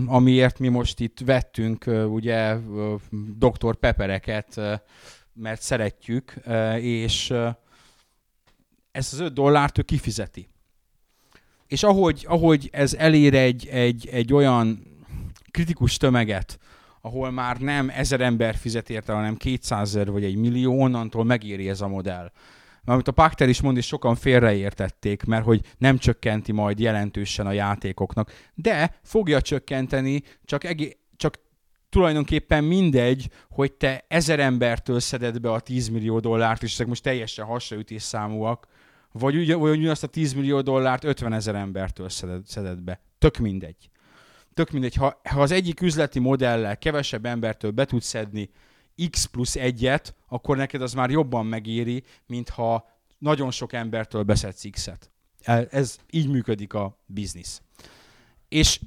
amiért 0.06 0.58
mi 0.58 0.68
most 0.68 1.00
itt 1.00 1.20
vettünk 1.24 1.84
ugye 2.08 2.56
Dr. 3.38 3.74
Peppereket, 3.74 4.60
mert 5.32 5.62
szeretjük, 5.62 6.34
és 6.80 7.34
ezt 8.90 9.12
az 9.12 9.18
5 9.18 9.32
dollárt 9.32 9.78
ő 9.78 9.82
kifizeti. 9.82 10.48
És 11.66 11.82
ahogy, 11.82 12.24
ahogy 12.28 12.68
ez 12.72 12.94
elér 12.94 13.34
egy, 13.34 13.66
egy, 13.66 14.08
egy 14.12 14.32
olyan 14.32 14.82
kritikus 15.50 15.96
tömeget, 15.96 16.58
ahol 17.00 17.30
már 17.30 17.56
nem 17.56 17.90
ezer 17.90 18.20
ember 18.20 18.54
fizet 18.54 18.90
érte, 18.90 19.12
hanem 19.12 19.36
200 19.36 19.88
ezer 19.88 20.10
vagy 20.10 20.24
egy 20.24 20.36
millió, 20.36 20.80
onnantól 20.80 21.24
megéri 21.24 21.68
ez 21.68 21.80
a 21.80 21.88
modell. 21.88 22.32
Amit 22.88 23.08
a 23.08 23.12
Pakter 23.12 23.48
is 23.48 23.60
mond, 23.60 23.76
és 23.76 23.86
sokan 23.86 24.14
félreértették, 24.14 25.24
mert 25.24 25.44
hogy 25.44 25.60
nem 25.78 25.98
csökkenti 25.98 26.52
majd 26.52 26.78
jelentősen 26.78 27.46
a 27.46 27.52
játékoknak, 27.52 28.32
de 28.54 28.98
fogja 29.02 29.40
csökkenteni, 29.40 30.22
csak, 30.44 30.64
egé- 30.64 30.98
csak 31.16 31.38
tulajdonképpen 31.88 32.64
mindegy, 32.64 33.30
hogy 33.50 33.72
te 33.72 34.04
ezer 34.08 34.40
embertől 34.40 35.00
szeded 35.00 35.40
be 35.40 35.52
a 35.52 35.60
10 35.60 35.88
millió 35.88 36.18
dollárt, 36.18 36.62
és 36.62 36.72
ezek 36.72 36.86
most 36.86 37.02
teljesen 37.02 37.44
hasraütés 37.44 38.02
számúak, 38.02 38.66
vagy, 39.12 39.52
vagy 39.52 39.78
ugyanazt 39.78 40.02
a 40.02 40.06
10 40.06 40.32
millió 40.32 40.60
dollárt 40.60 41.04
50 41.04 41.32
ezer 41.32 41.54
embertől 41.54 42.08
szeded, 42.08 42.46
szeded 42.46 42.80
be. 42.80 43.00
Tök 43.18 43.36
mindegy. 43.36 43.90
Tök 44.54 44.70
mindegy. 44.70 44.94
Ha, 44.94 45.20
ha 45.28 45.40
az 45.40 45.50
egyik 45.50 45.80
üzleti 45.80 46.18
modellel 46.18 46.78
kevesebb 46.78 47.26
embertől 47.26 47.70
be 47.70 47.84
tudsz 47.84 48.06
szedni 48.06 48.50
x 49.10 49.24
plusz 49.24 49.56
egyet, 49.56 50.14
akkor 50.28 50.56
neked 50.56 50.82
az 50.82 50.92
már 50.92 51.10
jobban 51.10 51.46
megéri, 51.46 52.02
mint 52.26 52.48
ha 52.48 52.86
nagyon 53.18 53.50
sok 53.50 53.72
embertől 53.72 54.22
beszedsz 54.22 54.70
x-et. 54.70 55.10
El- 55.42 55.68
Ez 55.70 55.96
így 56.10 56.28
működik 56.28 56.74
a 56.74 56.98
biznisz. 57.06 57.62
És 58.48 58.80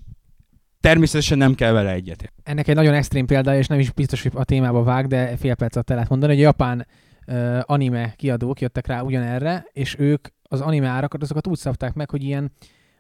természetesen 0.79 1.37
nem 1.37 1.55
kell 1.55 1.71
vele 1.71 1.91
egyet. 1.91 2.33
Ennek 2.43 2.67
egy 2.67 2.75
nagyon 2.75 2.93
extrém 2.93 3.25
példája, 3.25 3.59
és 3.59 3.67
nem 3.67 3.79
is 3.79 3.91
biztos, 3.91 4.21
hogy 4.21 4.31
a 4.35 4.43
témába 4.43 4.83
vág, 4.83 5.07
de 5.07 5.37
fél 5.37 5.55
perc 5.55 5.75
alatt 5.75 5.89
el 5.89 5.95
lehet 5.95 6.09
mondani, 6.09 6.33
hogy 6.33 6.41
japán 6.41 6.87
uh, 7.27 7.59
anime 7.65 8.13
kiadók 8.15 8.61
jöttek 8.61 8.87
rá 8.87 9.01
ugyanerre, 9.01 9.65
és 9.71 9.95
ők 9.99 10.27
az 10.43 10.61
anime 10.61 10.87
árakat 10.87 11.21
azokat 11.21 11.47
úgy 11.47 11.57
szabták 11.57 11.93
meg, 11.93 12.09
hogy 12.09 12.23
ilyen 12.23 12.51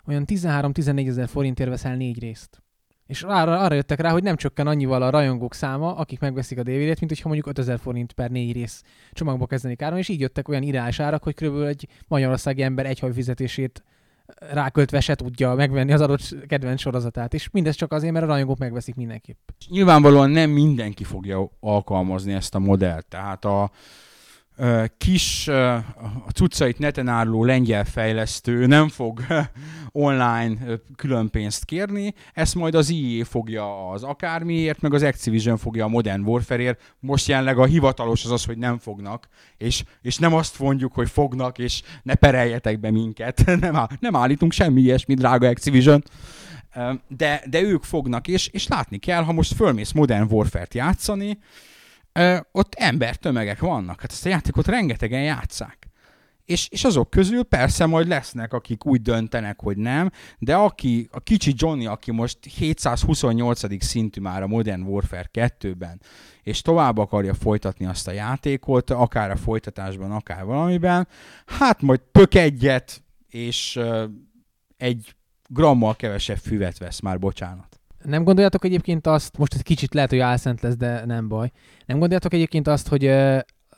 olyan 0.07 0.23
13-14 0.27 1.07
ezer 1.07 1.27
forintért 1.27 1.69
veszel 1.69 1.95
négy 1.95 2.19
részt. 2.19 2.60
És 3.11 3.23
arra, 3.23 3.59
arra 3.59 3.75
jöttek 3.75 3.99
rá, 3.99 4.11
hogy 4.11 4.23
nem 4.23 4.35
csökken 4.35 4.67
annyival 4.67 5.01
a 5.01 5.09
rajongók 5.09 5.53
száma, 5.53 5.95
akik 5.95 6.19
megveszik 6.19 6.57
a 6.57 6.63
DVD-t, 6.63 6.99
mint 6.99 7.07
hogyha 7.07 7.27
mondjuk 7.27 7.47
5000 7.47 7.79
forint 7.79 8.13
per 8.13 8.29
négy 8.29 8.53
rész 8.53 8.83
csomagba 9.11 9.45
kezdenik 9.45 9.81
áron, 9.81 9.97
és 9.97 10.09
így 10.09 10.19
jöttek 10.19 10.47
olyan 10.47 10.61
irányos 10.61 10.99
árak, 10.99 11.23
hogy 11.23 11.33
kb. 11.33 11.61
egy 11.61 11.87
magyarországi 12.07 12.61
ember 12.61 12.85
egy 12.85 12.99
havi 12.99 13.13
fizetését 13.13 13.83
ráköltve 14.39 14.99
se 14.99 15.15
tudja 15.15 15.53
megvenni 15.53 15.93
az 15.93 16.01
adott 16.01 16.47
kedvenc 16.47 16.79
sorozatát. 16.79 17.33
És 17.33 17.49
mindez 17.49 17.75
csak 17.75 17.91
azért, 17.91 18.13
mert 18.13 18.25
a 18.25 18.27
rajongók 18.27 18.57
megveszik 18.57 18.95
mindenképp. 18.95 19.49
Nyilvánvalóan 19.67 20.29
nem 20.29 20.49
mindenki 20.49 21.03
fogja 21.03 21.49
alkalmazni 21.59 22.33
ezt 22.33 22.55
a 22.55 22.59
modellt. 22.59 23.05
Tehát 23.05 23.45
a 23.45 23.71
kis 24.97 25.47
a 25.47 26.31
cuccait 26.33 26.79
neten 26.79 27.07
áruló 27.07 27.43
lengyel 27.43 27.85
fejlesztő 27.85 28.65
nem 28.65 28.87
fog 28.87 29.21
online 29.91 30.57
külön 30.95 31.29
pénzt 31.29 31.65
kérni, 31.65 32.13
ezt 32.33 32.55
majd 32.55 32.75
az 32.75 32.91
EA 32.91 33.25
fogja 33.25 33.89
az 33.89 34.03
akármiért, 34.03 34.81
meg 34.81 34.93
az 34.93 35.03
Activision 35.03 35.57
fogja 35.57 35.85
a 35.85 35.87
Modern 35.87 36.23
Warfare-ért. 36.23 36.95
Most 36.99 37.27
jelenleg 37.27 37.57
a 37.57 37.65
hivatalos 37.65 38.25
az 38.25 38.31
az, 38.31 38.45
hogy 38.45 38.57
nem 38.57 38.77
fognak, 38.77 39.27
és, 39.57 39.83
és 40.01 40.17
nem 40.17 40.33
azt 40.33 40.59
mondjuk, 40.59 40.93
hogy 40.93 41.09
fognak, 41.09 41.57
és 41.57 41.81
ne 42.03 42.15
pereljetek 42.15 42.79
be 42.79 42.91
minket. 42.91 43.43
nem, 43.59 43.75
áll, 43.75 43.89
nem 43.99 44.15
állítunk 44.15 44.51
semmi 44.51 44.81
ilyesmit, 44.81 45.17
drága 45.17 45.47
Activision. 45.47 46.03
De, 47.07 47.43
de 47.49 47.61
ők 47.61 47.83
fognak, 47.83 48.27
és, 48.27 48.47
és 48.47 48.67
látni 48.67 48.97
kell, 48.97 49.23
ha 49.23 49.31
most 49.31 49.53
fölmész 49.53 49.91
Modern 49.91 50.33
Warfare-t 50.33 50.73
játszani, 50.73 51.37
ö, 52.13 52.37
ott 52.51 52.73
embertömegek 52.73 53.59
vannak. 53.59 54.01
Hát 54.01 54.11
ezt 54.11 54.25
a 54.25 54.29
játékot 54.29 54.67
rengetegen 54.67 55.23
játszák. 55.23 55.91
És, 56.45 56.67
és 56.69 56.83
azok 56.83 57.09
közül 57.09 57.43
persze 57.43 57.85
majd 57.85 58.07
lesznek, 58.07 58.53
akik 58.53 58.85
úgy 58.85 59.01
döntenek, 59.01 59.59
hogy 59.61 59.77
nem, 59.77 60.11
de 60.39 60.55
aki, 60.55 61.07
a 61.11 61.19
kicsi 61.19 61.53
Johnny, 61.55 61.85
aki 61.85 62.11
most 62.11 62.37
728. 62.55 63.83
szintű 63.83 64.21
már 64.21 64.43
a 64.43 64.47
Modern 64.47 64.81
Warfare 64.81 65.29
2-ben, 65.33 66.01
és 66.43 66.61
tovább 66.61 66.97
akarja 66.97 67.33
folytatni 67.33 67.85
azt 67.85 68.07
a 68.07 68.11
játékot, 68.11 68.89
akár 68.89 69.31
a 69.31 69.35
folytatásban, 69.35 70.11
akár 70.11 70.45
valamiben, 70.45 71.07
hát 71.45 71.81
majd 71.81 71.99
pök 72.11 72.35
egyet, 72.35 73.03
és 73.27 73.75
ö, 73.75 74.05
egy 74.77 75.15
grammal 75.47 75.95
kevesebb 75.95 76.37
füvet 76.37 76.77
vesz 76.77 76.99
már, 76.99 77.19
bocsánat. 77.19 77.70
Nem 78.03 78.23
gondoljátok 78.23 78.65
egyébként 78.65 79.07
azt, 79.07 79.37
most 79.37 79.53
ez 79.53 79.61
kicsit 79.61 79.93
lehet, 79.93 80.09
hogy 80.09 80.19
álszent 80.19 80.61
lesz, 80.61 80.77
de 80.77 81.05
nem 81.05 81.27
baj. 81.27 81.51
Nem 81.85 81.97
gondoljátok 81.97 82.33
egyébként 82.33 82.67
azt, 82.67 82.87
hogy 82.87 83.05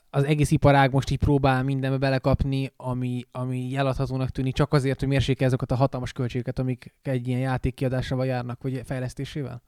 az 0.10 0.24
egész 0.24 0.52
iparág 0.52 0.92
most 0.92 1.10
így 1.10 1.18
próbál 1.18 1.64
mindenbe 1.64 1.98
belekapni, 1.98 2.72
ami, 2.78 3.22
ami 3.32 3.76
eladhatónak 3.76 4.30
tűnik, 4.30 4.54
csak 4.54 4.74
azért, 4.74 5.00
hogy 5.00 5.08
mérsékel 5.08 5.48
azokat 5.48 5.72
a 5.72 5.76
hatalmas 5.76 6.12
költségeket, 6.12 6.60
amik 6.60 6.94
egy 7.02 7.28
ilyen 7.28 7.40
játék 7.40 7.74
kiadásával 7.74 8.26
járnak, 8.26 8.62
vagy 8.62 8.82
fejlesztésével? 8.86 9.62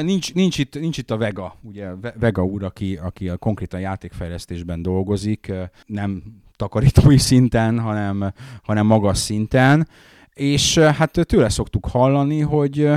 Nincs, 0.00 0.34
nincs, 0.34 0.58
itt, 0.58 0.80
nincs 0.80 0.98
itt 0.98 1.10
a 1.10 1.16
Vega, 1.16 1.56
ugye 1.62 1.94
Ve- 1.94 2.14
Vega 2.18 2.44
úr, 2.44 2.64
aki, 2.64 2.96
aki 2.96 3.28
a 3.28 3.36
konkrétan 3.36 3.80
játékfejlesztésben 3.80 4.82
dolgozik, 4.82 5.52
nem 5.86 6.22
takarítói 6.56 7.18
szinten, 7.18 7.78
hanem, 7.78 8.32
hanem 8.62 8.86
magas 8.86 9.18
szinten, 9.18 9.88
és 10.34 10.78
hát 10.78 11.20
tőle 11.26 11.48
szoktuk 11.48 11.86
hallani, 11.86 12.40
hogy 12.40 12.90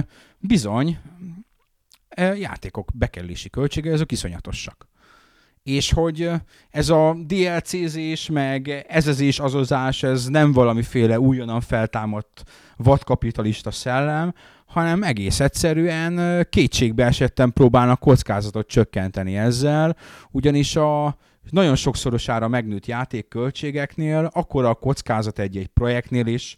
bizony 0.47 0.97
eh, 2.09 2.39
játékok 2.39 2.89
bekerülési 2.93 3.49
költsége, 3.49 3.91
ezek 3.91 4.11
iszonyatosak. 4.11 4.87
És 5.63 5.91
hogy 5.91 6.21
eh, 6.21 6.39
ez 6.69 6.89
a 6.89 7.15
DLC-zés, 7.25 8.29
meg 8.29 8.85
ezezés, 8.87 9.39
azozás, 9.39 10.03
ez 10.03 10.25
nem 10.25 10.51
valamiféle 10.51 11.19
újonnan 11.19 11.61
feltámadt 11.61 12.43
vadkapitalista 12.77 13.71
szellem, 13.71 14.33
hanem 14.65 15.03
egész 15.03 15.39
egyszerűen 15.39 16.17
ö, 16.17 16.43
kétségbe 16.43 17.05
esetten 17.05 17.53
próbálnak 17.53 17.99
kockázatot 17.99 18.67
csökkenteni 18.67 19.37
ezzel, 19.37 19.95
ugyanis 20.31 20.75
a 20.75 21.17
nagyon 21.49 21.75
sokszorosára 21.75 22.47
megnőtt 22.47 22.85
játékköltségeknél 22.85 24.29
akkora 24.33 24.69
a 24.69 24.73
kockázat 24.73 25.39
egy-egy 25.39 25.67
projektnél 25.67 26.25
is, 26.25 26.55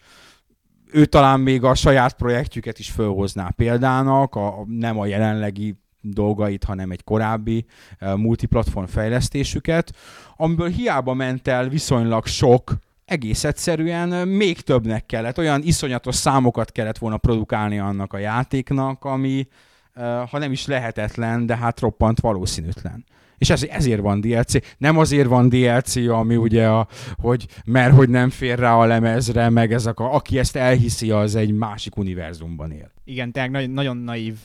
ő 0.91 1.05
talán 1.05 1.39
még 1.39 1.63
a 1.63 1.75
saját 1.75 2.13
projektjüket 2.13 2.79
is 2.79 2.89
fölhozná 2.89 3.49
példának, 3.49 4.35
a, 4.35 4.63
nem 4.67 4.99
a 4.99 5.05
jelenlegi 5.05 5.75
dolgait, 6.01 6.63
hanem 6.63 6.91
egy 6.91 7.03
korábbi 7.03 7.65
uh, 8.01 8.15
multiplatform 8.17 8.85
fejlesztésüket, 8.85 9.95
amiből 10.35 10.69
hiába 10.69 11.13
ment 11.13 11.47
el 11.47 11.69
viszonylag 11.69 12.25
sok, 12.25 12.77
egész 13.07 13.43
egyszerűen 13.43 14.11
ö, 14.11 14.25
még 14.25 14.61
többnek 14.61 15.05
kellett, 15.05 15.37
olyan 15.37 15.61
iszonyatos 15.61 16.15
számokat 16.15 16.71
kellett 16.71 16.97
volna 16.97 17.17
produkálni 17.17 17.79
annak 17.79 18.13
a 18.13 18.17
játéknak, 18.17 19.05
ami 19.05 19.47
ö, 19.93 20.23
ha 20.29 20.37
nem 20.37 20.51
is 20.51 20.65
lehetetlen, 20.65 21.45
de 21.45 21.57
hát 21.57 21.79
roppant 21.79 22.19
valószínűtlen. 22.19 23.05
És 23.37 23.49
ez, 23.49 23.63
ezért 23.63 24.01
van 24.01 24.21
DLC. 24.21 24.77
Nem 24.77 24.97
azért 24.97 25.27
van 25.27 25.49
DLC, 25.49 25.95
ami 25.95 26.35
ugye, 26.35 26.67
a, 26.67 26.87
hogy 27.15 27.47
mert 27.65 27.93
hogy 27.93 28.09
nem 28.09 28.29
fér 28.29 28.59
rá 28.59 28.75
a 28.75 28.85
lemezre, 28.85 29.49
meg 29.49 29.73
ezek 29.73 29.99
a, 29.99 30.13
aki 30.13 30.39
ezt 30.39 30.55
elhiszi, 30.55 31.11
az 31.11 31.35
egy 31.35 31.51
másik 31.51 31.97
univerzumban 31.97 32.71
él. 32.71 32.91
Igen, 33.03 33.31
tényleg 33.31 33.51
nagy, 33.51 33.69
nagyon 33.69 33.97
naív 33.97 34.37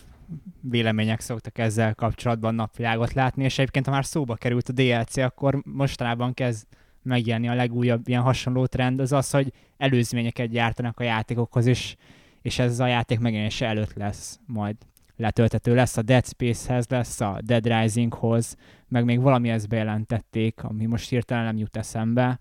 vélemények 0.61 1.20
szoktak 1.20 1.59
ezzel 1.59 1.95
kapcsolatban 1.95 2.55
napvilágot 2.55 3.12
látni, 3.12 3.45
és 3.45 3.59
egyébként, 3.59 3.86
ha 3.86 3.93
már 3.93 4.05
szóba 4.05 4.34
került 4.34 4.68
a 4.68 4.72
DLC, 4.72 5.16
akkor 5.16 5.62
mostanában 5.64 6.34
kezd 6.34 6.66
megjelenni 7.03 7.49
a 7.49 7.55
legújabb 7.55 8.09
ilyen 8.09 8.22
hasonló 8.22 8.66
trend, 8.66 9.01
az 9.01 9.12
az, 9.12 9.30
hogy 9.30 9.53
előzményeket 9.76 10.49
gyártanak 10.49 11.01
a 11.01 11.03
játékokhoz, 11.03 11.66
és, 11.66 11.97
és 12.43 12.59
ez 12.59 12.80
a 12.80 12.86
játék 12.86 13.18
megjelenése 13.18 13.66
előtt 13.66 13.95
lesz 13.95 14.40
majd 14.47 14.76
letöltető 15.22 15.74
lesz 15.74 15.96
a 15.96 16.02
Dead 16.02 16.26
Space-hez, 16.26 16.86
lesz 16.88 17.20
a 17.20 17.38
Dead 17.44 17.66
Rising-hoz, 17.66 18.56
meg 18.88 19.04
még 19.04 19.20
valami 19.20 19.48
ezt 19.48 19.68
bejelentették, 19.68 20.62
ami 20.62 20.86
most 20.86 21.08
hirtelen 21.08 21.44
nem 21.44 21.56
jut 21.56 21.76
eszembe. 21.76 22.38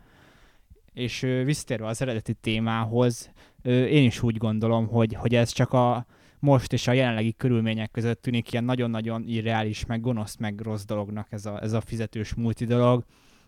És 0.93 1.19
visszatérve 1.19 1.87
az 1.87 2.01
eredeti 2.01 2.33
témához, 2.33 3.31
én 3.63 4.05
is 4.05 4.23
úgy 4.23 4.37
gondolom, 4.37 4.87
hogy, 4.87 5.13
hogy 5.13 5.35
ez 5.35 5.51
csak 5.51 5.73
a 5.73 6.05
most 6.39 6.73
és 6.73 6.87
a 6.87 6.91
jelenlegi 6.91 7.33
körülmények 7.33 7.91
között 7.91 8.21
tűnik 8.21 8.51
ilyen 8.51 8.63
nagyon-nagyon 8.63 9.23
irreális, 9.27 9.85
meg 9.85 10.01
gonosz, 10.01 10.35
meg 10.37 10.59
rossz 10.61 10.83
dolognak 10.83 11.27
ez 11.29 11.45
a, 11.45 11.61
ez 11.61 11.73
a 11.73 11.81
fizetős 11.81 12.33
multi 12.33 12.65
dolog, 12.65 13.03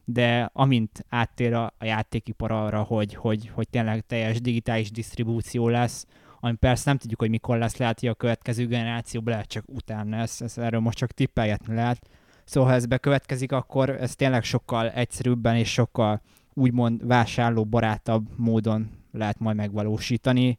de 0.05 0.49
amint 0.53 1.05
áttér 1.09 1.53
a, 1.53 1.73
a 1.77 1.85
játékipar 1.85 2.51
arra, 2.51 2.81
hogy, 2.81 3.15
hogy, 3.15 3.49
hogy 3.53 3.69
tényleg 3.69 4.05
teljes 4.05 4.41
digitális 4.41 4.91
disztribúció 4.91 5.67
lesz, 5.67 6.05
ami 6.45 6.55
persze 6.55 6.83
nem 6.85 6.97
tudjuk, 6.97 7.19
hogy 7.19 7.29
mikor 7.29 7.57
lesz, 7.57 7.77
lehet, 7.77 7.99
hogy 7.99 8.09
a 8.09 8.13
következő 8.13 8.67
generációban 8.67 9.33
lehet 9.33 9.49
csak 9.49 9.63
utána 9.67 10.17
ez, 10.17 10.37
ez 10.39 10.57
erről 10.57 10.79
most 10.79 10.97
csak 10.97 11.11
tippelgetni 11.11 11.75
lehet. 11.75 12.09
Szóval 12.43 12.69
ha 12.69 12.75
ez 12.75 12.85
bekövetkezik, 12.85 13.51
akkor 13.51 13.89
ez 13.89 14.15
tényleg 14.15 14.43
sokkal 14.43 14.89
egyszerűbben 14.89 15.55
és 15.55 15.71
sokkal 15.71 16.21
úgymond 16.53 17.07
vásárló 17.07 17.65
barátabb 17.65 18.27
módon 18.35 18.89
lehet 19.11 19.39
majd 19.39 19.55
megvalósítani. 19.55 20.57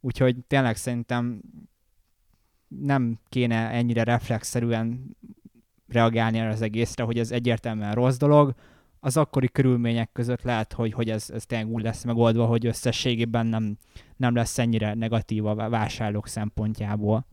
Úgyhogy 0.00 0.36
tényleg 0.46 0.76
szerintem 0.76 1.40
nem 2.68 3.18
kéne 3.28 3.70
ennyire 3.70 4.04
reflexzerűen 4.04 5.16
reagálni 5.88 6.38
erre 6.38 6.50
az 6.50 6.62
egészre, 6.62 7.04
hogy 7.04 7.18
ez 7.18 7.30
egyértelműen 7.30 7.94
rossz 7.94 8.16
dolog, 8.16 8.54
az 9.04 9.16
akkori 9.16 9.48
körülmények 9.48 10.10
között 10.12 10.42
lehet, 10.42 10.72
hogy, 10.72 10.92
hogy 10.92 11.10
ez, 11.10 11.30
ez 11.30 11.46
tényleg 11.46 11.68
úgy 11.68 11.82
lesz 11.82 12.04
megoldva, 12.04 12.44
hogy 12.44 12.66
összességében 12.66 13.46
nem, 13.46 13.76
nem 14.16 14.34
lesz 14.34 14.58
ennyire 14.58 14.94
negatív 14.94 15.46
a 15.46 15.68
vásárlók 15.68 16.28
szempontjából. 16.28 17.26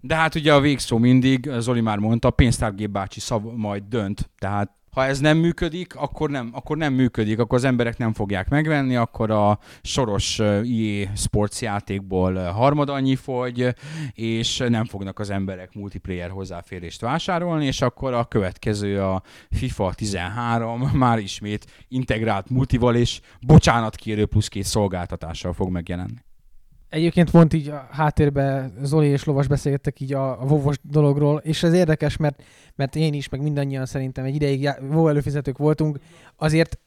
De 0.00 0.14
hát 0.14 0.34
ugye 0.34 0.54
a 0.54 0.60
végszó 0.60 0.98
mindig, 0.98 1.50
Zoli 1.58 1.80
már 1.80 1.98
mondta, 1.98 2.30
pénztárgép 2.30 2.90
bácsi 2.90 3.20
szav 3.20 3.42
majd 3.42 3.82
dönt. 3.88 4.30
Tehát 4.38 4.70
ha 4.94 5.04
ez 5.04 5.18
nem 5.18 5.38
működik, 5.38 5.94
akkor 5.96 6.30
nem, 6.30 6.50
akkor 6.52 6.76
nem 6.76 6.92
működik, 6.92 7.38
akkor 7.38 7.58
az 7.58 7.64
emberek 7.64 7.98
nem 7.98 8.12
fogják 8.12 8.48
megvenni, 8.48 8.96
akkor 8.96 9.30
a 9.30 9.58
soros 9.82 10.38
EA 10.38 11.08
Sports 11.16 11.60
játékból 11.60 12.34
harmad 12.34 12.88
annyi 12.88 13.16
fogy, 13.16 13.74
és 14.12 14.62
nem 14.68 14.84
fognak 14.84 15.18
az 15.18 15.30
emberek 15.30 15.74
multiplayer 15.74 16.30
hozzáférést 16.30 17.00
vásárolni, 17.00 17.66
és 17.66 17.80
akkor 17.80 18.12
a 18.12 18.24
következő 18.24 19.02
a 19.02 19.22
FIFA 19.50 19.92
13 19.94 20.80
már 21.04 21.18
ismét 21.18 21.66
integrált 21.88 22.50
multival 22.50 22.94
és 22.94 23.20
bocsánat 23.40 23.96
plusz 24.30 24.48
két 24.48 24.64
szolgáltatással 24.64 25.52
fog 25.52 25.70
megjelenni. 25.70 26.22
Egyébként 26.94 27.30
pont 27.30 27.52
így 27.52 27.68
a 27.68 27.88
háttérben 27.90 28.72
Zoli 28.82 29.06
és 29.06 29.24
Lovas 29.24 29.46
beszélgettek 29.46 30.00
így 30.00 30.12
a, 30.12 30.40
a 30.40 30.44
vovos 30.46 30.76
dologról, 30.82 31.40
és 31.44 31.62
ez 31.62 31.72
érdekes, 31.72 32.16
mert, 32.16 32.42
mert 32.74 32.96
én 32.96 33.14
is, 33.14 33.28
meg 33.28 33.42
mindannyian 33.42 33.86
szerintem 33.86 34.24
egy 34.24 34.34
ideig 34.34 34.70
WoW 34.80 35.08
előfizetők 35.08 35.58
voltunk, 35.58 35.98
azért 36.36 36.78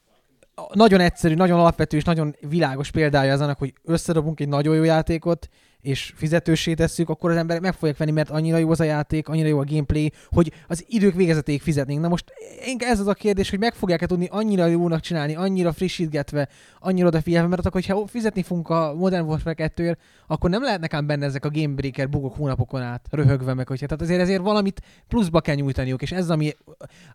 nagyon 0.72 1.00
egyszerű, 1.00 1.34
nagyon 1.34 1.58
alapvető 1.58 1.96
és 1.96 2.04
nagyon 2.04 2.34
világos 2.40 2.90
példája 2.90 3.32
az 3.32 3.40
annak, 3.40 3.58
hogy 3.58 3.72
összedobunk 3.84 4.40
egy 4.40 4.48
nagyon 4.48 4.74
jó 4.74 4.82
játékot, 4.82 5.48
és 5.82 6.12
fizetősé 6.16 6.74
tesszük, 6.74 7.08
akkor 7.08 7.30
az 7.30 7.36
emberek 7.36 7.62
meg 7.62 7.74
fogják 7.74 7.96
venni, 7.96 8.10
mert 8.10 8.30
annyira 8.30 8.56
jó 8.56 8.70
az 8.70 8.80
a 8.80 8.84
játék, 8.84 9.28
annyira 9.28 9.48
jó 9.48 9.58
a 9.58 9.64
gameplay, 9.64 10.12
hogy 10.28 10.52
az 10.66 10.84
idők 10.88 11.14
végezetéig 11.14 11.60
fizetnénk. 11.60 12.00
Na 12.00 12.08
most 12.08 12.32
ez 12.78 13.00
az 13.00 13.06
a 13.06 13.14
kérdés, 13.14 13.50
hogy 13.50 13.58
meg 13.58 13.74
fogják-e 13.74 14.06
tudni 14.06 14.28
annyira 14.30 14.66
jónak 14.66 15.00
csinálni, 15.00 15.34
annyira 15.34 15.72
frissítgetve, 15.72 16.48
annyira 16.78 17.06
odafigyelve, 17.06 17.48
mert 17.48 17.66
akkor, 17.66 17.82
hogyha 17.84 18.06
fizetni 18.06 18.42
fogunk 18.42 18.68
a 18.68 18.94
Modern 18.94 19.26
Warfare 19.26 19.54
2 19.54 19.98
akkor 20.30 20.50
nem 20.50 20.62
lehet 20.62 20.80
nekem 20.80 21.06
benne 21.06 21.24
ezek 21.24 21.44
a 21.44 21.50
gamebreaker 21.50 22.08
bugok 22.08 22.36
hónapokon 22.36 22.82
át, 22.82 23.06
röhögve 23.10 23.54
meg, 23.54 23.68
hogyha. 23.68 23.86
Tehát 23.86 24.02
azért 24.02 24.20
ezért 24.20 24.42
valamit 24.42 24.82
pluszba 25.08 25.40
kell 25.40 25.54
nyújtaniuk, 25.54 26.02
és 26.02 26.12
ez, 26.12 26.30
ami, 26.30 26.56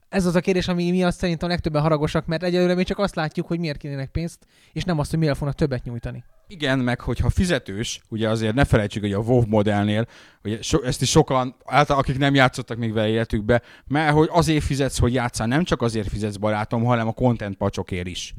ez 0.10 0.26
az 0.26 0.36
a 0.36 0.40
kérdés, 0.40 0.68
ami 0.68 0.92
miatt 0.92 1.16
szerintem 1.16 1.48
a 1.48 1.52
legtöbben 1.52 1.82
haragosak, 1.82 2.26
mert 2.26 2.44
egyelőre 2.44 2.76
még 2.76 2.86
csak 2.86 3.00
azt 3.00 3.16
látjuk, 3.16 3.48
hogy 3.48 3.60
miért 3.60 3.78
kénének 3.78 4.10
pénzt, 4.10 4.40
és 4.74 4.84
nem 4.84 5.00
azt, 5.00 5.10
hogy 5.10 5.20
miért 5.20 5.38
fognak 5.38 5.56
többet 5.56 5.84
nyújtani. 5.84 6.24
Igen, 6.48 6.80
meg 6.80 7.00
hogyha 7.00 7.30
fizetős, 7.30 8.02
ugye 8.10 8.30
azért 8.30 8.54
ne 8.56 8.66
felejtsük, 8.66 9.02
hogy 9.02 9.14
a 9.14 9.20
WoW 9.20 9.44
modellnél, 9.48 10.08
hogy 10.42 10.64
so, 10.64 10.82
ezt 10.82 11.02
is 11.02 11.10
sokan, 11.10 11.56
által 11.66 11.98
akik 11.98 12.18
nem 12.18 12.36
játszottak 12.36 12.78
még 12.78 12.94
vele 12.94 13.08
életükbe, 13.08 13.62
mert 13.88 14.14
hogy 14.14 14.30
azért 14.32 14.64
fizetsz, 14.64 15.00
hogy 15.00 15.14
játszál, 15.14 15.48
nem 15.48 15.64
csak 15.64 15.82
azért 15.82 16.10
fizetsz 16.10 16.36
barátom, 16.36 16.84
hanem 16.84 17.08
a 17.08 17.12
content 17.12 17.58
pacsokért 17.58 18.08
is. 18.08 18.34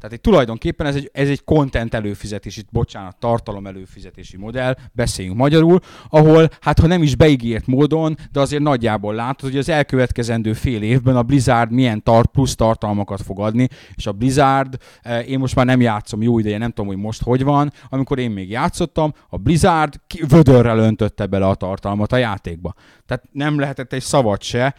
Tehát 0.00 0.16
egy, 0.16 0.20
tulajdonképpen 0.20 0.86
ez 0.86 0.94
egy, 0.94 1.10
ez 1.12 1.28
egy 1.28 1.44
content 1.44 1.94
előfizetési, 1.94 2.62
bocsánat, 2.70 3.16
tartalom 3.16 3.66
előfizetési 3.66 4.36
modell, 4.36 4.76
beszéljünk 4.92 5.36
magyarul, 5.36 5.78
ahol, 6.08 6.48
hát 6.60 6.78
ha 6.78 6.86
nem 6.86 7.02
is 7.02 7.16
beígért 7.16 7.66
módon, 7.66 8.16
de 8.32 8.40
azért 8.40 8.62
nagyjából 8.62 9.14
látod, 9.14 9.50
hogy 9.50 9.58
az 9.58 9.68
elkövetkezendő 9.68 10.52
fél 10.52 10.82
évben 10.82 11.16
a 11.16 11.22
Blizzard 11.22 11.72
milyen 11.72 12.02
tart, 12.02 12.30
plusz 12.30 12.54
tartalmakat 12.54 13.22
fog 13.22 13.40
adni, 13.40 13.68
és 13.94 14.06
a 14.06 14.12
Blizzard, 14.12 14.76
eh, 15.02 15.28
én 15.28 15.38
most 15.38 15.54
már 15.54 15.66
nem 15.66 15.80
játszom 15.80 16.22
jó 16.22 16.38
ideje, 16.38 16.58
nem 16.58 16.70
tudom, 16.70 16.86
hogy 16.86 16.96
most 16.96 17.22
hogy 17.22 17.44
van, 17.44 17.72
amikor 17.88 18.18
én 18.18 18.30
még 18.30 18.50
játszottam, 18.50 19.12
a 19.28 19.36
Blizzard 19.36 20.00
vödörrel 20.28 20.78
öntötte 20.78 21.26
bele 21.26 21.46
a 21.46 21.54
tartalmat 21.54 22.12
a 22.12 22.16
játékba. 22.16 22.74
Tehát 23.06 23.24
nem 23.32 23.58
lehetett 23.58 23.92
egy 23.92 24.02
szavat 24.02 24.42
se. 24.42 24.74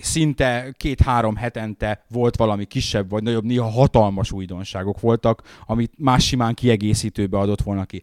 Szinte 0.00 0.72
két-három 0.76 1.36
hetente 1.36 2.04
volt 2.08 2.36
valami 2.36 2.64
kisebb 2.64 3.10
vagy 3.10 3.22
nagyobb, 3.22 3.44
néha 3.44 3.70
hatalmas 3.70 4.32
újdonságok 4.32 5.00
voltak, 5.00 5.42
amit 5.66 5.92
más 5.98 6.26
simán 6.26 6.54
kiegészítőbe 6.54 7.38
adott 7.38 7.62
volna 7.62 7.84
ki. 7.84 8.02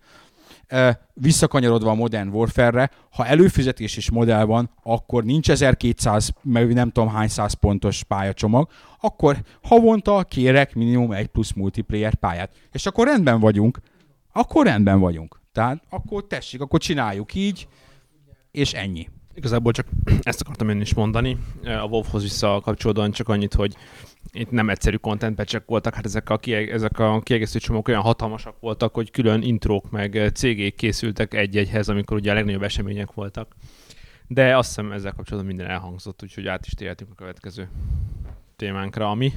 Visszakanyarodva 1.14 1.90
a 1.90 1.94
Modern 1.94 2.30
Warfare-re, 2.30 2.90
ha 3.10 3.26
előfizetés 3.26 3.98
is 3.98 4.12
modell 4.12 4.44
van, 4.44 4.70
akkor 4.84 5.24
nincs 5.24 5.50
1200, 5.50 6.34
meg 6.42 6.74
nem 6.74 6.90
tudom 6.92 7.10
hány 7.10 7.28
száz 7.28 7.54
pontos 7.54 8.04
pályacsomag, 8.04 8.70
akkor 9.00 9.38
havonta 9.62 10.24
kérek 10.24 10.76
minimum 10.76 11.12
egy 11.12 11.28
plusz 11.28 11.52
multiplayer 11.52 12.16
pályát. 12.16 12.52
És 12.72 12.86
akkor 12.86 13.08
rendben 13.08 13.40
vagyunk. 13.40 13.80
Akkor 14.32 14.66
rendben 14.66 15.00
vagyunk. 15.00 15.42
Tehát 15.52 15.84
akkor 15.90 16.28
tessék, 16.28 16.62
akkor 16.62 16.80
csináljuk 16.80 17.34
így, 17.34 17.68
és 18.52 18.74
ennyi. 18.74 19.10
Igazából 19.36 19.72
csak 19.72 19.88
ezt 20.22 20.42
akartam 20.42 20.70
én 20.70 20.82
is 20.82 20.94
mondani. 20.94 21.38
A 21.64 21.86
WoW-hoz 21.88 22.22
visszakapcsolódóan 22.22 23.12
csak 23.12 23.30
annyit, 23.30 23.54
hogy 23.54 23.76
itt 24.32 24.52
nem 24.52 24.70
egyszerű 24.70 24.96
content 24.96 25.36
patch 25.36 25.62
voltak, 25.66 25.96
hát 25.96 26.06
ezek 26.06 26.30
a, 26.30 26.38
kieg- 26.38 26.70
ezek 26.70 27.00
a 27.00 27.22
kiegészítő 27.22 27.60
csomók 27.60 27.88
olyan 27.88 28.02
hatalmasak 28.02 28.60
voltak, 28.60 28.94
hogy 28.94 29.12
külön 29.12 29.42
intrók 29.42 29.92
meg 29.92 30.32
cégék 30.34 30.76
készültek 30.76 31.34
egy-egyhez, 31.34 31.90
amikor 31.90 32.18
ugye 32.18 32.32
a 32.32 32.34
legnagyobb 32.34 32.64
események 32.64 33.14
voltak. 33.14 33.56
De 34.28 34.58
azt 34.58 34.68
hiszem 34.68 34.92
ezzel 34.92 35.14
kapcsolatban 35.14 35.54
minden 35.54 35.74
elhangzott, 35.74 36.24
úgyhogy 36.24 36.48
át 36.48 36.66
is 36.66 36.72
térhetünk 36.72 37.12
a 37.12 37.16
következő 37.16 37.70
témánkra, 38.56 39.10
ami... 39.10 39.34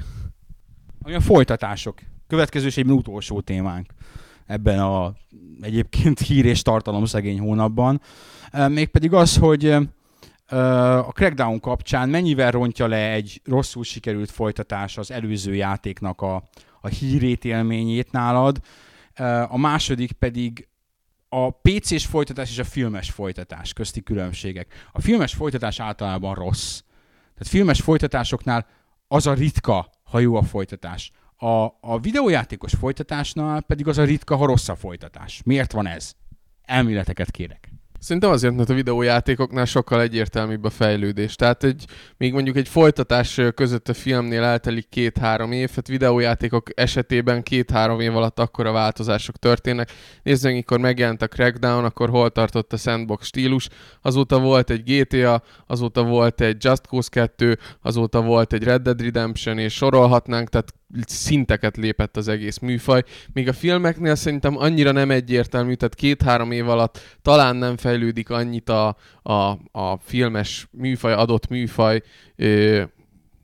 Ami 1.02 1.14
a 1.14 1.20
folytatások. 1.20 1.98
Következő 2.26 2.66
és 2.66 2.76
egy 2.76 2.90
utolsó 2.90 3.40
témánk 3.40 3.86
ebben 4.46 4.78
a 4.78 5.14
egyébként 5.60 6.18
hír 6.26 6.44
és 6.44 6.62
tartalom 6.62 7.04
szegény 7.04 7.38
hónapban. 7.40 8.00
Mégpedig 8.68 9.12
az, 9.12 9.36
hogy 9.36 9.66
a 11.06 11.12
Crackdown 11.12 11.60
kapcsán 11.60 12.08
mennyivel 12.08 12.50
rontja 12.50 12.86
le 12.86 13.10
egy 13.10 13.40
rosszul 13.44 13.84
sikerült 13.84 14.30
folytatás 14.30 14.98
az 14.98 15.10
előző 15.10 15.54
játéknak 15.54 16.20
a, 16.20 16.42
a 16.80 16.88
hírét, 16.88 17.44
élményét 17.44 18.12
nálad. 18.12 18.60
A 19.48 19.58
második 19.58 20.12
pedig 20.12 20.68
a 21.28 21.50
PC-s 21.50 22.06
folytatás 22.06 22.50
és 22.50 22.58
a 22.58 22.64
filmes 22.64 23.10
folytatás 23.10 23.72
közti 23.72 24.02
különbségek. 24.02 24.88
A 24.92 25.00
filmes 25.00 25.34
folytatás 25.34 25.80
általában 25.80 26.34
rossz. 26.34 26.80
Tehát 27.18 27.48
filmes 27.48 27.80
folytatásoknál 27.80 28.66
az 29.08 29.26
a 29.26 29.32
ritka, 29.32 29.90
ha 30.02 30.18
jó 30.18 30.36
a 30.36 30.42
folytatás. 30.42 31.12
A, 31.36 31.64
a 31.80 31.98
videójátékos 32.00 32.72
folytatásnál 32.72 33.60
pedig 33.60 33.88
az 33.88 33.98
a 33.98 34.04
ritka, 34.04 34.36
ha 34.36 34.46
rossz 34.46 34.68
a 34.68 34.76
folytatás. 34.76 35.42
Miért 35.44 35.72
van 35.72 35.86
ez? 35.86 36.12
Elméleteket 36.62 37.30
kérek. 37.30 37.76
Szerintem 37.98 38.30
azért, 38.30 38.54
mert 38.54 38.70
a 38.70 38.74
videójátékoknál 38.74 39.64
sokkal 39.64 40.00
egyértelműbb 40.00 40.64
a 40.64 40.70
fejlődés. 40.70 41.34
Tehát 41.34 41.64
egy, 41.64 41.84
még 42.16 42.32
mondjuk 42.32 42.56
egy 42.56 42.68
folytatás 42.68 43.40
között 43.54 43.88
a 43.88 43.94
filmnél 43.94 44.42
eltelik 44.42 44.88
két-három 44.88 45.52
év, 45.52 45.70
hát 45.74 45.86
videójátékok 45.88 46.68
esetében 46.74 47.42
két-három 47.42 48.00
év 48.00 48.16
alatt 48.16 48.38
akkora 48.38 48.72
változások 48.72 49.36
történnek. 49.36 49.92
Nézzük, 50.22 50.50
amikor 50.50 50.78
megjelent 50.78 51.22
a 51.22 51.28
Crackdown, 51.28 51.84
akkor 51.84 52.08
hol 52.08 52.30
tartott 52.30 52.72
a 52.72 52.76
sandbox 52.76 53.26
stílus, 53.26 53.68
azóta 54.02 54.40
volt 54.40 54.70
egy 54.70 54.82
GTA, 54.82 55.42
azóta 55.66 56.04
volt 56.04 56.40
egy 56.40 56.64
Just 56.64 56.86
Cause 56.86 57.08
2, 57.10 57.58
azóta 57.82 58.22
volt 58.22 58.52
egy 58.52 58.62
Red 58.62 58.82
Dead 58.82 59.00
Redemption, 59.00 59.58
és 59.58 59.74
sorolhatnánk, 59.74 60.48
tehát 60.48 60.74
szinteket 61.06 61.76
lépett 61.76 62.16
az 62.16 62.28
egész 62.28 62.58
műfaj. 62.58 63.02
Még 63.32 63.48
a 63.48 63.52
filmeknél 63.52 64.14
szerintem 64.14 64.56
annyira 64.56 64.92
nem 64.92 65.10
egyértelmű, 65.10 65.74
tehát 65.74 65.94
két-három 65.94 66.50
év 66.50 66.68
alatt 66.68 67.18
talán 67.22 67.56
nem 67.56 67.76
fejlődik 67.76 68.30
annyit 68.30 68.68
a, 68.68 68.96
a, 69.22 69.58
a 69.72 69.98
filmes 70.00 70.68
műfaj, 70.70 71.12
adott 71.12 71.48
műfaj, 71.48 72.02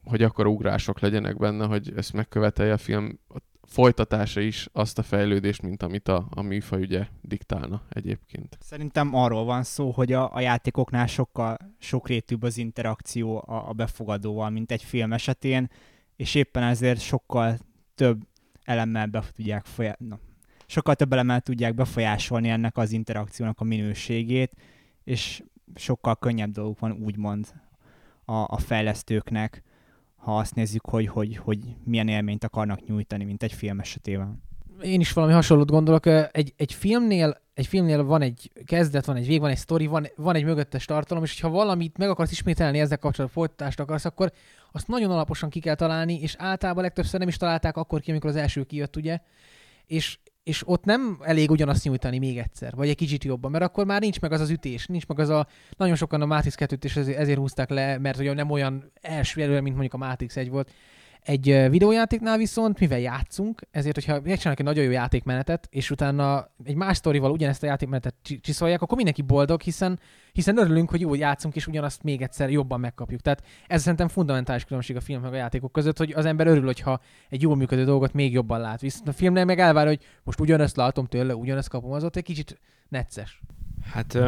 hogy 0.04 0.22
akkor 0.22 0.46
ugrások 0.46 1.00
legyenek 1.00 1.38
benne, 1.38 1.66
hogy 1.66 1.92
ezt 1.96 2.12
megkövetelje 2.12 2.72
a 2.72 2.78
film. 2.78 3.18
folytatása 3.62 4.40
is 4.40 4.68
azt 4.72 4.98
a 4.98 5.02
fejlődést, 5.02 5.62
mint 5.62 5.82
amit 5.82 6.08
a, 6.08 6.26
a 6.30 6.42
műfaj 6.42 6.80
ugye 6.80 7.06
diktálna 7.20 7.82
egyébként. 7.88 8.58
Szerintem 8.60 9.14
arról 9.14 9.44
van 9.44 9.62
szó, 9.62 9.90
hogy 9.90 10.12
a, 10.12 10.34
a 10.34 10.40
játékoknál 10.40 11.06
sokkal 11.06 11.56
sokrétűbb 11.78 12.42
az 12.42 12.58
interakció 12.58 13.36
a, 13.46 13.68
a 13.68 13.72
befogadóval, 13.72 14.50
mint 14.50 14.72
egy 14.72 14.82
film 14.82 15.12
esetén, 15.12 15.70
és 16.16 16.34
éppen 16.34 16.62
ezért 16.62 17.00
sokkal 17.00 17.58
több 17.94 18.22
elemmel 18.64 19.06
be 19.06 19.22
tudják 19.34 19.64
folyá... 19.64 19.96
no, 19.98 20.16
sokkal 20.66 20.94
több 20.94 21.12
elemmel 21.12 21.40
tudják 21.40 21.74
befolyásolni 21.74 22.48
ennek 22.48 22.76
az 22.76 22.92
interakciónak 22.92 23.60
a 23.60 23.64
minőségét, 23.64 24.52
és 25.04 25.42
sokkal 25.74 26.16
könnyebb 26.16 26.50
dolguk 26.50 26.78
van 26.78 26.92
úgymond 26.92 27.46
a, 28.24 28.34
a 28.34 28.58
fejlesztőknek, 28.58 29.62
ha 30.16 30.36
azt 30.36 30.54
nézzük, 30.54 30.86
hogy, 30.86 31.06
hogy, 31.06 31.36
hogy 31.36 31.58
milyen 31.84 32.08
élményt 32.08 32.44
akarnak 32.44 32.86
nyújtani, 32.86 33.24
mint 33.24 33.42
egy 33.42 33.52
film 33.52 33.80
esetében. 33.80 34.42
Én 34.82 35.00
is 35.00 35.12
valami 35.12 35.32
hasonlót 35.32 35.70
gondolok. 35.70 36.06
Egy, 36.06 36.54
egy 36.56 36.72
filmnél 36.72 37.41
egy 37.54 37.66
filmnél 37.66 38.04
van 38.04 38.22
egy 38.22 38.50
kezdet, 38.64 39.04
van 39.04 39.16
egy 39.16 39.26
vég, 39.26 39.40
van 39.40 39.50
egy 39.50 39.56
sztori, 39.56 39.86
van, 39.86 40.06
van 40.16 40.34
egy 40.34 40.44
mögöttes 40.44 40.84
tartalom, 40.84 41.22
és 41.22 41.40
ha 41.40 41.48
valamit 41.48 41.96
meg 41.98 42.08
akarsz 42.08 42.30
ismételni 42.30 42.78
ezzel 42.78 42.98
kapcsolatban, 42.98 43.42
folytatást 43.42 43.80
akarsz, 43.80 44.04
akkor 44.04 44.32
azt 44.72 44.88
nagyon 44.88 45.10
alaposan 45.10 45.50
ki 45.50 45.60
kell 45.60 45.74
találni, 45.74 46.20
és 46.20 46.34
általában 46.38 46.82
legtöbbször 46.82 47.18
nem 47.18 47.28
is 47.28 47.36
találták 47.36 47.76
akkor 47.76 48.00
ki, 48.00 48.10
amikor 48.10 48.30
az 48.30 48.36
első 48.36 48.62
kijött, 48.62 48.96
ugye? 48.96 49.18
És 49.86 50.18
és 50.42 50.68
ott 50.68 50.84
nem 50.84 51.18
elég 51.20 51.50
ugyanazt 51.50 51.84
nyújtani 51.84 52.18
még 52.18 52.38
egyszer, 52.38 52.74
vagy 52.74 52.88
egy 52.88 52.96
kicsit 52.96 53.24
jobban, 53.24 53.50
mert 53.50 53.64
akkor 53.64 53.86
már 53.86 54.00
nincs 54.00 54.20
meg 54.20 54.32
az 54.32 54.40
az 54.40 54.50
ütés, 54.50 54.86
nincs 54.86 55.06
meg 55.06 55.18
az 55.18 55.28
a, 55.28 55.46
nagyon 55.76 55.94
sokan 55.94 56.22
a 56.22 56.26
Matrix 56.26 56.56
2-t 56.58 56.78
is 56.82 56.96
ezért, 56.96 57.18
ezért 57.18 57.38
húzták 57.38 57.70
le, 57.70 57.98
mert 57.98 58.18
ugye 58.18 58.32
nem 58.32 58.50
olyan 58.50 58.92
első 59.00 59.42
előre, 59.42 59.60
mint 59.60 59.76
mondjuk 59.76 59.94
a 59.94 60.06
Matrix 60.06 60.36
1 60.36 60.50
volt, 60.50 60.70
egy 61.24 61.66
videójátéknál 61.70 62.38
viszont, 62.38 62.78
mivel 62.78 62.98
játszunk, 62.98 63.62
ezért, 63.70 63.94
hogyha 63.94 64.12
megcsinálnak 64.12 64.58
egy 64.58 64.64
nagyon 64.64 64.84
jó 64.84 64.90
játékmenetet, 64.90 65.68
és 65.70 65.90
utána 65.90 66.50
egy 66.64 66.74
más 66.74 66.96
sztorival 66.96 67.30
ugyanezt 67.30 67.62
a 67.62 67.66
játékmenetet 67.66 68.14
csiszolják, 68.40 68.82
akkor 68.82 68.96
mindenki 68.96 69.22
boldog, 69.22 69.60
hiszen, 69.60 69.98
hiszen 70.32 70.58
örülünk, 70.58 70.90
hogy 70.90 71.00
jó 71.00 71.14
játszunk, 71.14 71.56
és 71.56 71.66
ugyanazt 71.66 72.02
még 72.02 72.22
egyszer 72.22 72.50
jobban 72.50 72.80
megkapjuk. 72.80 73.20
Tehát 73.20 73.42
ez 73.66 73.80
szerintem 73.80 74.08
fundamentális 74.08 74.64
különbség 74.64 74.96
a 74.96 75.00
film 75.00 75.22
meg 75.22 75.32
a 75.32 75.36
játékok 75.36 75.72
között, 75.72 75.98
hogy 75.98 76.12
az 76.12 76.24
ember 76.24 76.46
örül, 76.46 76.64
hogyha 76.64 77.00
egy 77.28 77.42
jól 77.42 77.56
működő 77.56 77.84
dolgot 77.84 78.12
még 78.12 78.32
jobban 78.32 78.60
lát. 78.60 78.80
Viszont 78.80 79.08
a 79.08 79.12
filmnél 79.12 79.44
meg 79.44 79.58
elvár, 79.58 79.86
hogy 79.86 80.04
most 80.22 80.40
ugyanezt 80.40 80.76
látom 80.76 81.06
tőle, 81.06 81.34
ugyanezt 81.34 81.68
kapom, 81.68 81.92
az 81.92 82.04
ott 82.04 82.16
egy 82.16 82.24
kicsit 82.24 82.60
necces. 82.88 83.40
Hát 83.92 84.18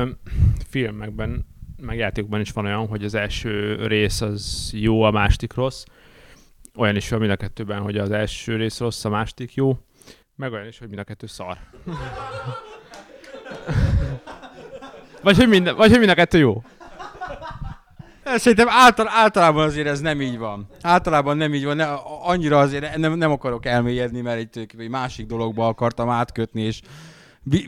filmekben, 0.69 1.47
meg 1.77 1.97
játékokban 1.97 2.41
is 2.41 2.53
van 2.53 2.65
olyan, 2.65 2.87
hogy 2.87 3.05
az 3.05 3.15
első 3.15 3.87
rész 3.87 4.21
az 4.21 4.71
jó, 4.75 5.03
a 5.03 5.11
másik 5.11 5.55
rossz 5.55 5.85
olyan 6.77 6.97
is 6.97 7.09
van 7.09 7.19
mind 7.19 7.31
a 7.31 7.37
kettőben, 7.37 7.81
hogy 7.81 7.99
az 7.99 8.11
első 8.11 8.57
rész 8.57 8.79
rossz, 8.79 9.05
a 9.05 9.09
másik 9.09 9.55
jó, 9.55 9.79
meg 10.37 10.53
olyan 10.53 10.67
is, 10.67 10.79
hogy 10.79 10.89
mind 10.89 11.01
a 11.01 11.05
kettő 11.05 11.27
szar. 11.27 11.59
vagy, 15.23 15.37
hogy 15.37 15.49
mind, 15.49 15.75
vagy 15.77 15.91
hogy 15.91 15.99
mind 15.99 16.11
a 16.11 16.15
kettő 16.15 16.39
jó. 16.39 16.63
Szerintem 18.25 18.69
által, 18.69 19.09
általában 19.09 19.65
azért 19.65 19.87
ez 19.87 20.01
nem 20.01 20.21
így 20.21 20.39
van. 20.39 20.67
Általában 20.83 21.37
nem 21.37 21.55
így 21.55 21.65
van. 21.65 21.77
Ne, 21.77 21.87
annyira 22.23 22.59
azért 22.59 22.97
nem, 22.97 23.13
nem 23.13 23.31
akarok 23.31 23.67
elmélyedni, 23.67 24.21
mert 24.21 24.39
egy, 24.39 24.67
egy 24.79 24.89
másik 24.89 25.27
dologba 25.27 25.67
akartam 25.67 26.09
átkötni, 26.09 26.63
és 26.63 26.81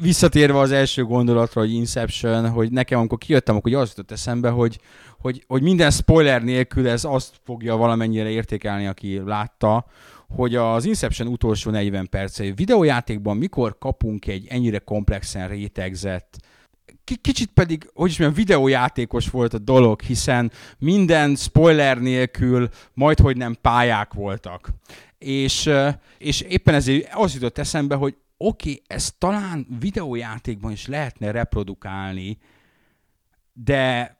visszatérve 0.00 0.58
az 0.58 0.72
első 0.72 1.04
gondolatra, 1.04 1.60
hogy 1.60 1.72
Inception, 1.72 2.50
hogy 2.50 2.70
nekem 2.70 2.98
amikor 2.98 3.18
kijöttem, 3.18 3.56
akkor 3.56 3.74
az 3.74 3.88
jutott 3.88 4.10
eszembe, 4.10 4.48
hogy, 4.48 4.80
hogy, 5.18 5.44
hogy 5.46 5.62
minden 5.62 5.90
spoiler 5.90 6.42
nélkül 6.42 6.88
ez 6.88 7.04
azt 7.04 7.40
fogja 7.44 7.76
valamennyire 7.76 8.28
értékelni, 8.28 8.86
aki 8.86 9.22
látta, 9.24 9.86
hogy 10.28 10.54
az 10.54 10.84
Inception 10.84 11.28
utolsó 11.28 11.70
40 11.70 12.08
perce 12.08 12.52
videójátékban 12.52 13.36
mikor 13.36 13.78
kapunk 13.78 14.26
egy 14.26 14.46
ennyire 14.48 14.78
komplexen 14.78 15.48
rétegzett 15.48 16.38
kicsit 17.20 17.50
pedig, 17.54 17.90
hogy 17.94 18.10
is 18.10 18.18
mondjam, 18.18 18.44
videójátékos 18.44 19.30
volt 19.30 19.54
a 19.54 19.58
dolog, 19.58 20.00
hiszen 20.00 20.52
minden 20.78 21.36
spoiler 21.36 21.98
nélkül 21.98 22.68
majd, 22.94 23.18
hogy 23.18 23.36
nem 23.36 23.56
pályák 23.60 24.12
voltak. 24.12 24.68
És, 25.18 25.70
és 26.18 26.40
éppen 26.40 26.74
ezért 26.74 27.14
az 27.14 27.34
jutott 27.34 27.58
eszembe, 27.58 27.94
hogy 27.94 28.16
oké, 28.36 28.70
okay, 28.70 28.82
ezt 28.86 29.18
talán 29.18 29.66
videójátékban 29.80 30.72
is 30.72 30.86
lehetne 30.86 31.30
reprodukálni, 31.30 32.38
de 33.52 34.16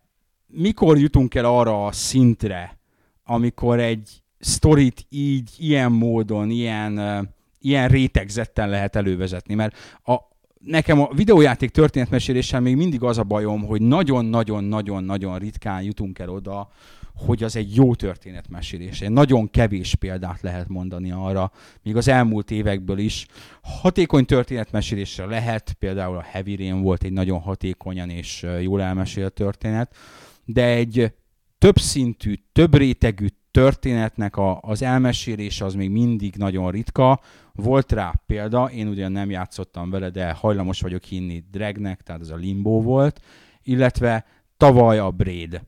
mikor 0.46 0.98
jutunk 0.98 1.34
el 1.34 1.44
arra 1.44 1.86
a 1.86 1.92
szintre, 1.92 2.78
amikor 3.24 3.80
egy 3.80 4.22
sztorit 4.38 5.06
így, 5.08 5.50
ilyen 5.58 5.92
módon, 5.92 6.50
ilyen, 6.50 7.28
ilyen 7.60 7.88
rétegzetten 7.88 8.68
lehet 8.68 8.96
elővezetni, 8.96 9.54
mert 9.54 9.76
a, 10.04 10.16
nekem 10.58 11.00
a 11.00 11.08
videójáték 11.14 11.70
történetmeséléssel 11.70 12.60
még 12.60 12.76
mindig 12.76 13.02
az 13.02 13.18
a 13.18 13.22
bajom, 13.22 13.64
hogy 13.64 13.82
nagyon-nagyon-nagyon-nagyon 13.82 15.38
ritkán 15.38 15.82
jutunk 15.82 16.18
el 16.18 16.28
oda, 16.28 16.68
hogy 17.16 17.42
az 17.42 17.56
egy 17.56 17.74
jó 17.74 17.94
történetmesélés. 17.94 19.00
Egy 19.00 19.10
nagyon 19.10 19.50
kevés 19.50 19.94
példát 19.94 20.40
lehet 20.40 20.68
mondani 20.68 21.10
arra, 21.10 21.52
még 21.82 21.96
az 21.96 22.08
elmúlt 22.08 22.50
évekből 22.50 22.98
is. 22.98 23.26
Hatékony 23.62 24.24
történetmesélésre 24.24 25.24
lehet, 25.24 25.72
például 25.78 26.16
a 26.16 26.22
Heavy 26.22 26.56
Rain 26.56 26.80
volt 26.82 27.04
egy 27.04 27.12
nagyon 27.12 27.40
hatékonyan 27.40 28.10
és 28.10 28.46
jól 28.60 28.82
elmesélt 28.82 29.32
történet, 29.32 29.96
de 30.44 30.64
egy 30.64 31.12
többszintű, 31.58 32.34
több 32.52 32.74
rétegű 32.74 33.26
történetnek 33.50 34.36
a, 34.36 34.60
az 34.60 34.82
elmesélése 34.82 35.64
az 35.64 35.74
még 35.74 35.90
mindig 35.90 36.34
nagyon 36.36 36.70
ritka. 36.70 37.20
Volt 37.52 37.92
rá 37.92 38.14
példa, 38.26 38.70
én 38.70 38.88
ugyan 38.88 39.12
nem 39.12 39.30
játszottam 39.30 39.90
vele, 39.90 40.10
de 40.10 40.32
hajlamos 40.32 40.80
vagyok 40.80 41.02
hinni 41.02 41.44
Dragnek, 41.50 42.02
tehát 42.02 42.20
ez 42.20 42.30
a 42.30 42.36
Limbo 42.36 42.82
volt, 42.82 43.20
illetve 43.62 44.24
tavaly 44.56 44.98
a 44.98 45.10
Braid, 45.10 45.60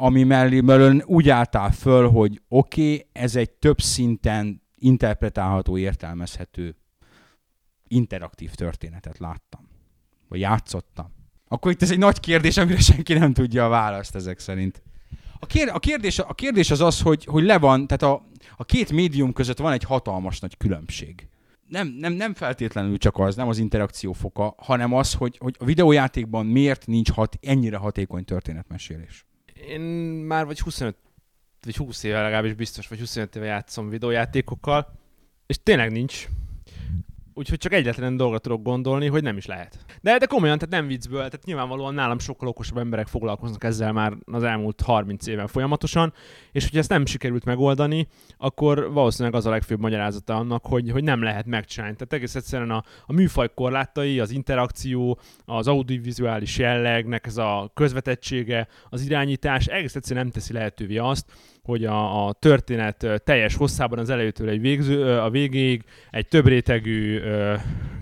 ami 0.00 0.22
mellé 0.22 0.62
úgy 1.04 1.28
álltál 1.28 1.70
föl, 1.70 2.10
hogy 2.10 2.42
oké, 2.48 2.92
okay, 2.92 3.06
ez 3.12 3.36
egy 3.36 3.50
több 3.50 3.80
szinten 3.80 4.62
interpretálható, 4.74 5.78
értelmezhető 5.78 6.76
interaktív 7.88 8.54
történetet 8.54 9.18
láttam. 9.18 9.68
Vagy 10.28 10.40
játszottam. 10.40 11.12
Akkor 11.48 11.72
itt 11.72 11.82
ez 11.82 11.90
egy 11.90 11.98
nagy 11.98 12.20
kérdés, 12.20 12.56
amire 12.56 12.78
senki 12.80 13.14
nem 13.14 13.32
tudja 13.32 13.64
a 13.64 13.68
választ 13.68 14.14
ezek 14.14 14.38
szerint. 14.38 14.82
A, 15.38 15.46
kér, 15.46 15.68
a, 15.68 15.78
kérdés, 15.78 16.18
a 16.18 16.34
kérdés 16.34 16.70
az 16.70 16.80
az, 16.80 17.00
hogy, 17.00 17.24
hogy 17.24 17.44
le 17.44 17.58
van, 17.58 17.86
tehát 17.86 18.02
a, 18.02 18.26
a 18.56 18.64
két 18.64 18.92
médium 18.92 19.32
között 19.32 19.58
van 19.58 19.72
egy 19.72 19.84
hatalmas 19.84 20.40
nagy 20.40 20.56
különbség. 20.56 21.28
Nem, 21.68 21.88
nem, 21.88 22.12
nem 22.12 22.34
feltétlenül 22.34 22.98
csak 22.98 23.18
az, 23.18 23.36
nem 23.36 23.48
az 23.48 23.58
interakció 23.58 24.12
foka, 24.12 24.54
hanem 24.58 24.94
az, 24.94 25.14
hogy, 25.14 25.36
hogy 25.38 25.56
a 25.58 25.64
videójátékban 25.64 26.46
miért 26.46 26.86
nincs 26.86 27.10
hat, 27.10 27.38
ennyire 27.42 27.76
hatékony 27.76 28.24
történetmesélés. 28.24 29.26
Én 29.66 29.80
már 29.80 30.46
vagy 30.46 30.60
25 30.60 30.96
vagy 31.64 31.76
20 31.76 32.02
éve 32.02 32.22
legalábbis 32.22 32.54
biztos, 32.54 32.88
vagy 32.88 32.98
25 32.98 33.36
éve 33.36 33.46
játszom 33.46 33.88
videójátékokkal, 33.88 34.92
és 35.46 35.56
tényleg 35.62 35.90
nincs. 35.90 36.28
Úgyhogy 37.38 37.58
csak 37.58 37.72
egyetlen 37.72 38.16
dolgot 38.16 38.42
tudok 38.42 38.62
gondolni, 38.62 39.06
hogy 39.06 39.22
nem 39.22 39.36
is 39.36 39.46
lehet. 39.46 39.78
De, 40.00 40.18
de 40.18 40.26
komolyan, 40.26 40.58
tehát 40.58 40.74
nem 40.74 40.86
viccből, 40.86 41.18
tehát 41.18 41.44
nyilvánvalóan 41.44 41.94
nálam 41.94 42.18
sokkal 42.18 42.48
okosabb 42.48 42.78
emberek 42.78 43.06
foglalkoznak 43.06 43.64
ezzel 43.64 43.92
már 43.92 44.12
az 44.24 44.42
elmúlt 44.42 44.80
30 44.80 45.26
éven 45.26 45.46
folyamatosan, 45.46 46.12
és 46.52 46.62
hogyha 46.62 46.78
ezt 46.78 46.88
nem 46.88 47.06
sikerült 47.06 47.44
megoldani, 47.44 48.08
akkor 48.38 48.92
valószínűleg 48.92 49.34
az 49.34 49.46
a 49.46 49.50
legfőbb 49.50 49.80
magyarázata 49.80 50.34
annak, 50.36 50.66
hogy, 50.66 50.90
hogy 50.90 51.04
nem 51.04 51.22
lehet 51.22 51.46
megcsinálni. 51.46 51.96
Tehát 51.96 52.12
egész 52.12 52.34
egyszerűen 52.34 52.70
a, 52.70 52.84
a 53.06 53.12
műfaj 53.12 53.48
korlátai, 53.54 54.20
az 54.20 54.30
interakció, 54.30 55.18
az 55.44 55.68
audiovizuális 55.68 56.58
jellegnek 56.58 57.26
ez 57.26 57.36
a 57.36 57.70
közvetettsége, 57.74 58.68
az 58.88 59.02
irányítás 59.02 59.66
egész 59.66 59.94
egyszerűen 59.94 60.24
nem 60.24 60.34
teszi 60.34 60.52
lehetővé 60.52 60.96
azt, 60.96 61.32
hogy 61.68 61.84
a, 61.84 62.26
a 62.26 62.32
történet 62.32 63.06
teljes 63.24 63.54
hosszában 63.54 63.98
az 63.98 64.10
elejétől 64.10 64.48
egy 64.48 64.60
végző, 64.60 65.18
a 65.18 65.30
végéig 65.30 65.84
egy 66.10 66.28
több 66.28 66.46
rétegű, 66.46 67.20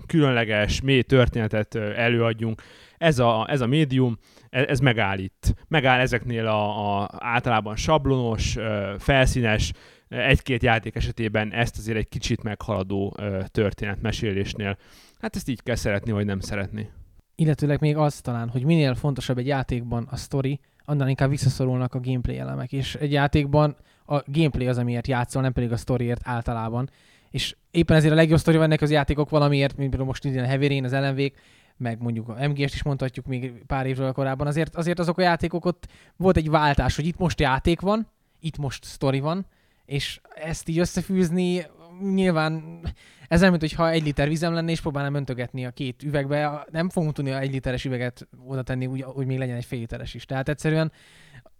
különleges, 0.06 0.80
mély 0.80 1.02
történetet 1.02 1.74
előadjunk. 1.74 2.62
Ez 2.98 3.18
a, 3.18 3.46
ez 3.50 3.60
a 3.60 3.66
médium, 3.66 4.18
ez, 4.50 4.64
ez 4.68 4.78
megállít. 4.78 5.54
Megáll 5.68 6.00
ezeknél 6.00 6.46
a, 6.46 7.00
a 7.00 7.10
általában 7.18 7.76
sablonos, 7.76 8.56
felszínes, 8.98 9.72
egy-két 10.08 10.62
játék 10.62 10.94
esetében 10.94 11.52
ezt 11.52 11.78
azért 11.78 11.98
egy 11.98 12.08
kicsit 12.08 12.42
meghaladó 12.42 13.16
történetmesélésnél. 13.46 14.78
Hát 15.20 15.36
ezt 15.36 15.48
így 15.48 15.62
kell 15.62 15.74
szeretni, 15.74 16.12
vagy 16.12 16.24
nem 16.24 16.40
szeretni. 16.40 16.90
Illetőleg 17.34 17.80
még 17.80 17.96
az 17.96 18.20
talán, 18.20 18.48
hogy 18.48 18.64
minél 18.64 18.94
fontosabb 18.94 19.38
egy 19.38 19.46
játékban 19.46 20.06
a 20.10 20.16
sztori, 20.16 20.60
annál 20.86 21.08
inkább 21.08 21.28
visszaszorulnak 21.28 21.94
a 21.94 22.00
gameplay 22.00 22.38
elemek. 22.38 22.72
És 22.72 22.94
egy 22.94 23.12
játékban 23.12 23.76
a 24.06 24.22
gameplay 24.26 24.66
az, 24.66 24.78
amiért 24.78 25.06
játszol, 25.06 25.42
nem 25.42 25.52
pedig 25.52 25.72
a 25.72 25.76
storyért 25.76 26.20
általában. 26.24 26.90
És 27.30 27.56
éppen 27.70 27.96
ezért 27.96 28.12
a 28.12 28.16
legjobb 28.16 28.38
sztori 28.38 28.56
vannak 28.56 28.80
az 28.80 28.90
játékok 28.90 29.30
valamiért, 29.30 29.76
mint 29.76 29.88
például 29.88 30.08
most 30.08 30.24
idén 30.24 30.42
a 30.42 30.46
Heavy 30.46 30.66
Rain, 30.66 30.84
az 30.84 30.92
ellenvég, 30.92 31.34
meg 31.76 32.02
mondjuk 32.02 32.28
a 32.28 32.48
MGS-t 32.48 32.74
is 32.74 32.82
mondhatjuk 32.82 33.26
még 33.26 33.64
pár 33.66 33.86
évről 33.86 34.12
korábban, 34.12 34.46
azért, 34.46 34.76
azért 34.76 34.98
azok 34.98 35.18
a 35.18 35.22
játékok 35.22 35.64
ott 35.64 35.86
volt 36.16 36.36
egy 36.36 36.50
váltás, 36.50 36.96
hogy 36.96 37.06
itt 37.06 37.18
most 37.18 37.40
játék 37.40 37.80
van, 37.80 38.08
itt 38.40 38.56
most 38.56 38.84
sztori 38.84 39.20
van, 39.20 39.46
és 39.84 40.20
ezt 40.34 40.68
így 40.68 40.78
összefűzni 40.78 41.66
nyilván 42.00 42.80
ez 43.28 43.40
nem, 43.40 43.50
mint 43.50 43.62
hogyha 43.62 43.90
egy 43.90 44.02
liter 44.02 44.28
vizem 44.28 44.52
lenne, 44.52 44.70
és 44.70 44.80
próbálnám 44.80 45.14
öntögetni 45.14 45.66
a 45.66 45.70
két 45.70 46.02
üvegbe. 46.02 46.66
Nem 46.70 46.88
fogunk 46.88 47.12
tudni 47.12 47.30
a 47.30 47.38
egy 47.38 47.52
literes 47.52 47.84
üveget 47.84 48.28
oda 48.46 48.62
tenni, 48.62 48.86
úgy, 48.86 49.02
hogy 49.02 49.26
még 49.26 49.38
legyen 49.38 49.56
egy 49.56 49.64
fél 49.64 49.78
literes 49.78 50.14
is. 50.14 50.24
Tehát 50.24 50.48
egyszerűen 50.48 50.92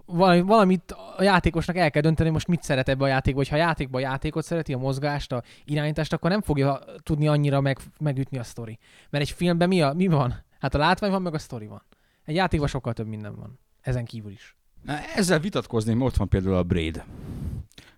valami, 0.07 0.41
valamit 0.41 0.95
a 1.17 1.23
játékosnak 1.23 1.77
el 1.77 1.91
kell 1.91 2.03
dönteni, 2.03 2.31
most 2.31 2.47
mit 2.47 2.63
szeret 2.63 2.89
ebbe 2.89 3.05
a 3.05 3.09
játékba. 3.09 3.39
Hogyha 3.39 3.57
a 3.57 3.59
játékba 3.59 3.99
a 3.99 4.01
játékot 4.01 4.45
szereti, 4.45 4.73
a 4.73 4.79
mozgást, 4.79 5.33
a 5.33 5.43
irányítást, 5.65 6.13
akkor 6.13 6.31
nem 6.31 6.43
fogja 6.43 6.81
tudni 7.03 7.29
annyira 7.29 7.61
meg, 7.61 7.79
megütni 7.99 8.39
a 8.39 8.43
sztori. 8.43 8.79
Mert 9.11 9.25
egy 9.25 9.31
filmben 9.31 9.69
mi, 9.69 9.83
a, 9.83 9.93
mi 9.93 10.07
van? 10.07 10.35
Hát 10.59 10.75
a 10.75 10.79
látvány 10.79 11.11
van, 11.11 11.23
meg 11.23 11.35
a 11.35 11.39
sztori 11.39 11.67
van. 11.67 11.83
Egy 12.25 12.35
játékban 12.35 12.69
sokkal 12.69 12.93
több 12.93 13.07
minden 13.07 13.37
van. 13.37 13.59
Ezen 13.81 14.05
kívül 14.05 14.31
is. 14.31 14.57
Na, 14.83 14.99
ezzel 15.15 15.39
vitatkozni, 15.39 15.97
ott 15.99 16.17
van 16.17 16.29
például 16.29 16.55
a 16.55 16.63
Braid. 16.63 17.05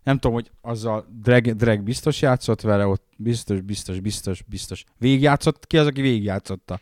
Nem 0.09 0.19
tudom, 0.19 0.37
hogy 0.37 0.51
azzal 0.61 1.07
Drag, 1.23 1.57
Drag 1.57 1.83
biztos 1.83 2.23
játszott 2.23 2.61
vele, 2.61 2.87
ott 2.87 3.09
biztos, 3.17 3.61
biztos, 3.61 4.01
biztos, 4.01 4.43
biztos. 4.43 4.85
Végigjátszott? 4.99 5.67
Ki 5.67 5.79
az, 5.79 5.87
aki 5.87 6.01
végigjátszotta? 6.01 6.81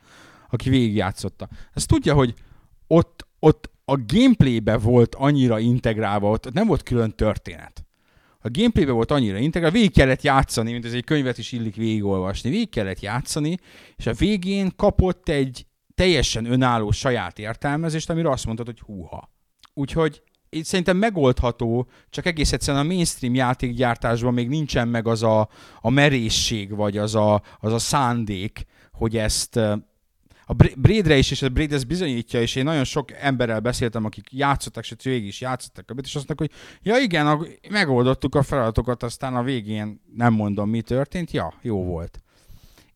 Aki 0.50 0.70
végigjátszotta. 0.70 1.48
Ezt 1.74 1.88
tudja, 1.88 2.14
hogy 2.14 2.34
ott, 2.86 3.26
ott 3.38 3.70
a 3.84 3.96
gameplaybe 4.06 4.76
volt 4.76 5.14
annyira 5.14 5.58
integrálva, 5.58 6.30
ott 6.30 6.52
nem 6.52 6.66
volt 6.66 6.82
külön 6.82 7.10
történet. 7.10 7.84
A 8.40 8.50
gameplaybe 8.50 8.92
volt 8.92 9.10
annyira 9.10 9.38
integrálva, 9.38 9.76
végig 9.76 9.92
kellett 9.92 10.22
játszani, 10.22 10.72
mint 10.72 10.84
ez 10.84 10.92
egy 10.92 11.04
könyvet 11.04 11.38
is 11.38 11.52
illik 11.52 11.76
végigolvasni, 11.76 12.50
végig 12.50 12.70
kellett 12.70 13.00
játszani, 13.00 13.56
és 13.96 14.06
a 14.06 14.12
végén 14.12 14.72
kapott 14.76 15.28
egy 15.28 15.66
teljesen 15.94 16.44
önálló 16.44 16.90
saját 16.90 17.38
értelmezést, 17.38 18.10
amire 18.10 18.30
azt 18.30 18.44
mondtad, 18.44 18.66
hogy 18.66 18.80
húha. 18.80 19.30
Úgyhogy 19.74 20.22
itt 20.48 20.64
szerintem 20.64 20.96
megoldható, 20.96 21.88
csak 22.10 22.26
egész 22.26 22.52
egyszerűen 22.52 22.84
a 22.84 22.88
mainstream 22.88 23.34
játékgyártásban 23.34 24.34
még 24.34 24.48
nincsen 24.48 24.88
meg 24.88 25.06
az 25.06 25.22
a, 25.22 25.48
a 25.80 25.90
merészség, 25.90 26.74
vagy 26.74 26.98
az 26.98 27.14
a, 27.14 27.42
az 27.58 27.72
a 27.72 27.78
szándék, 27.78 28.66
hogy 28.92 29.16
ezt 29.16 29.56
a 30.48 30.54
Braidre 30.76 31.16
is, 31.16 31.30
és 31.30 31.42
a 31.42 31.48
Braid 31.48 31.72
ezt 31.72 31.86
bizonyítja, 31.86 32.40
és 32.40 32.54
én 32.54 32.64
nagyon 32.64 32.84
sok 32.84 33.12
emberrel 33.12 33.60
beszéltem, 33.60 34.04
akik 34.04 34.28
játszottak, 34.32 34.84
és 34.90 34.94
végig 35.02 35.26
is 35.26 35.40
játszottak, 35.40 35.92
és 36.02 36.14
azt 36.14 36.28
mondták, 36.28 36.38
hogy 36.38 36.50
ja 36.82 36.98
igen, 36.98 37.46
megoldottuk 37.70 38.34
a 38.34 38.42
feladatokat, 38.42 39.02
aztán 39.02 39.36
a 39.36 39.42
végén 39.42 40.00
nem 40.14 40.32
mondom, 40.32 40.70
mi 40.70 40.82
történt, 40.82 41.30
ja, 41.30 41.54
jó 41.62 41.84
volt. 41.84 42.20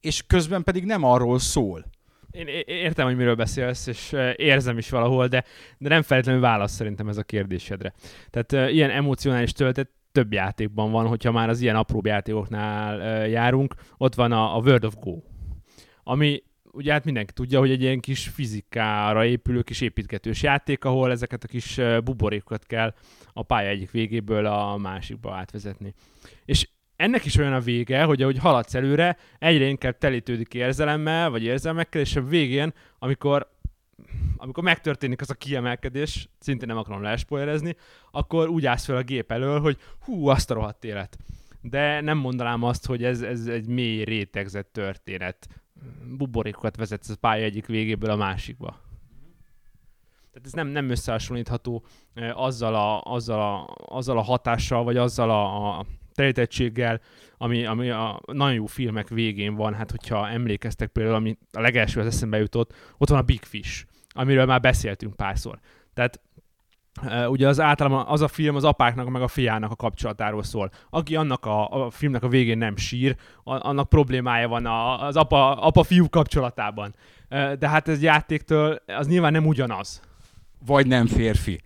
És 0.01 0.24
közben 0.26 0.62
pedig 0.62 0.84
nem 0.84 1.05
arról 1.05 1.38
szól. 1.38 1.84
Én 2.31 2.47
értem, 2.66 3.07
hogy 3.07 3.16
miről 3.16 3.35
beszélsz, 3.35 3.87
és 3.87 4.16
érzem 4.37 4.78
is 4.78 4.91
valahol, 4.91 5.26
de, 5.26 5.45
de 5.78 5.89
nem 5.89 6.03
feltétlenül 6.03 6.43
válasz 6.43 6.72
szerintem 6.72 7.09
ez 7.09 7.16
a 7.16 7.22
kérdésedre. 7.22 7.93
Tehát 8.31 8.72
ilyen 8.72 8.91
emocionális 8.91 9.53
töltet 9.53 9.91
több 10.12 10.33
játékban 10.33 10.91
van, 10.91 11.07
hogyha 11.07 11.33
már 11.33 11.49
az 11.49 11.61
ilyen 11.61 11.76
apróbb 11.76 12.07
játékoknál 12.07 13.26
járunk. 13.28 13.74
Ott 13.97 14.14
van 14.14 14.33
a, 14.33 14.57
a 14.57 14.61
World 14.61 14.85
of 14.85 14.95
Go, 15.01 15.18
ami 16.03 16.43
ugye 16.72 16.93
hát 16.93 17.05
mindenki 17.05 17.33
tudja, 17.33 17.59
hogy 17.59 17.70
egy 17.70 17.83
ilyen 17.83 18.01
kis 18.01 18.28
fizikára 18.28 19.24
épülő 19.24 19.62
kis 19.62 19.81
építgetős 19.81 20.43
játék, 20.43 20.85
ahol 20.85 21.11
ezeket 21.11 21.45
a 21.45 21.49
kis 21.49 21.81
buborékokat 22.05 22.66
kell 22.66 22.95
a 23.33 23.43
pálya 23.43 23.68
egyik 23.68 23.91
végéből 23.91 24.47
a 24.47 24.76
másikba 24.76 25.35
átvezetni. 25.35 25.95
És 26.45 26.68
ennek 27.01 27.24
is 27.24 27.36
olyan 27.36 27.53
a 27.53 27.61
vége, 27.61 28.03
hogy 28.03 28.22
ahogy 28.22 28.38
haladsz 28.38 28.74
előre, 28.74 29.16
egyre 29.38 29.66
inkább 29.66 29.98
telítődik 29.98 30.55
érzelemmel, 30.55 31.30
vagy 31.30 31.42
érzelmekkel, 31.42 32.01
és 32.01 32.16
a 32.16 32.22
végén, 32.22 32.72
amikor 32.98 33.51
amikor 34.36 34.62
megtörténik 34.62 35.20
az 35.20 35.30
a 35.30 35.34
kiemelkedés, 35.34 36.28
szintén 36.38 36.68
nem 36.68 36.76
akarom 36.76 37.03
lespoilerezni, 37.03 37.76
akkor 38.11 38.48
úgy 38.48 38.66
állsz 38.66 38.84
fel 38.84 38.96
a 38.96 39.03
gép 39.03 39.32
elől, 39.32 39.61
hogy 39.61 39.78
hú, 40.01 40.28
azt 40.28 40.51
a 40.51 40.55
rohadt 40.55 40.84
élet. 40.84 41.18
De 41.61 42.01
nem 42.01 42.18
mondanám 42.18 42.62
azt, 42.62 42.86
hogy 42.86 43.05
ez, 43.05 43.22
ez 43.22 43.46
egy 43.46 43.66
mély 43.66 44.05
rétegzett 44.05 44.72
történet 44.72 45.48
buborékokat 46.16 46.76
vezetsz 46.76 47.11
a 47.11 47.16
pálya 47.20 47.44
egyik 47.44 47.66
végéből 47.66 48.11
a 48.11 48.16
másikba. 48.16 48.80
Tehát 50.32 50.46
ez 50.46 50.53
nem, 50.53 50.66
nem 50.66 50.90
összehasonlítható 50.90 51.84
azzal 52.32 52.74
a, 52.74 53.01
azzal, 53.03 53.40
a, 53.40 53.74
azzal 53.96 54.18
a 54.18 54.22
hatással, 54.22 54.84
vagy 54.84 54.96
azzal 54.96 55.30
a, 55.30 55.78
a 55.78 55.86
telítettséggel, 56.15 57.01
ami, 57.39 57.67
ami 57.67 57.91
a 57.91 58.21
nagyon 58.33 58.55
jó 58.55 58.67
filmek 58.67 59.09
végén 59.09 59.55
van. 59.55 59.75
Hát, 59.75 59.91
hogyha 59.91 60.29
emlékeztek 60.29 60.89
például, 60.89 61.17
ami 61.17 61.39
a 61.53 61.61
legelső 61.61 62.01
az 62.01 62.07
eszembe 62.07 62.39
jutott, 62.39 62.75
ott 62.99 63.09
van 63.09 63.19
a 63.19 63.23
Big 63.23 63.43
Fish, 63.43 63.85
amiről 64.09 64.47
már 64.47 64.61
beszéltünk 64.61 65.17
párszor. 65.17 65.59
Tehát 65.95 66.21
ugye 67.27 67.49
az 67.49 67.61
általában 67.61 68.07
az 68.07 68.21
a 68.21 68.29
film 68.29 68.57
az 68.57 68.65
apáknak 68.65 69.09
meg 69.09 69.23
a 69.23 69.29
fiának 69.29 69.71
a 69.71 69.77
kapcsolatáról 69.77 70.43
szól. 70.43 70.71
Aki 70.91 71.17
annak 71.17 71.47
a, 71.47 71.85
a 71.85 71.91
filmnek 71.91 72.23
a 72.23 72.29
végén 72.29 72.59
nem 72.59 72.77
sír, 72.77 73.17
annak 73.45 73.89
problémája 73.89 74.49
van 74.49 74.67
az 75.01 75.17
apa, 75.17 75.55
apa-fiú 75.55 76.09
kapcsolatában. 76.09 76.95
De 77.59 77.69
hát 77.69 77.89
ez 77.89 78.03
játéktől 78.03 78.83
az 78.87 79.07
nyilván 79.07 79.33
nem 79.33 79.47
ugyanaz. 79.47 80.03
Vagy 80.67 80.87
nem 80.87 81.07
férfi. 81.07 81.61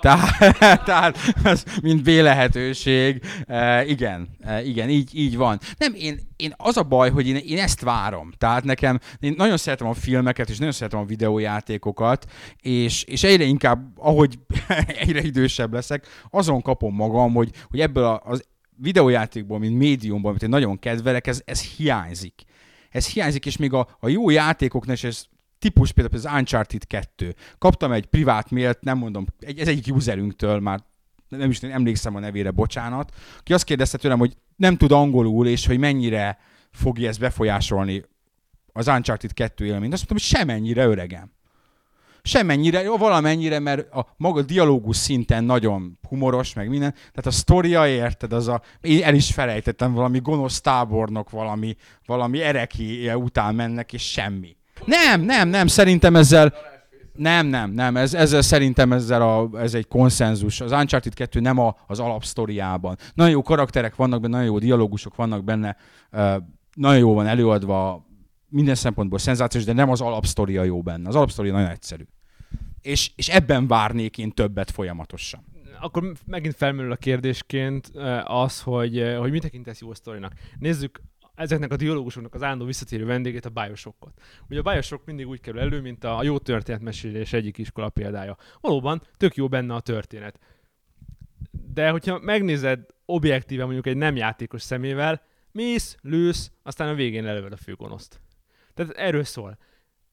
Tehát, 0.00 0.56
tehát 0.84 1.18
az 1.44 1.64
mint 1.82 2.02
B 2.02 2.08
lehetőség. 2.08 3.22
E, 3.46 3.84
igen, 3.84 4.28
e, 4.40 4.62
igen, 4.62 4.88
így, 4.88 5.10
így 5.12 5.36
van. 5.36 5.60
Nem, 5.78 5.94
én, 5.94 6.20
én 6.36 6.54
az 6.56 6.76
a 6.76 6.82
baj, 6.82 7.10
hogy 7.10 7.26
én, 7.26 7.36
én 7.36 7.58
ezt 7.58 7.80
várom. 7.80 8.32
Tehát 8.38 8.64
nekem, 8.64 8.98
én 9.18 9.34
nagyon 9.36 9.56
szeretem 9.56 9.86
a 9.86 9.94
filmeket, 9.94 10.48
és 10.48 10.58
nagyon 10.58 10.72
szeretem 10.72 11.00
a 11.00 11.04
videójátékokat, 11.04 12.26
és, 12.60 13.02
és 13.02 13.22
egyre 13.22 13.44
inkább, 13.44 13.98
ahogy 13.98 14.38
egyre 15.00 15.20
idősebb 15.20 15.72
leszek, 15.72 16.06
azon 16.30 16.62
kapom 16.62 16.94
magam, 16.94 17.34
hogy, 17.34 17.50
hogy 17.70 17.80
ebből 17.80 18.04
a, 18.04 18.20
az 18.24 18.44
videójátékból, 18.76 19.58
mint 19.58 19.78
médiumból, 19.78 20.30
amit 20.30 20.42
én 20.42 20.48
nagyon 20.48 20.78
kedvelek, 20.78 21.26
ez, 21.26 21.42
ez 21.44 21.62
hiányzik. 21.62 22.42
Ez 22.90 23.06
hiányzik, 23.06 23.46
és 23.46 23.56
még 23.56 23.72
a, 23.72 23.88
a 24.00 24.08
jó 24.08 24.30
játékoknak, 24.30 24.96
és 24.96 25.04
ez 25.04 25.24
típus 25.60 25.92
például 25.92 26.16
az 26.16 26.32
Uncharted 26.38 26.86
2. 26.86 27.34
Kaptam 27.58 27.92
egy 27.92 28.06
privát 28.06 28.50
mailt, 28.50 28.80
nem 28.80 28.98
mondom, 28.98 29.26
egy, 29.40 29.58
ez 29.58 29.68
egyik 29.68 29.94
userünktől 29.94 30.60
már 30.60 30.82
nem 31.28 31.50
is 31.50 31.60
emlékszem 31.60 32.16
a 32.16 32.18
nevére, 32.18 32.50
bocsánat, 32.50 33.14
ki 33.42 33.52
azt 33.52 33.64
kérdezte 33.64 33.98
tőlem, 33.98 34.18
hogy 34.18 34.36
nem 34.56 34.76
tud 34.76 34.92
angolul, 34.92 35.46
és 35.46 35.66
hogy 35.66 35.78
mennyire 35.78 36.38
fogja 36.70 37.08
ezt 37.08 37.20
befolyásolni 37.20 38.04
az 38.72 38.86
Uncharted 38.86 39.32
2 39.32 39.64
élményt. 39.64 39.92
Azt 39.92 40.08
mondtam, 40.08 40.16
hogy 40.16 40.38
semennyire 40.38 40.84
öregem. 40.84 41.32
Semennyire, 42.22 42.82
jó, 42.82 42.96
valamennyire, 42.96 43.58
mert 43.58 43.92
a 43.92 44.14
maga 44.16 44.42
dialógus 44.42 44.96
szinten 44.96 45.44
nagyon 45.44 45.98
humoros, 46.08 46.54
meg 46.54 46.68
minden. 46.68 46.92
Tehát 46.92 47.26
a 47.26 47.30
sztoria, 47.30 47.88
érted, 47.88 48.32
az 48.32 48.48
a... 48.48 48.62
Én 48.80 49.02
el 49.02 49.14
is 49.14 49.32
felejtettem, 49.32 49.92
valami 49.92 50.18
gonosz 50.18 50.60
tábornok, 50.60 51.30
valami, 51.30 51.76
valami 52.06 52.40
ereki 52.40 53.10
után 53.14 53.54
mennek, 53.54 53.92
és 53.92 54.10
semmi. 54.10 54.56
Nem, 54.84 55.20
nem, 55.20 55.48
nem, 55.48 55.66
szerintem 55.66 56.16
ezzel... 56.16 56.54
Nem, 57.12 57.46
nem, 57.46 57.70
nem, 57.70 57.96
ez, 57.96 58.14
ezzel 58.14 58.42
szerintem 58.42 58.92
ezzel 58.92 59.22
a, 59.22 59.50
ez 59.58 59.74
egy 59.74 59.88
konszenzus. 59.88 60.60
Az 60.60 60.72
Uncharted 60.72 61.14
2 61.14 61.40
nem 61.40 61.58
a, 61.58 61.76
az 61.86 61.98
alapsztoriában. 61.98 62.96
Nagyon 63.14 63.32
jó 63.32 63.42
karakterek 63.42 63.96
vannak 63.96 64.20
benne, 64.20 64.36
nagyon 64.36 64.50
jó 64.50 64.58
dialógusok 64.58 65.14
vannak 65.14 65.44
benne, 65.44 65.76
nagyon 66.74 66.98
jó 66.98 67.14
van 67.14 67.26
előadva, 67.26 68.06
minden 68.48 68.74
szempontból 68.74 69.18
szenzációs, 69.18 69.64
de 69.64 69.72
nem 69.72 69.90
az 69.90 70.00
alapsztoria 70.00 70.62
jó 70.62 70.82
benne. 70.82 71.08
Az 71.08 71.14
alapsztoria 71.14 71.52
nagyon 71.52 71.68
egyszerű. 71.68 72.04
És, 72.80 73.10
és 73.16 73.28
ebben 73.28 73.66
várnék 73.66 74.18
én 74.18 74.30
többet 74.30 74.70
folyamatosan. 74.70 75.44
Akkor 75.80 76.12
megint 76.26 76.54
felmerül 76.54 76.92
a 76.92 76.96
kérdésként 76.96 77.90
az, 78.24 78.60
hogy, 78.60 79.14
hogy 79.18 79.30
mit 79.30 79.42
tekintesz 79.42 79.80
jó 79.80 79.94
sztorinak. 79.94 80.32
Nézzük 80.58 81.00
ezeknek 81.40 81.72
a 81.72 81.76
dialógusoknak 81.76 82.34
az 82.34 82.42
állandó 82.42 82.64
visszatérő 82.64 83.04
vendégét, 83.04 83.44
a 83.44 83.48
Bioshockot. 83.48 84.20
Ugye 84.48 84.58
a 84.58 84.62
Bioshock 84.62 85.06
mindig 85.06 85.28
úgy 85.28 85.40
kerül 85.40 85.60
elő, 85.60 85.80
mint 85.80 86.04
a 86.04 86.22
jó 86.22 86.38
történetmesélés 86.38 87.32
egyik 87.32 87.58
iskola 87.58 87.88
példája. 87.88 88.36
Valóban 88.60 89.02
tök 89.16 89.34
jó 89.34 89.48
benne 89.48 89.74
a 89.74 89.80
történet. 89.80 90.38
De 91.50 91.90
hogyha 91.90 92.18
megnézed 92.18 92.86
objektíven 93.04 93.64
mondjuk 93.64 93.86
egy 93.86 93.96
nem 93.96 94.16
játékos 94.16 94.62
szemével, 94.62 95.22
mész, 95.52 95.96
lősz, 96.00 96.52
aztán 96.62 96.88
a 96.88 96.94
végén 96.94 97.26
előved 97.26 97.52
a 97.52 97.56
főgonoszt. 97.56 98.20
Tehát 98.74 98.92
erről 98.92 99.24
szól. 99.24 99.58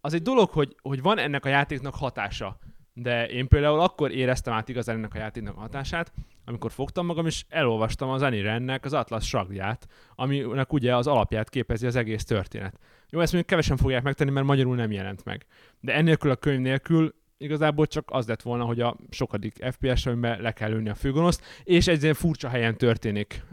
Az 0.01 0.13
egy 0.13 0.21
dolog, 0.21 0.49
hogy, 0.49 0.75
hogy 0.81 1.01
van 1.01 1.17
ennek 1.17 1.45
a 1.45 1.49
játéknak 1.49 1.95
hatása, 1.95 2.59
de 2.93 3.27
én 3.27 3.47
például 3.47 3.79
akkor 3.79 4.11
éreztem 4.11 4.53
át 4.53 4.69
igazán 4.69 4.95
ennek 4.95 5.13
a 5.13 5.17
játéknak 5.17 5.55
a 5.55 5.59
hatását, 5.59 6.13
amikor 6.47 6.71
fogtam 6.71 7.05
magam, 7.05 7.25
és 7.25 7.45
elolvastam 7.49 8.09
az 8.09 8.21
Anirennek 8.21 8.85
az 8.85 8.93
Atlas 8.93 9.27
sagját, 9.27 9.87
aminek 10.15 10.73
ugye 10.73 10.95
az 10.95 11.07
alapját 11.07 11.49
képezi 11.49 11.85
az 11.85 11.95
egész 11.95 12.23
történet. 12.23 12.79
Jó, 13.09 13.19
ezt 13.19 13.31
mondjuk 13.31 13.45
kevesen 13.45 13.77
fogják 13.77 14.03
megtenni, 14.03 14.31
mert 14.31 14.45
magyarul 14.45 14.75
nem 14.75 14.91
jelent 14.91 15.25
meg. 15.25 15.45
De 15.79 15.93
ennélkül 15.93 16.31
a 16.31 16.35
könyv 16.35 16.59
nélkül 16.59 17.15
igazából 17.37 17.87
csak 17.87 18.09
az 18.11 18.27
lett 18.27 18.41
volna, 18.41 18.63
hogy 18.63 18.81
a 18.81 18.97
sokadik 19.09 19.65
FPS, 19.71 20.05
amiben 20.05 20.41
le 20.41 20.51
kell 20.51 20.69
lőni 20.69 20.89
a 20.89 20.95
főgonoszt, 20.95 21.43
és 21.63 21.87
egy 21.87 22.01
ilyen 22.01 22.13
furcsa 22.13 22.49
helyen 22.49 22.77
történik, 22.77 23.43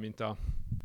mint 0.00 0.20
a, 0.20 0.36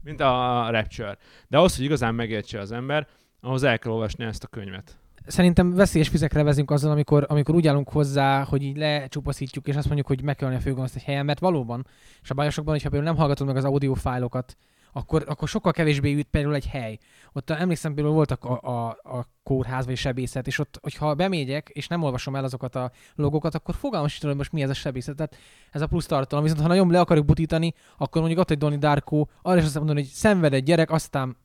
mint 0.03 0.19
a 0.19 0.67
Rapture. 0.69 1.17
De 1.47 1.57
ahhoz, 1.57 1.75
hogy 1.75 1.85
igazán 1.85 2.15
megértse 2.15 2.59
az 2.59 2.71
ember, 2.71 3.07
ahhoz 3.41 3.63
el 3.63 3.79
kell 3.79 3.91
olvasni 3.91 4.23
ezt 4.25 4.43
a 4.43 4.47
könyvet 4.47 4.97
szerintem 5.29 5.73
veszélyes 5.73 6.09
vizekre 6.09 6.43
vezünk 6.43 6.71
azzal, 6.71 6.91
amikor, 6.91 7.25
amikor 7.27 7.55
úgy 7.55 7.67
állunk 7.67 7.89
hozzá, 7.89 8.43
hogy 8.43 8.63
így 8.63 8.77
lecsupaszítjuk, 8.77 9.67
és 9.67 9.75
azt 9.75 9.85
mondjuk, 9.85 10.07
hogy 10.07 10.23
meg 10.23 10.35
kell 10.35 10.53
a 10.53 10.59
főgonoszt 10.59 10.95
egy 10.95 11.03
helyen, 11.03 11.25
mert 11.25 11.39
valóban, 11.39 11.87
és 12.21 12.29
a 12.29 12.33
bajosokban, 12.33 12.73
hogyha 12.73 12.89
például 12.89 13.11
nem 13.11 13.19
hallgatod 13.19 13.47
meg 13.47 13.55
az 13.55 13.63
audio 13.63 13.93
fájlokat, 13.93 14.57
akkor, 14.91 15.23
akkor 15.27 15.47
sokkal 15.47 15.71
kevésbé 15.71 16.09
jut 16.09 16.27
például 16.31 16.55
egy 16.55 16.67
hely. 16.67 16.97
Ott 17.33 17.49
emlékszem, 17.49 17.93
például 17.93 18.15
voltak 18.15 18.43
a, 18.43 18.59
a, 18.61 18.87
a 18.87 19.25
kórház 19.43 19.85
vagy 19.85 19.97
sebészet, 19.97 20.47
és 20.47 20.59
ott, 20.59 20.79
hogyha 20.81 21.15
bemegyek, 21.15 21.69
és 21.73 21.87
nem 21.87 22.03
olvasom 22.03 22.35
el 22.35 22.43
azokat 22.43 22.75
a 22.75 22.91
logókat, 23.15 23.55
akkor 23.55 23.75
tudom, 23.75 24.09
hogy 24.21 24.35
most 24.35 24.51
mi 24.51 24.61
ez 24.61 24.69
a 24.69 24.73
sebészet. 24.73 25.15
Tehát 25.15 25.35
ez 25.71 25.81
a 25.81 25.87
plusz 25.87 26.05
tartalom. 26.05 26.43
Viszont 26.43 26.61
ha 26.61 26.67
nagyon 26.67 26.91
le 26.91 26.99
akarjuk 26.99 27.25
butítani, 27.25 27.73
akkor 27.97 28.21
mondjuk 28.21 28.41
ott 28.41 28.51
egy 28.51 28.57
Donnie 28.57 28.77
Darko, 28.77 29.25
arra 29.41 29.59
is 29.59 29.65
azt 29.65 29.75
mondani, 29.75 29.99
hogy 29.99 30.09
szenved 30.09 30.53
egy 30.53 30.63
gyerek, 30.63 30.91
aztán 30.91 31.37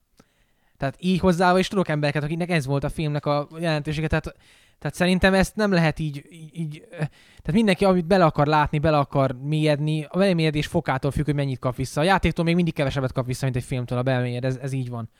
tehát 0.85 0.99
így 1.01 1.21
hozzá, 1.21 1.59
és 1.59 1.69
tudok 1.69 1.89
embereket, 1.89 2.23
akiknek 2.23 2.51
ez 2.51 2.67
volt 2.67 2.85
a 2.85 2.89
filmnek 2.89 3.27
a 3.27 3.49
jelentősége. 3.59 4.07
Tehát, 4.07 4.35
tehát 4.79 4.97
szerintem 4.97 5.35
ezt 5.35 5.57
nem 5.57 5.73
lehet 5.73 5.99
így, 5.99 6.27
így, 6.31 6.51
így, 6.53 6.85
tehát 6.91 7.53
mindenki, 7.53 7.85
amit 7.85 8.07
bele 8.07 8.25
akar 8.25 8.47
látni, 8.47 8.79
bele 8.79 8.99
akar 8.99 9.37
mélyedni, 9.43 10.07
a 10.09 10.19
belemélyedés 10.19 10.67
fokától 10.67 11.11
függ, 11.11 11.25
hogy 11.25 11.35
mennyit 11.35 11.59
kap 11.59 11.77
vissza. 11.77 12.01
A 12.01 12.05
játéktól 12.05 12.45
még 12.45 12.55
mindig 12.55 12.75
kevesebbet 12.75 13.13
kap 13.13 13.27
vissza, 13.27 13.45
mint 13.45 13.57
egy 13.57 13.65
filmtől 13.65 13.99
a 13.99 14.03
belemélyed, 14.03 14.45
ez, 14.45 14.57
ez 14.57 14.73
így 14.73 14.89
van. 14.89 15.11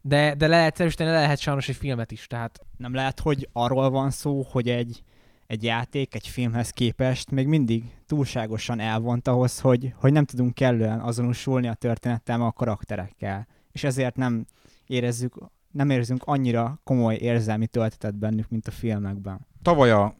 De, 0.00 0.34
de 0.34 0.46
le 0.46 0.56
lehet 0.56 0.76
szerűsíteni, 0.76 1.10
le 1.10 1.20
lehet 1.20 1.38
sajnos 1.38 1.68
egy 1.68 1.76
filmet 1.76 2.10
is, 2.10 2.26
tehát 2.26 2.60
Nem 2.76 2.94
lehet, 2.94 3.20
hogy 3.20 3.48
arról 3.52 3.90
van 3.90 4.10
szó, 4.10 4.46
hogy 4.50 4.68
egy, 4.68 5.02
egy 5.46 5.62
játék 5.62 6.14
egy 6.14 6.28
filmhez 6.28 6.70
képest 6.70 7.30
még 7.30 7.46
mindig 7.46 7.84
túlságosan 8.06 8.80
elvont 8.80 9.28
ahhoz, 9.28 9.60
hogy, 9.60 9.92
hogy 9.96 10.12
nem 10.12 10.24
tudunk 10.24 10.54
kellően 10.54 11.00
azonosulni 11.00 11.68
a 11.68 11.74
történettel, 11.74 12.40
a 12.40 12.52
karakterekkel. 12.52 13.46
És 13.72 13.84
ezért 13.84 14.16
nem 14.16 14.46
érezzük, 14.88 15.34
nem 15.70 15.90
érzünk 15.90 16.22
annyira 16.24 16.80
komoly 16.84 17.14
érzelmi 17.14 17.66
töltetet 17.66 18.14
bennük, 18.14 18.48
mint 18.48 18.66
a 18.66 18.70
filmekben. 18.70 19.46
Tavaly 19.62 19.90
a 19.90 20.16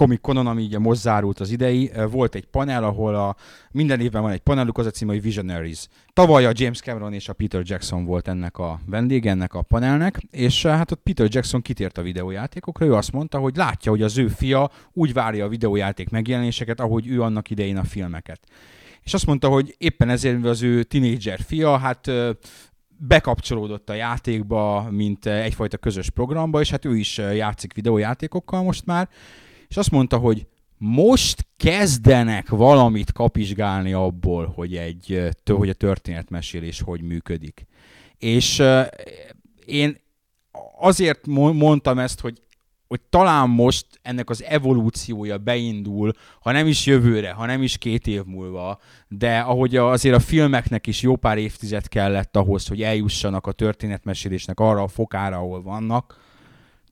Comic 0.00 0.20
Conon, 0.20 0.46
ami 0.46 0.64
ugye 0.64 0.78
most 0.78 1.00
zárult 1.00 1.40
az 1.40 1.50
idei, 1.50 1.90
eh, 1.92 2.10
volt 2.10 2.34
egy 2.34 2.46
panel, 2.46 2.84
ahol 2.84 3.14
a, 3.14 3.36
minden 3.70 4.00
évben 4.00 4.22
van 4.22 4.30
egy 4.30 4.40
paneluk, 4.40 4.78
az 4.78 4.86
a 4.86 4.90
címe, 4.90 5.12
hogy 5.12 5.22
Visionaries. 5.22 5.88
Tavaly 6.12 6.46
a 6.46 6.52
James 6.54 6.80
Cameron 6.80 7.12
és 7.12 7.28
a 7.28 7.32
Peter 7.32 7.62
Jackson 7.64 8.04
volt 8.04 8.28
ennek 8.28 8.58
a 8.58 8.80
vendége, 8.86 9.30
ennek 9.30 9.54
a 9.54 9.62
panelnek, 9.62 10.18
és 10.30 10.64
eh, 10.64 10.76
hát 10.76 10.90
ott 10.90 11.02
Peter 11.02 11.26
Jackson 11.30 11.62
kitért 11.62 11.98
a 11.98 12.02
videójátékokra, 12.02 12.86
ő 12.86 12.94
azt 12.94 13.12
mondta, 13.12 13.38
hogy 13.38 13.56
látja, 13.56 13.90
hogy 13.90 14.02
az 14.02 14.18
ő 14.18 14.28
fia 14.28 14.70
úgy 14.92 15.12
várja 15.12 15.44
a 15.44 15.48
videójáték 15.48 16.10
megjelenéseket, 16.10 16.80
ahogy 16.80 17.08
ő 17.08 17.22
annak 17.22 17.50
idején 17.50 17.76
a 17.76 17.84
filmeket. 17.84 18.40
És 19.02 19.14
azt 19.14 19.26
mondta, 19.26 19.48
hogy 19.48 19.74
éppen 19.78 20.08
ezért 20.08 20.44
az 20.44 20.62
ő 20.62 20.82
tinédzser 20.82 21.40
fia, 21.40 21.76
hát 21.76 22.06
ö, 22.06 22.30
bekapcsolódott 23.06 23.90
a 23.90 23.94
játékba, 23.94 24.88
mint 24.90 25.26
eh, 25.26 25.44
egyfajta 25.44 25.76
közös 25.76 26.10
programba, 26.10 26.60
és 26.60 26.70
hát 26.70 26.84
ő 26.84 26.96
is 26.96 27.18
eh, 27.18 27.36
játszik 27.36 27.74
videójátékokkal 27.74 28.62
most 28.62 28.86
már, 28.86 29.08
és 29.68 29.76
azt 29.76 29.90
mondta, 29.90 30.16
hogy 30.16 30.46
most 30.78 31.46
kezdenek 31.56 32.48
valamit 32.48 33.12
kapizsgálni 33.12 33.92
abból, 33.92 34.52
hogy, 34.54 34.76
egy, 34.76 35.12
eh, 35.12 35.56
hogy 35.56 35.68
a 35.68 35.74
történetmesélés 35.74 36.80
hogy 36.80 37.02
működik. 37.02 37.66
És 38.18 38.62
én 39.64 39.96
azért 40.78 41.26
mo- 41.26 41.54
mondtam 41.54 41.98
ezt, 41.98 42.20
hogy 42.20 42.42
hogy 42.90 43.00
talán 43.00 43.48
most 43.48 43.86
ennek 44.02 44.30
az 44.30 44.42
evolúciója 44.42 45.38
beindul, 45.38 46.12
ha 46.40 46.52
nem 46.52 46.66
is 46.66 46.86
jövőre, 46.86 47.32
ha 47.32 47.46
nem 47.46 47.62
is 47.62 47.78
két 47.78 48.06
év 48.06 48.24
múlva, 48.24 48.78
de 49.08 49.38
ahogy 49.38 49.76
azért 49.76 50.16
a 50.16 50.20
filmeknek 50.20 50.86
is 50.86 51.02
jó 51.02 51.16
pár 51.16 51.38
évtized 51.38 51.88
kellett 51.88 52.36
ahhoz, 52.36 52.66
hogy 52.68 52.82
eljussanak 52.82 53.46
a 53.46 53.52
történetmesélésnek 53.52 54.60
arra 54.60 54.82
a 54.82 54.88
fokára, 54.88 55.36
ahol 55.36 55.62
vannak, 55.62 56.20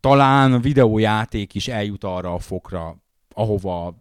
talán 0.00 0.52
a 0.52 0.58
videójáték 0.58 1.54
is 1.54 1.68
eljut 1.68 2.04
arra 2.04 2.34
a 2.34 2.38
fokra, 2.38 2.96
ahova 3.34 3.94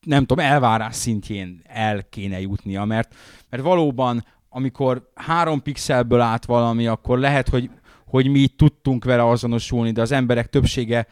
nem 0.00 0.24
tudom, 0.24 0.44
elvárás 0.44 0.94
szintjén 0.94 1.62
el 1.66 2.08
kéne 2.08 2.40
jutnia, 2.40 2.84
mert, 2.84 3.14
mert 3.50 3.62
valóban, 3.62 4.24
amikor 4.48 5.10
három 5.14 5.62
pixelből 5.62 6.20
át 6.20 6.44
valami, 6.44 6.86
akkor 6.86 7.18
lehet, 7.18 7.48
hogy, 7.48 7.70
hogy 8.04 8.26
mi 8.26 8.48
tudtunk 8.48 9.04
vele 9.04 9.28
azonosulni, 9.28 9.90
de 9.90 10.00
az 10.00 10.12
emberek 10.12 10.48
többsége, 10.48 11.06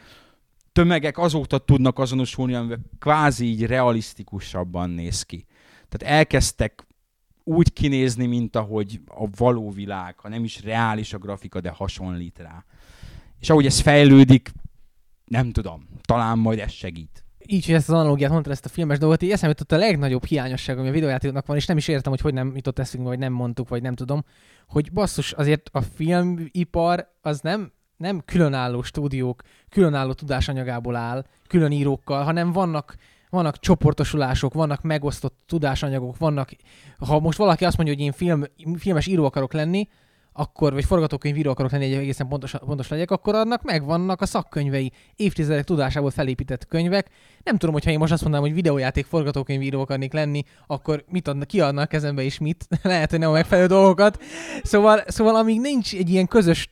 tömegek 0.73 1.19
azóta 1.19 1.59
tudnak 1.59 1.99
azonosulni, 1.99 2.55
amivel 2.55 2.79
kvázi 2.99 3.47
így 3.47 3.67
realisztikusabban 3.67 4.91
néz 4.91 5.23
ki. 5.23 5.47
Tehát 5.89 6.17
elkezdtek 6.17 6.87
úgy 7.45 7.73
kinézni, 7.73 8.27
mint 8.27 8.57
ahogy 8.57 9.01
a 9.07 9.29
való 9.37 9.71
világ, 9.71 10.19
ha 10.19 10.29
nem 10.29 10.45
is 10.45 10.63
reális 10.63 11.13
a 11.13 11.19
grafika, 11.19 11.61
de 11.61 11.71
hasonlít 11.71 12.39
rá. 12.39 12.65
És 13.41 13.51
ahogy 13.51 13.67
ez 13.67 13.81
fejlődik, 13.81 14.53
nem 15.25 15.51
tudom, 15.51 15.89
talán 16.03 16.39
majd 16.39 16.59
ez 16.59 16.71
segít. 16.71 17.25
Így, 17.47 17.67
hogy 17.67 17.75
ezt 17.75 17.89
az 17.89 17.95
analógiát 17.95 18.31
mondta 18.31 18.51
ezt 18.51 18.65
a 18.65 18.69
filmes 18.69 18.99
dolgot, 18.99 19.23
így 19.23 19.31
eszembe 19.31 19.55
jutott 19.59 19.79
a 19.79 19.85
legnagyobb 19.85 20.25
hiányosság, 20.25 20.79
ami 20.79 20.89
a 20.89 20.93
videójátékoknak 20.93 21.47
van, 21.47 21.57
és 21.57 21.67
nem 21.67 21.77
is 21.77 21.89
értem, 21.89 22.13
hogy 22.13 22.21
hogy 22.21 22.35
nem 22.35 22.53
jutott 22.55 22.79
eszünkbe, 22.79 23.09
vagy 23.09 23.19
nem 23.19 23.33
mondtuk, 23.33 23.69
vagy 23.69 23.83
nem 23.83 23.95
tudom, 23.95 24.25
hogy 24.67 24.93
basszus, 24.93 25.33
azért 25.33 25.71
a 25.73 25.81
filmipar 25.81 27.13
az 27.21 27.41
nem, 27.41 27.73
nem 27.97 28.23
különálló 28.25 28.83
stúdiók, 28.83 29.43
különálló 29.69 30.13
tudásanyagából 30.13 30.97
áll, 30.97 31.25
külön 31.49 31.73
írókkal, 31.73 32.25
hanem 32.25 32.53
vannak 32.53 32.97
vannak 33.33 33.59
csoportosulások, 33.59 34.55
vannak 34.55 34.83
megosztott 34.83 35.39
tudásanyagok, 35.47 36.19
vannak, 36.19 36.51
ha 36.99 37.21
most 37.21 37.39
valaki 37.39 37.65
azt 37.65 37.77
mondja, 37.77 37.95
hogy 37.95 38.05
én 38.05 38.13
film, 38.13 38.45
filmes 38.79 39.07
író 39.07 39.25
akarok 39.25 39.53
lenni, 39.53 39.89
akkor, 40.33 40.73
vagy 40.73 40.85
forgatókönyvíró 40.85 41.51
akarok 41.51 41.71
lenni, 41.71 41.85
egy 41.85 41.93
egészen 41.93 42.29
pontos, 42.29 42.55
pontos 42.67 42.89
legyek, 42.89 43.11
akkor 43.11 43.35
annak 43.35 43.63
megvannak 43.63 44.21
a 44.21 44.27
szakkönyvei, 44.27 44.93
évtizedek 45.17 45.65
tudásából 45.65 46.11
felépített 46.11 46.67
könyvek. 46.67 47.09
Nem 47.43 47.57
tudom, 47.57 47.75
hogyha 47.75 47.91
én 47.91 47.99
most 47.99 48.13
azt 48.13 48.23
mondanám, 48.23 48.47
hogy 48.47 48.55
videójáték 48.57 49.07
forgatókönyvíró 49.07 49.81
akarnék 49.81 50.13
lenni, 50.13 50.43
akkor 50.67 51.05
mit 51.09 51.29
adnak, 51.29 51.49
ki 51.49 51.61
adnak 51.61 51.89
kezembe 51.89 52.23
és 52.23 52.39
mit. 52.39 52.67
Lehet, 52.83 53.11
hogy 53.11 53.19
nem 53.19 53.31
a 53.31 53.33
megfelelő 53.33 53.67
dolgokat. 53.67 54.23
Szóval, 54.63 55.03
szóval 55.07 55.37
amíg 55.37 55.61
nincs 55.61 55.95
egy 55.95 56.11
ilyen 56.11 56.27
közös 56.27 56.69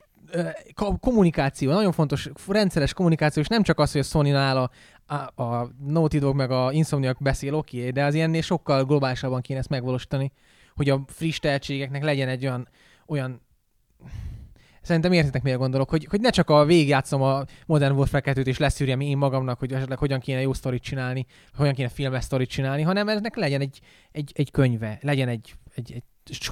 kommunikáció, 1.00 1.72
nagyon 1.72 1.92
fontos 1.92 2.28
rendszeres 2.48 2.92
kommunikáció, 2.92 3.42
és 3.42 3.48
nem 3.48 3.62
csak 3.62 3.78
az, 3.78 3.92
hogy 3.92 4.00
a 4.00 4.04
Sony-nál 4.04 4.56
a, 4.56 4.70
a, 5.14 5.42
a 5.42 5.70
Naughty 5.86 6.18
Dog 6.18 6.34
meg 6.34 6.50
a 6.50 6.72
Insomniac 6.72 7.16
beszél, 7.20 7.54
oké, 7.54 7.78
okay, 7.78 7.90
de 7.90 8.04
az 8.04 8.14
ilyennél 8.14 8.42
sokkal 8.42 8.84
globálisabban 8.84 9.40
kéne 9.40 9.58
ezt 9.58 9.68
megvalósítani, 9.68 10.32
hogy 10.74 10.90
a 10.90 11.04
friss 11.06 11.38
tehetségeknek 11.38 12.04
legyen 12.04 12.28
egy 12.28 12.46
olyan, 12.46 12.68
olyan 13.06 13.40
Szerintem 14.82 15.12
értitek, 15.12 15.42
mire 15.42 15.57
gondolok, 15.57 15.90
hogy, 15.90 16.07
hogy 16.11 16.20
ne 16.20 16.30
csak 16.30 16.51
a 16.51 16.64
végigjátszom 16.64 17.22
a 17.22 17.44
Modern 17.66 17.96
Warfare 17.96 18.32
2-t 18.34 18.46
és 18.46 18.59
leszűrjem 18.59 19.01
én 19.01 19.16
magamnak, 19.16 19.59
hogy 19.59 19.72
esetleg 19.72 19.98
hogyan 19.98 20.20
kéne 20.20 20.40
jó 20.40 20.53
sztorit 20.53 20.82
csinálni, 20.82 21.26
hogyan 21.57 21.74
kéne 21.74 21.88
filmes 21.88 22.24
sztorit 22.24 22.48
csinálni, 22.48 22.82
hanem 22.82 23.09
ennek 23.09 23.36
legyen 23.36 23.61
egy, 23.61 23.80
egy, 24.12 24.32
egy 24.34 24.51
könyve, 24.51 24.98
legyen 25.03 25.28
egy, 25.28 25.55
egy, 25.74 25.92
egy 25.92 26.03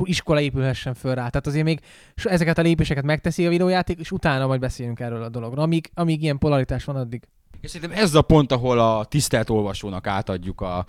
iskola 0.03 0.40
épülhessen 0.40 0.94
föl 0.94 1.14
rá. 1.14 1.28
Tehát 1.28 1.46
azért 1.46 1.64
még 1.64 1.80
ezeket 2.14 2.59
a 2.59 2.62
lépéseket 2.62 3.05
megteszi 3.05 3.46
a 3.46 3.49
videójáték, 3.49 3.99
és 3.99 4.11
utána 4.11 4.46
majd 4.46 4.61
beszélünk 4.61 5.01
erről 5.01 5.22
a 5.22 5.28
dologról. 5.28 5.64
Amíg, 5.64 5.90
amíg 5.94 6.22
ilyen 6.22 6.38
polaritás 6.38 6.84
van 6.84 6.96
addig. 6.96 7.22
És 7.61 7.70
szerintem 7.70 7.99
ez 7.99 8.14
a 8.14 8.22
pont, 8.22 8.53
ahol 8.53 8.78
a 8.78 9.05
tisztelt 9.05 9.51
olvasónak 9.51 10.07
átadjuk 10.07 10.61
a 10.61 10.84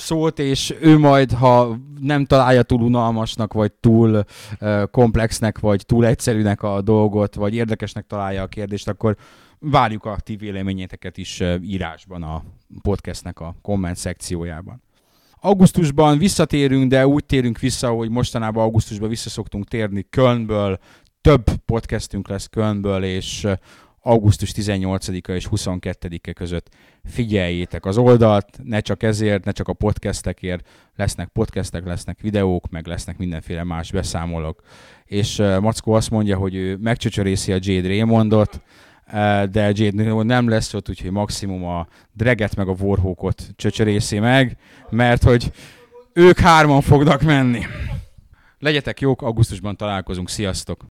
szót, 0.00 0.38
és 0.38 0.74
ő 0.80 0.98
majd, 0.98 1.32
ha 1.32 1.76
nem 2.00 2.24
találja 2.24 2.62
túl 2.62 2.80
unalmasnak, 2.80 3.52
vagy 3.52 3.72
túl 3.72 4.24
uh, 4.60 4.82
komplexnek, 4.90 5.58
vagy 5.58 5.86
túl 5.86 6.06
egyszerűnek 6.06 6.62
a 6.62 6.82
dolgot, 6.82 7.34
vagy 7.34 7.54
érdekesnek 7.54 8.06
találja 8.06 8.42
a 8.42 8.46
kérdést, 8.46 8.88
akkor 8.88 9.16
várjuk 9.58 10.04
a 10.04 10.16
ti 10.24 10.36
véleményeteket 10.36 11.16
is 11.16 11.42
írásban 11.62 12.22
a 12.22 12.42
podcastnek 12.82 13.40
a 13.40 13.54
komment 13.62 13.96
szekciójában. 13.96 14.82
Augusztusban 15.40 16.18
visszatérünk, 16.18 16.90
de 16.90 17.06
úgy 17.06 17.24
térünk 17.24 17.58
vissza, 17.58 17.88
hogy 17.88 18.10
mostanában 18.10 18.62
augusztusban 18.62 19.08
visszaszoktunk 19.08 19.68
térni 19.68 20.06
Kölnből, 20.10 20.78
több 21.20 21.44
podcastünk 21.64 22.28
lesz 22.28 22.46
Kölnből, 22.46 23.04
és 23.04 23.46
augusztus 24.08 24.52
18-a 24.54 25.32
és 25.32 25.48
22-e 25.50 26.32
között 26.32 26.68
figyeljétek 27.04 27.84
az 27.84 27.98
oldalt, 27.98 28.58
ne 28.62 28.80
csak 28.80 29.02
ezért, 29.02 29.44
ne 29.44 29.52
csak 29.52 29.68
a 29.68 29.72
podcastekért, 29.72 30.68
lesznek 30.96 31.28
podcastek, 31.28 31.84
lesznek 31.84 32.20
videók, 32.20 32.70
meg 32.70 32.86
lesznek 32.86 33.18
mindenféle 33.18 33.64
más 33.64 33.90
beszámolók. 33.90 34.62
És 35.04 35.38
uh, 35.38 35.60
Mackó 35.60 35.92
azt 35.92 36.10
mondja, 36.10 36.36
hogy 36.36 36.54
ő 36.54 36.76
megcsöcsörészi 36.76 37.52
a 37.52 37.58
Jade 37.60 37.88
Raymondot, 37.88 38.62
uh, 39.06 39.44
de 39.44 39.72
Jade 39.74 40.22
nem 40.22 40.48
lesz 40.48 40.74
ott, 40.74 40.88
úgyhogy 40.88 41.10
maximum 41.10 41.64
a 41.64 41.86
Dreget 42.12 42.56
meg 42.56 42.68
a 42.68 42.76
Warhawkot 42.80 43.50
csöcsörészi 43.56 44.18
meg, 44.18 44.56
mert 44.90 45.22
hogy 45.22 45.52
ők 46.12 46.38
hárman 46.38 46.80
fognak 46.80 47.22
menni. 47.22 47.66
Legyetek 48.58 49.00
jók, 49.00 49.22
augusztusban 49.22 49.76
találkozunk, 49.76 50.28
sziasztok! 50.28 50.84